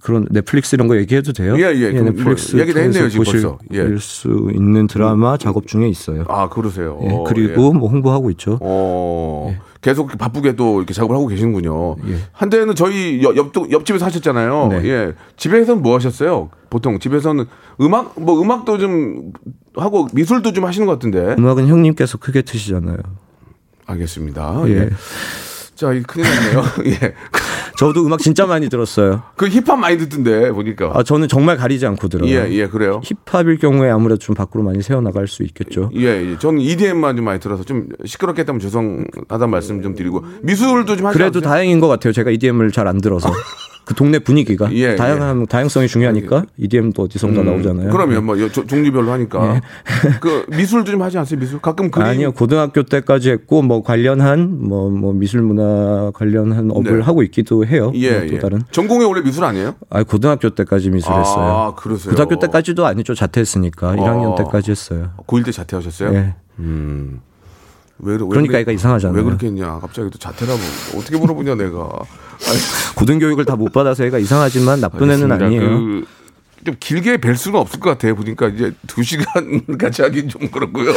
그런 0.00 0.26
넷플릭스 0.30 0.74
이런 0.74 0.88
거 0.88 0.96
얘기해도 0.96 1.32
돼요? 1.32 1.54
예, 1.58 1.74
예. 1.74 1.92
그럼 1.92 2.06
넷플릭스 2.16 2.56
뭐 2.56 2.62
얘기도 2.62 2.80
했네요, 2.80 3.08
지금 3.10 3.24
보실 3.24 3.42
벌써. 3.42 3.58
예. 3.72 3.96
수 3.98 4.50
있는 4.54 4.86
드라마 4.86 5.36
작업 5.36 5.66
중에 5.66 5.86
있어요. 5.88 6.24
아 6.28 6.48
그러세요. 6.48 6.98
예, 7.02 7.08
어, 7.10 7.24
그리고 7.24 7.72
뭐 7.74 7.88
홍보하고 7.90 8.30
있죠. 8.30 8.58
어, 8.62 9.54
계속 9.82 10.16
바쁘게 10.16 10.56
또 10.56 10.78
이렇게 10.78 10.94
작업을 10.94 11.14
하고 11.14 11.26
계시는군요. 11.26 11.96
예. 12.08 12.16
한때는 12.32 12.74
저희 12.74 13.22
옆, 13.22 13.36
옆, 13.36 13.52
옆집에서 13.70 14.06
하셨잖아요. 14.06 14.68
네. 14.68 14.88
예. 14.88 15.12
집에서는 15.36 15.82
뭐 15.82 15.94
하셨어요? 15.96 16.48
보통 16.70 16.98
집에서는 16.98 17.44
음악, 17.82 18.18
뭐 18.18 18.40
음악도 18.40 18.78
좀 18.78 19.32
하고 19.76 20.06
미술도 20.14 20.52
좀 20.54 20.64
하시는 20.64 20.86
것 20.86 20.94
같은데. 20.94 21.34
음악은 21.38 21.66
형님께서 21.68 22.16
크게 22.16 22.42
트시잖아요. 22.42 22.96
알겠습니다. 23.84 24.62
예. 24.68 24.72
예. 24.72 24.90
자, 25.74 25.92
이 25.92 26.02
큰일 26.02 26.26
났네요. 26.28 26.62
예. 26.86 27.14
저도 27.82 28.06
음악 28.06 28.20
진짜 28.20 28.46
많이 28.46 28.68
들었어요. 28.68 29.22
그 29.36 29.48
힙합 29.48 29.76
많이 29.76 29.98
듣던데, 29.98 30.52
보니까. 30.52 30.92
아, 30.94 31.02
저는 31.02 31.26
정말 31.26 31.56
가리지 31.56 31.84
않고 31.86 32.06
들어요. 32.06 32.30
예, 32.30 32.48
예, 32.52 32.68
그래요. 32.68 33.00
힙합일 33.26 33.58
경우에 33.58 33.90
아무래도 33.90 34.18
좀 34.18 34.36
밖으로 34.36 34.62
많이 34.62 34.82
새어 34.82 35.00
나갈 35.00 35.26
수 35.26 35.42
있겠죠. 35.42 35.90
예, 35.96 36.06
예. 36.32 36.38
저는 36.38 36.60
EDM만 36.60 37.16
좀 37.16 37.24
많이 37.24 37.40
들어서 37.40 37.64
좀 37.64 37.88
시끄럽게 38.04 38.42
했다면 38.42 38.60
죄송하다는 38.60 39.50
말씀 39.50 39.82
좀 39.82 39.96
드리고. 39.96 40.24
미술도 40.42 40.96
좀 40.96 41.06
하시죠. 41.06 41.18
그래도 41.18 41.40
다행인 41.40 41.80
것 41.80 41.88
같아요. 41.88 42.12
제가 42.12 42.30
EDM을 42.30 42.70
잘 42.70 42.86
안 42.86 43.00
들어서. 43.00 43.30
그 43.84 43.94
동네 43.94 44.18
분위기가 44.20 44.72
예, 44.72 44.94
다양한 44.94 45.46
다양성이 45.46 45.88
중요하니까 45.88 46.44
EDM도 46.56 47.02
어디선가 47.02 47.42
나오잖아요. 47.42 47.90
그러면 47.90 48.24
뭐 48.24 48.40
여- 48.40 48.48
조- 48.48 48.64
종류별로 48.66 49.10
하니까 49.12 49.60
그 50.20 50.46
미술도 50.56 50.90
좀 50.92 51.02
하지 51.02 51.18
않어요? 51.18 51.36
미술 51.38 51.60
가끔 51.60 51.90
그림 51.90 52.06
아니요 52.06 52.32
고등학교 52.32 52.84
때까지 52.84 53.30
했고 53.30 53.62
뭐 53.62 53.82
관련한 53.82 54.68
뭐 54.68 54.88
뭐 54.92 55.12
미술 55.12 55.42
문화 55.42 56.10
관련한 56.14 56.70
업을 56.70 56.98
네. 56.98 57.02
하고 57.02 57.22
있기도 57.24 57.66
해요. 57.66 57.90
예, 57.94 58.18
뭐또 58.20 58.34
예. 58.34 58.38
다른. 58.38 58.62
전공이 58.70 59.04
원래 59.04 59.20
미술 59.22 59.44
아니에요? 59.44 59.74
아 59.90 60.02
고등학교 60.04 60.50
때까지 60.50 60.90
미술했어요. 60.90 61.44
아, 61.44 61.74
그러세요. 61.74 62.10
고등학교 62.10 62.38
때까지도 62.38 62.86
아니죠 62.86 63.14
자퇴했으니까 63.14 63.96
1학년 63.96 64.36
때까지 64.36 64.70
했어요. 64.70 65.10
고1 65.26 65.44
때 65.44 65.50
자퇴하셨어요? 65.52 66.14
예. 66.14 66.34
음. 66.60 67.20
왜, 67.98 68.14
왜 68.14 68.18
그러니까 68.18 68.58
얘가 68.58 68.72
이상하잖아요. 68.72 69.16
왜 69.16 69.22
그렇게 69.22 69.46
했냐? 69.46 69.78
갑자기 69.80 70.10
또 70.10 70.18
자퇴라고 70.18 70.58
어떻게 70.96 71.16
물어보냐 71.18 71.54
내가. 71.54 71.88
고등교육을 72.96 73.44
다 73.44 73.56
못 73.56 73.72
받아서 73.72 74.04
애가 74.04 74.18
이상하지만 74.18 74.80
나쁜 74.80 75.10
애는 75.10 75.30
알겠습니다. 75.30 75.44
아니에요. 75.46 75.78
그, 75.78 76.04
좀 76.64 76.76
길게 76.78 77.16
뵐 77.18 77.36
수는 77.36 77.58
없을 77.58 77.80
것 77.80 77.90
같아요. 77.90 78.14
보니까 78.16 78.48
이제 78.48 78.72
두 78.86 79.02
시간 79.02 79.64
같이 79.78 80.02
하긴 80.02 80.28
좀 80.28 80.48
그렇고요. 80.48 80.92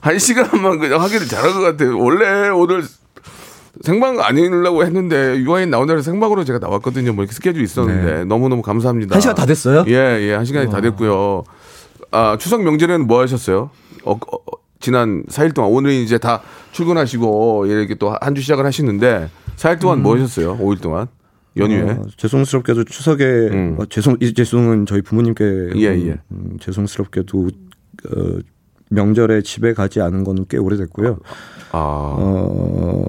한 0.00 0.18
시간만 0.18 0.78
그냥 0.78 1.00
하기를 1.00 1.26
잘한 1.26 1.52
것 1.54 1.60
같아요. 1.60 1.98
원래 1.98 2.48
오늘 2.48 2.84
생방 3.82 4.20
아니려고 4.20 4.84
했는데 4.84 5.36
유아인 5.38 5.70
나온 5.70 5.86
날에 5.86 6.00
생방으로 6.02 6.44
제가 6.44 6.58
나왔거든요. 6.60 7.12
뭐 7.12 7.24
이렇게 7.24 7.34
스케줄이 7.34 7.62
있었는데 7.64 8.24
너무 8.24 8.48
너무 8.48 8.62
감사합니다. 8.62 9.10
네. 9.10 9.14
한 9.14 9.20
시간 9.20 9.34
다 9.36 9.46
됐어요? 9.46 9.84
예, 9.88 9.92
예, 10.28 10.34
한 10.34 10.44
시간이 10.44 10.70
다 10.70 10.80
됐고요. 10.80 11.44
아 12.10 12.36
추석 12.40 12.62
명절에는 12.62 13.06
뭐 13.06 13.20
하셨어요? 13.20 13.70
어, 14.04 14.12
어, 14.12 14.38
지난 14.80 15.24
4일 15.24 15.54
동안 15.54 15.70
오늘은 15.72 15.94
이제 15.96 16.18
다 16.18 16.42
출근하시고 16.72 17.66
이렇게 17.66 17.94
또 17.94 18.10
한 18.20 18.34
주 18.34 18.42
시작을 18.42 18.64
하시는데 18.66 19.28
4일 19.56 19.80
동안 19.80 20.02
뭐 20.02 20.14
하셨어요? 20.16 20.58
5일 20.58 20.80
동안 20.82 21.06
연휴에? 21.56 21.82
어, 21.92 22.02
죄송스럽게도 22.16 22.84
추석에 22.84 23.24
음. 23.24 23.76
어, 23.78 23.86
죄송 23.86 24.16
이 24.20 24.34
죄송은 24.34 24.84
저희 24.86 25.00
부모님께 25.02 25.70
예, 25.76 25.82
예. 25.84 26.18
음, 26.30 26.56
죄송스럽게도 26.60 27.48
어, 28.10 28.38
명절에 28.90 29.42
집에 29.42 29.72
가지 29.72 30.00
않은 30.00 30.22
거는 30.22 30.44
꽤 30.48 30.58
오래됐고요. 30.58 31.18
아, 31.72 31.78
어, 32.18 33.04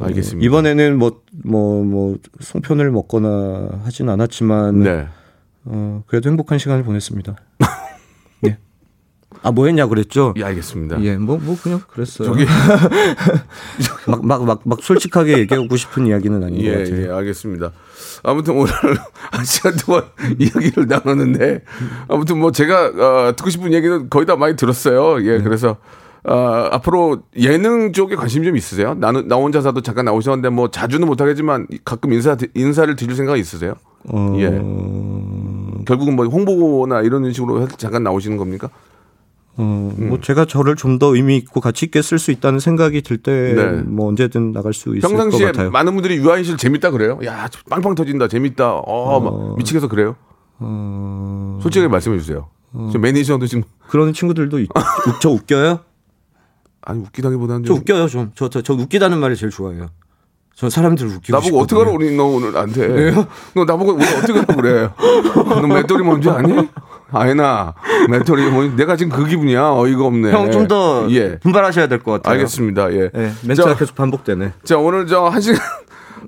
알겠습니다. 0.00 0.44
이번에는 0.44 0.98
뭐 0.98 1.22
뭐 1.44 1.82
뭐 1.84 2.18
송편을 2.40 2.90
먹거나 2.90 3.80
하진 3.84 4.08
않았지만 4.08 4.80
네. 4.80 5.06
어, 5.64 6.02
그래도 6.06 6.28
행복한 6.28 6.58
시간을 6.58 6.82
보냈습니다. 6.84 7.36
예. 9.34 9.38
아뭐 9.42 9.66
했냐 9.66 9.86
그랬죠? 9.86 10.34
예, 10.36 10.44
알겠습니다. 10.44 11.02
예, 11.02 11.16
뭐 11.16 11.36
뭐 11.38 11.56
그냥 11.62 11.80
그랬어요. 11.88 12.28
저기 12.28 12.44
막 14.06 14.22
막 14.24 14.42
막 14.44 14.60
막 14.64 14.82
솔직하게 14.82 15.38
얘기하고 15.38 15.76
싶은 15.76 16.06
이야기는 16.06 16.42
아닌 16.42 16.56
것 16.58 16.64
예, 16.64 16.84
같아요. 16.84 17.02
예, 17.06 17.10
알겠습니다. 17.10 17.72
아무튼 18.22 18.54
오늘 18.56 18.72
한 19.30 19.44
시간 19.44 19.74
동안 19.76 20.04
이야기를 20.38 20.86
나눴는데 20.86 21.62
아무튼 22.08 22.38
뭐 22.38 22.52
제가 22.52 22.86
어, 23.28 23.36
듣고 23.36 23.50
싶은 23.50 23.72
얘기는 23.72 24.08
거의 24.10 24.26
다 24.26 24.36
많이 24.36 24.56
들었어요. 24.56 25.24
예, 25.26 25.38
네. 25.38 25.42
그래서 25.42 25.76
어, 26.24 26.68
앞으로 26.70 27.22
예능 27.36 27.92
쪽에 27.92 28.14
관심 28.14 28.44
좀 28.44 28.56
있으세요? 28.56 28.94
나는 28.94 29.26
나 29.26 29.34
혼자서도 29.36 29.80
잠깐 29.80 30.04
나오셨는데 30.04 30.50
뭐 30.50 30.70
자주는 30.70 31.04
못하겠지만 31.06 31.66
가끔 31.84 32.12
인사 32.12 32.36
인사를 32.54 32.94
드릴 32.94 33.16
생각 33.16 33.38
있으세요? 33.38 33.74
어, 34.08 34.34
예. 34.38 34.46
결국은 35.84 36.14
뭐 36.14 36.26
홍보나 36.26 37.00
이런 37.02 37.32
식으로 37.32 37.66
잠깐 37.76 38.04
나오시는 38.04 38.36
겁니까? 38.36 38.68
어, 39.56 39.92
음. 39.98 40.08
뭐 40.08 40.20
제가 40.20 40.44
저를 40.46 40.76
좀 40.76 40.98
더 40.98 41.14
의미 41.14 41.36
있고 41.36 41.60
가치 41.60 41.86
있게 41.86 42.00
쓸 42.02 42.18
수 42.18 42.30
있다는 42.30 42.58
생각이 42.58 43.02
들때 43.02 43.52
네. 43.54 43.70
뭐 43.82 44.08
언제든 44.08 44.52
나갈 44.52 44.72
수 44.72 44.90
있을 44.96 45.00
것 45.02 45.08
평상시에 45.08 45.46
같아요. 45.46 45.70
많은 45.70 45.92
분들이 45.94 46.16
유아인 46.16 46.42
씨를 46.44 46.56
재밌다 46.58 46.90
그래요? 46.90 47.18
야, 47.24 47.48
빵빵 47.68 47.94
터진다, 47.94 48.28
재밌다, 48.28 48.72
어, 48.76 49.20
막 49.20 49.56
미치겠어 49.58 49.88
그래요? 49.88 50.16
어, 50.58 51.58
솔직하게 51.62 51.88
말씀해 51.88 52.18
주세요. 52.18 52.48
저 52.92 52.98
매니저도 52.98 53.46
지금 53.46 53.64
그런 53.88 54.12
친구들도 54.14 54.58
있, 54.60 54.68
웃- 55.06 55.20
저 55.20 55.28
웃겨요? 55.30 55.80
아니 56.82 57.00
웃기다기보다는 57.00 57.64
저좀 57.64 57.76
웃겨요 57.78 58.08
좀. 58.08 58.30
저, 58.34 58.48
저, 58.48 58.62
저 58.62 58.72
웃기다는 58.74 59.18
말을 59.18 59.36
제일 59.36 59.50
좋아해요. 59.50 59.88
저 60.54 60.68
사람들을 60.70 61.10
웃기고 61.16 61.36
나보고 61.38 61.58
어떻게 61.60 61.76
하라 61.78 61.90
싶거든요. 61.90 62.08
우리 62.10 62.16
너 62.16 62.24
오늘 62.24 62.56
안돼. 62.56 63.12
너 63.54 63.64
나보고 63.64 63.92
오늘 63.94 64.06
어떻게 64.16 64.32
하라 64.38 64.54
그래? 64.56 64.88
너 65.34 65.66
맷돌이 65.66 66.02
뭔지 66.04 66.28
아니? 66.30 66.52
아이나 67.12 67.74
맷돌이 68.10 68.50
뭐 68.50 68.64
내가 68.76 68.96
지금 68.96 69.12
그 69.16 69.26
기분이야. 69.26 69.70
어이가 69.72 70.04
없네. 70.04 70.32
형 70.32 70.50
좀 70.50 70.66
더 70.68 71.06
예. 71.10 71.38
분발하셔야 71.38 71.86
될 71.88 71.98
것 72.02 72.12
같아요. 72.12 72.32
알겠습니다. 72.34 72.92
예. 72.92 73.10
예, 73.14 73.32
멘트가 73.44 73.70
자, 73.72 73.76
계속 73.76 73.94
반복되네. 73.94 74.52
자 74.64 74.78
오늘 74.78 75.06
저 75.06 75.28
한 75.28 75.40
시간 75.40 75.60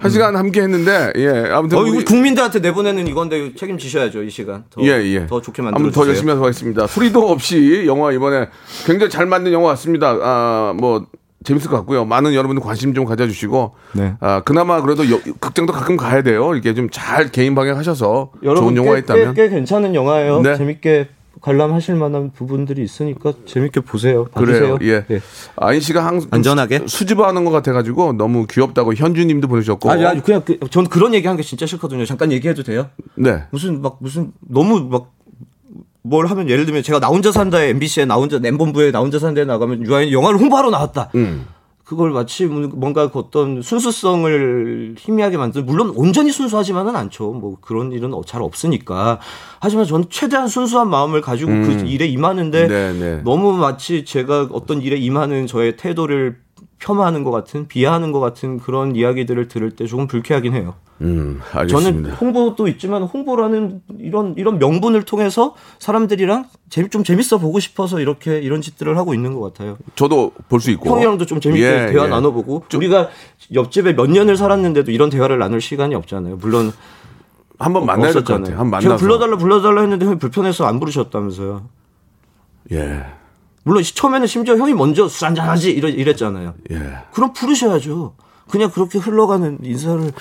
한 0.00 0.10
시간 0.10 0.36
함께 0.36 0.60
했는데 0.62 1.12
예 1.16 1.50
아무튼 1.52 1.78
어, 1.78 1.82
우리- 1.82 2.04
국민들한테 2.04 2.58
내보내는 2.58 3.06
이건데 3.06 3.54
책임지셔야죠 3.54 4.22
이 4.24 4.30
시간. 4.30 4.64
더, 4.70 4.82
예, 4.82 4.88
예. 5.04 5.26
더 5.26 5.40
좋게 5.40 5.62
만들어 5.62 5.90
더 5.90 6.06
열심히 6.08 6.28
하도록 6.30 6.46
하겠습니다. 6.46 6.86
소리도 6.86 7.30
없이 7.30 7.84
영화 7.86 8.10
이번에 8.12 8.48
굉장히 8.86 9.10
잘 9.10 9.26
만든 9.26 9.52
영화 9.52 9.68
같습니다. 9.70 10.16
아, 10.20 10.74
뭐 10.76 11.06
재밌을 11.44 11.70
것 11.70 11.76
같고요. 11.76 12.04
많은 12.04 12.34
여러분들 12.34 12.62
관심 12.62 12.94
좀 12.94 13.04
가져주시고, 13.04 13.72
네. 13.92 14.14
아, 14.20 14.40
그나마 14.44 14.80
그래도 14.82 15.08
여- 15.10 15.20
극장도 15.40 15.72
가끔 15.72 15.96
가야 15.96 16.22
돼요. 16.22 16.52
이렇게 16.54 16.74
좀 16.74 16.88
잘 16.90 17.30
개인 17.30 17.54
방역하셔서 17.54 18.30
좋은 18.42 18.76
영화가 18.76 18.96
꽤, 18.96 19.00
있다면. 19.02 19.34
꽤, 19.34 19.42
꽤 19.48 19.54
괜찮은 19.54 19.94
영화예요. 19.94 20.40
네. 20.42 20.56
재밌게 20.56 21.08
관람하실 21.40 21.96
만한 21.96 22.30
부분들이 22.32 22.82
있으니까 22.82 23.32
재밌게 23.44 23.80
보세요. 23.80 24.24
그래요. 24.34 24.76
봐주세요. 24.76 25.04
예. 25.10 25.20
아인 25.56 25.80
씨가 25.80 26.06
항상 26.06 26.28
안전하게? 26.32 26.84
수줍어하는 26.86 27.44
것 27.44 27.50
같아가지고 27.50 28.14
너무 28.14 28.46
귀엽다고 28.48 28.94
현주님도 28.94 29.48
보내주셨고. 29.48 29.90
아니, 29.90 30.06
아니 30.06 30.22
그냥 30.22 30.42
그, 30.46 30.58
전 30.70 30.86
그런 30.86 31.12
얘기 31.12 31.26
하는 31.26 31.36
게 31.36 31.42
진짜 31.42 31.66
싫거든요. 31.66 32.06
잠깐 32.06 32.32
얘기해도 32.32 32.62
돼요? 32.62 32.86
네. 33.16 33.42
무슨 33.50 33.82
막 33.82 33.98
무슨 34.00 34.32
너무 34.40 34.80
막 34.88 35.10
뭘 36.06 36.26
하면 36.26 36.50
예를 36.50 36.66
들면 36.66 36.82
제가 36.82 37.00
나 37.00 37.08
혼자 37.08 37.32
산다에 37.32 37.70
MBC에 37.70 38.04
나 38.04 38.16
혼자 38.16 38.38
엠본부에 38.42 38.92
나 38.92 39.00
혼자 39.00 39.18
산다에 39.18 39.46
나가면 39.46 39.86
유아인 39.86 40.12
영화를 40.12 40.38
홍보하러 40.38 40.70
나왔다. 40.70 41.10
음. 41.14 41.46
그걸 41.82 42.10
마치 42.10 42.46
뭔가 42.46 43.10
그 43.10 43.18
어떤 43.18 43.60
순수성을 43.60 44.94
희미하게 44.98 45.36
만드는 45.36 45.66
물론 45.66 45.92
온전히 45.94 46.30
순수하지만은 46.30 46.94
않죠. 46.96 47.32
뭐 47.32 47.56
그런 47.60 47.92
일은 47.92 48.12
잘 48.26 48.42
없으니까. 48.42 49.18
하지만 49.60 49.86
저는 49.86 50.06
최대한 50.10 50.48
순수한 50.48 50.88
마음을 50.88 51.20
가지고 51.20 51.50
그 51.50 51.84
일에 51.86 52.06
임하는데 52.06 52.62
음. 52.64 52.68
네, 52.68 52.92
네. 52.92 53.22
너무 53.22 53.52
마치 53.54 54.04
제가 54.04 54.48
어떤 54.52 54.82
일에 54.82 54.96
임하는 54.96 55.46
저의 55.46 55.76
태도를 55.76 56.36
폄하하는 56.78 57.24
것 57.24 57.30
같은 57.30 57.66
비하하는 57.68 58.12
것 58.12 58.20
같은 58.20 58.58
그런 58.58 58.94
이야기들을 58.96 59.48
들을 59.48 59.70
때 59.70 59.86
조금 59.86 60.06
불쾌하긴 60.06 60.52
해요. 60.54 60.74
음, 61.00 61.40
저는 61.50 61.60
알겠습니다. 61.60 62.14
홍보도 62.16 62.68
있지만 62.68 63.02
홍보라는 63.02 63.80
이런 63.98 64.34
이런 64.36 64.58
명분을 64.58 65.02
통해서 65.02 65.54
사람들이랑 65.80 66.44
재미 66.70 66.88
좀 66.88 67.02
재밌어 67.02 67.38
보고 67.38 67.58
싶어서 67.58 68.00
이렇게 68.00 68.38
이런 68.38 68.60
짓들을 68.60 68.96
하고 68.96 69.12
있는 69.14 69.34
것 69.34 69.40
같아요. 69.40 69.76
저도 69.96 70.32
볼 70.48 70.60
수 70.60 70.70
있고. 70.70 70.88
형이랑도 70.90 71.26
좀 71.26 71.40
재밌게 71.40 71.62
예, 71.64 71.92
대화 71.92 72.04
예. 72.04 72.08
나눠보고 72.08 72.64
우리가 72.74 73.08
옆집에 73.52 73.94
몇 73.96 74.08
년을 74.10 74.36
살았는데도 74.36 74.92
이런 74.92 75.10
대화를 75.10 75.38
나눌 75.38 75.60
시간이 75.60 75.94
없잖아요. 75.96 76.36
물론 76.36 76.70
한번 77.58 77.86
만나야 77.86 78.12
될것 78.12 78.22
없었잖아요. 78.22 78.42
같아요. 78.44 78.58
한번 78.60 78.80
제가 78.80 78.90
만나서. 78.94 79.02
불러달라 79.04 79.36
불러달라 79.36 79.80
했는데 79.80 80.06
형이 80.06 80.18
불편해서 80.18 80.64
안 80.66 80.78
부르셨다면서요. 80.80 81.68
예. 82.72 83.04
물론 83.64 83.82
처음에는 83.82 84.26
심지어 84.26 84.56
형이 84.56 84.74
먼저 84.74 85.08
술 85.08 85.26
한잔 85.26 85.48
하지 85.48 85.70
이러, 85.72 85.88
이랬잖아요. 85.88 86.54
예. 86.70 86.92
그럼 87.12 87.32
부르셔야죠. 87.32 88.14
그냥 88.50 88.70
그렇게 88.70 88.98
흘러가는 88.98 89.56
인사를 89.62 90.12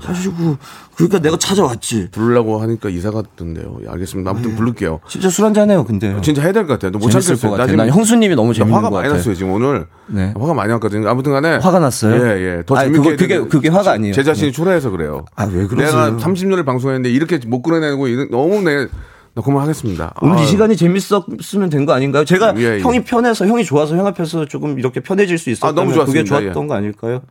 하시고 0.00 0.56
그러니까 0.94 1.18
내가 1.18 1.36
찾아왔지. 1.36 2.10
부르려고 2.12 2.60
하니까 2.62 2.88
이사 2.88 3.10
갔던데요. 3.10 3.78
예, 3.84 3.88
알겠습니다. 3.88 4.30
아무튼 4.30 4.54
부를게요. 4.54 5.00
진짜 5.08 5.28
술 5.28 5.44
한잔 5.44 5.68
해요, 5.70 5.84
근데. 5.84 6.16
진짜 6.22 6.40
해야 6.42 6.52
될 6.52 6.68
것 6.68 6.74
같아요. 6.74 6.92
못 6.92 7.06
네. 7.06 7.12
참겠어요. 7.14 7.50
것나 7.50 7.50
같아요. 7.64 7.66
지금 7.66 7.76
난 7.78 7.88
형수님이 7.92 8.36
너무 8.36 8.50
나 8.50 8.54
재밌는 8.54 8.74
화가 8.76 8.90
것 8.90 8.94
많이 8.94 9.08
같아요. 9.08 9.18
났어요 9.18 9.34
지금 9.34 9.52
오늘. 9.52 9.86
네. 10.06 10.32
화가 10.38 10.54
많이 10.54 10.70
났거든요. 10.72 11.08
아무튼간에 11.08 11.56
화가 11.56 11.80
났어요? 11.80 12.14
예, 12.24 12.58
예. 12.58 12.62
더 12.64 12.76
아니, 12.76 12.92
재밌게. 12.92 13.16
그게- 13.16 13.34
해야 13.34 13.48
그게 13.48 13.68
화가 13.70 13.90
아니에요. 13.90 14.14
제 14.14 14.22
자신이 14.22 14.52
네. 14.52 14.52
초라해서 14.52 14.90
그래요. 14.90 15.24
아, 15.34 15.44
왜 15.46 15.66
그러세요? 15.66 15.90
내가 16.12 16.16
30년을 16.18 16.64
방송했는데 16.64 17.10
이렇게 17.10 17.40
못 17.44 17.62
끌어내고 17.62 18.06
너무 18.30 18.62
내 18.62 18.86
나 19.34 19.42
그만하겠습니다. 19.42 20.14
오늘 20.20 20.36
아, 20.38 20.40
이 20.40 20.46
시간이 20.46 20.76
재밌었으면 20.76 21.68
된 21.70 21.84
거 21.86 21.92
아닌가요? 21.92 22.24
제가 22.24 22.54
예, 22.56 22.76
예. 22.76 22.80
형이 22.80 23.02
편해서 23.04 23.46
형이 23.46 23.64
좋아서 23.64 23.96
형 23.96 24.06
앞에서 24.06 24.46
조금 24.46 24.78
이렇게 24.78 25.00
편해질 25.00 25.38
수 25.38 25.50
있었다면 25.50 25.72
아, 25.72 25.74
너무 25.74 25.90
그게 26.06 26.22
좋았습니다. 26.24 26.40
좋았던 26.52 26.62
예. 26.64 26.68
거 26.68 26.74
아닐까요? 26.74 27.22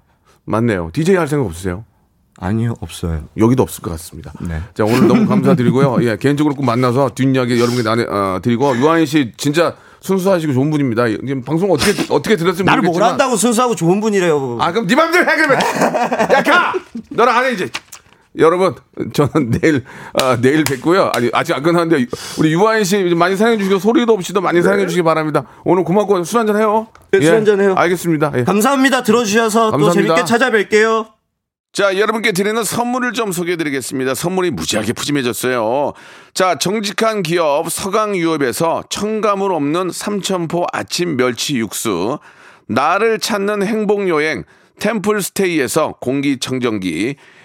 맞네요. 0.45 0.89
DJ 0.93 1.15
할 1.15 1.27
생각 1.27 1.45
없으세요? 1.45 1.85
아니요, 2.39 2.73
없어요. 2.81 3.23
여기도 3.37 3.63
없을 3.63 3.81
것 3.83 3.91
같습니다. 3.91 4.33
네. 4.41 4.59
자 4.73 4.83
오늘 4.83 5.07
너무 5.07 5.25
감사드리고요. 5.29 6.03
예, 6.03 6.17
개인적으로 6.17 6.55
꼭 6.55 6.65
만나서 6.65 7.11
뒷이야기 7.15 7.57
여러분께 7.57 7.83
나눠 7.83 8.03
어, 8.09 8.39
드리고 8.41 8.75
유한희 8.77 9.05
씨 9.05 9.31
진짜 9.37 9.75
순수하시고 10.01 10.51
좋은 10.51 10.69
분입니다. 10.71 11.07
지금 11.07 11.41
방송 11.43 11.71
어떻게 11.71 11.91
어떻게 12.13 12.35
들었으면 12.35 12.65
나를 12.65 12.81
뭘 12.81 12.87
모르겠지만 12.91 13.11
한다고 13.11 13.37
순수하고 13.37 13.75
좋은 13.75 14.01
분이래요. 14.01 14.57
아 14.59 14.71
그럼 14.73 14.87
네 14.87 14.95
맘대로 14.95 15.23
해 15.31 15.35
그러면 15.37 15.57
야 16.35 16.43
가! 16.43 16.73
너랑 17.11 17.37
안 17.37 17.45
해 17.45 17.53
이제 17.53 17.69
여러분 18.37 18.75
저는 19.13 19.51
내일 19.51 19.83
아, 20.21 20.37
내일 20.41 20.63
뵙고요 20.63 21.11
아니 21.13 21.29
아직 21.33 21.53
안 21.53 21.63
끝났는데 21.63 22.05
우리 22.39 22.53
유아인 22.53 22.83
씨 22.83 23.03
많이 23.15 23.35
사랑해 23.35 23.57
주시고 23.57 23.79
소리도 23.79 24.13
없이도 24.13 24.41
많이 24.41 24.61
사랑해 24.61 24.85
주시기 24.85 25.03
바랍니다 25.03 25.45
오늘 25.63 25.83
고맙고 25.83 26.23
술 26.23 26.39
한잔 26.39 26.57
해요 26.57 26.87
네, 27.11 27.21
술 27.21 27.35
한잔 27.35 27.61
해요. 27.61 27.75
알겠습니다 27.77 28.31
예. 28.35 28.43
감사합니다. 28.43 29.03
들어주셔서 29.03 29.71
또 29.71 29.77
감사합니다. 29.77 30.15
재밌게 30.15 30.69
찾아뵐게요. 30.69 31.07
자, 31.71 31.97
여러분께 31.97 32.33
드리는 32.33 32.63
선물을 32.63 33.13
좀 33.13 33.31
소개해 33.31 33.57
드리겠습니다. 33.57 34.13
선물이 34.13 34.51
무지하게 34.51 34.93
푸짐해졌어요. 34.93 35.93
자, 36.33 36.55
정직한 36.59 37.23
기업 37.23 37.71
서강유업에서 37.71 38.83
첨가물 38.89 39.51
없는 39.51 39.89
삼천포 39.91 40.67
아침 40.71 41.17
멸치 41.17 41.57
육수, 41.57 42.19
나를 42.67 43.17
찾는 43.17 43.63
행복여행 43.63 44.43
템플스테이에서 44.79 45.95
공기청정기, 45.99 47.15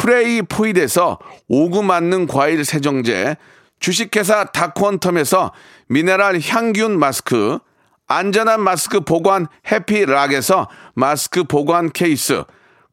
프레이 0.00 0.40
포이드에서 0.40 1.18
오구 1.48 1.82
맞는 1.82 2.26
과일 2.26 2.64
세정제, 2.64 3.36
주식회사 3.80 4.46
다콘텀에서 4.46 5.50
미네랄 5.88 6.40
향균 6.40 6.98
마스크, 6.98 7.58
안전한 8.08 8.62
마스크 8.62 9.00
보관 9.00 9.46
해피락에서 9.70 10.70
마스크 10.94 11.44
보관 11.44 11.92
케이스, 11.92 12.44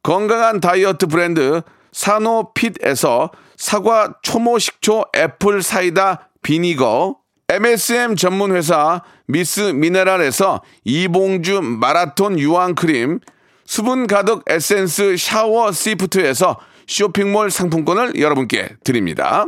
건강한 0.04 0.60
다이어트 0.60 1.08
브랜드 1.08 1.62
사노핏에서 1.94 3.32
사과 3.56 4.14
초모 4.22 4.60
식초 4.60 5.06
apple 5.16 5.62
cider 5.62 6.30
vinegar, 6.42 7.16
MSM 7.48 8.18
전문 8.18 8.54
회사 8.54 9.02
미스 9.28 9.62
미네랄에서 9.62 10.62
이봉주 10.84 11.62
마라톤 11.62 12.38
유황 12.38 12.76
크림, 12.76 13.22
수분 13.66 14.08
가득 14.08 14.44
에센스 14.50 15.16
샤워 15.16 15.72
시프트에서 15.72 16.58
쇼핑몰 16.88 17.52
상품권을 17.52 18.20
여러분께 18.20 18.78
드립니다. 18.84 19.46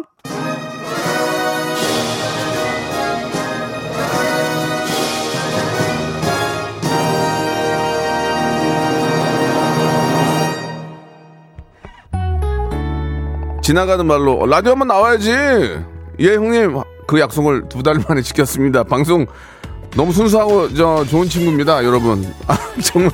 지나가는 13.61 14.05
말로 14.05 14.45
라디오 14.45 14.71
한번 14.71 14.87
나와야지. 14.87 15.31
예 15.31 16.33
형님 16.35 16.81
그 17.07 17.19
약속을 17.19 17.69
두 17.69 17.83
달 17.83 17.99
만에 18.07 18.21
지켰습니다. 18.21 18.83
방송 18.83 19.25
너무 19.95 20.11
순수하고 20.13 20.73
저 20.73 21.05
좋은 21.05 21.27
친구입니다, 21.27 21.83
여러분. 21.83 22.25
아, 22.47 22.57
정말 22.83 23.11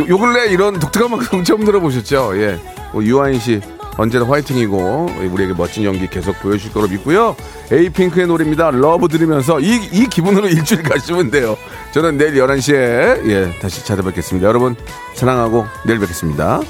요, 0.00 0.08
요 0.08 0.18
근래 0.18 0.46
이런 0.50 0.78
독특한 0.78 1.10
방송 1.10 1.44
처음 1.44 1.64
들어보셨죠? 1.64 2.32
예, 2.36 2.58
뭐 2.92 3.02
유아인 3.04 3.38
씨 3.38 3.60
언제나 3.96 4.26
화이팅이고 4.26 5.10
우리에게 5.30 5.52
멋진 5.54 5.84
연기 5.84 6.06
계속 6.06 6.38
보여줄 6.40 6.72
거로 6.72 6.88
믿고요. 6.88 7.36
에이핑크의 7.70 8.26
노래입니다. 8.26 8.70
LUV 8.70 9.08
들으면서 9.08 9.60
이, 9.60 9.76
이 9.92 10.06
기분으로 10.06 10.48
일주일 10.50 10.82
가시면 10.82 11.30
돼요. 11.30 11.56
저는 11.92 12.16
내일 12.16 12.34
11시에 12.34 13.28
예, 13.28 13.58
다시 13.60 13.84
찾아뵙겠습니다. 13.84 14.48
여러분 14.48 14.74
사랑하고 15.14 15.66
내일 15.84 15.98
뵙겠습니다. 15.98 16.60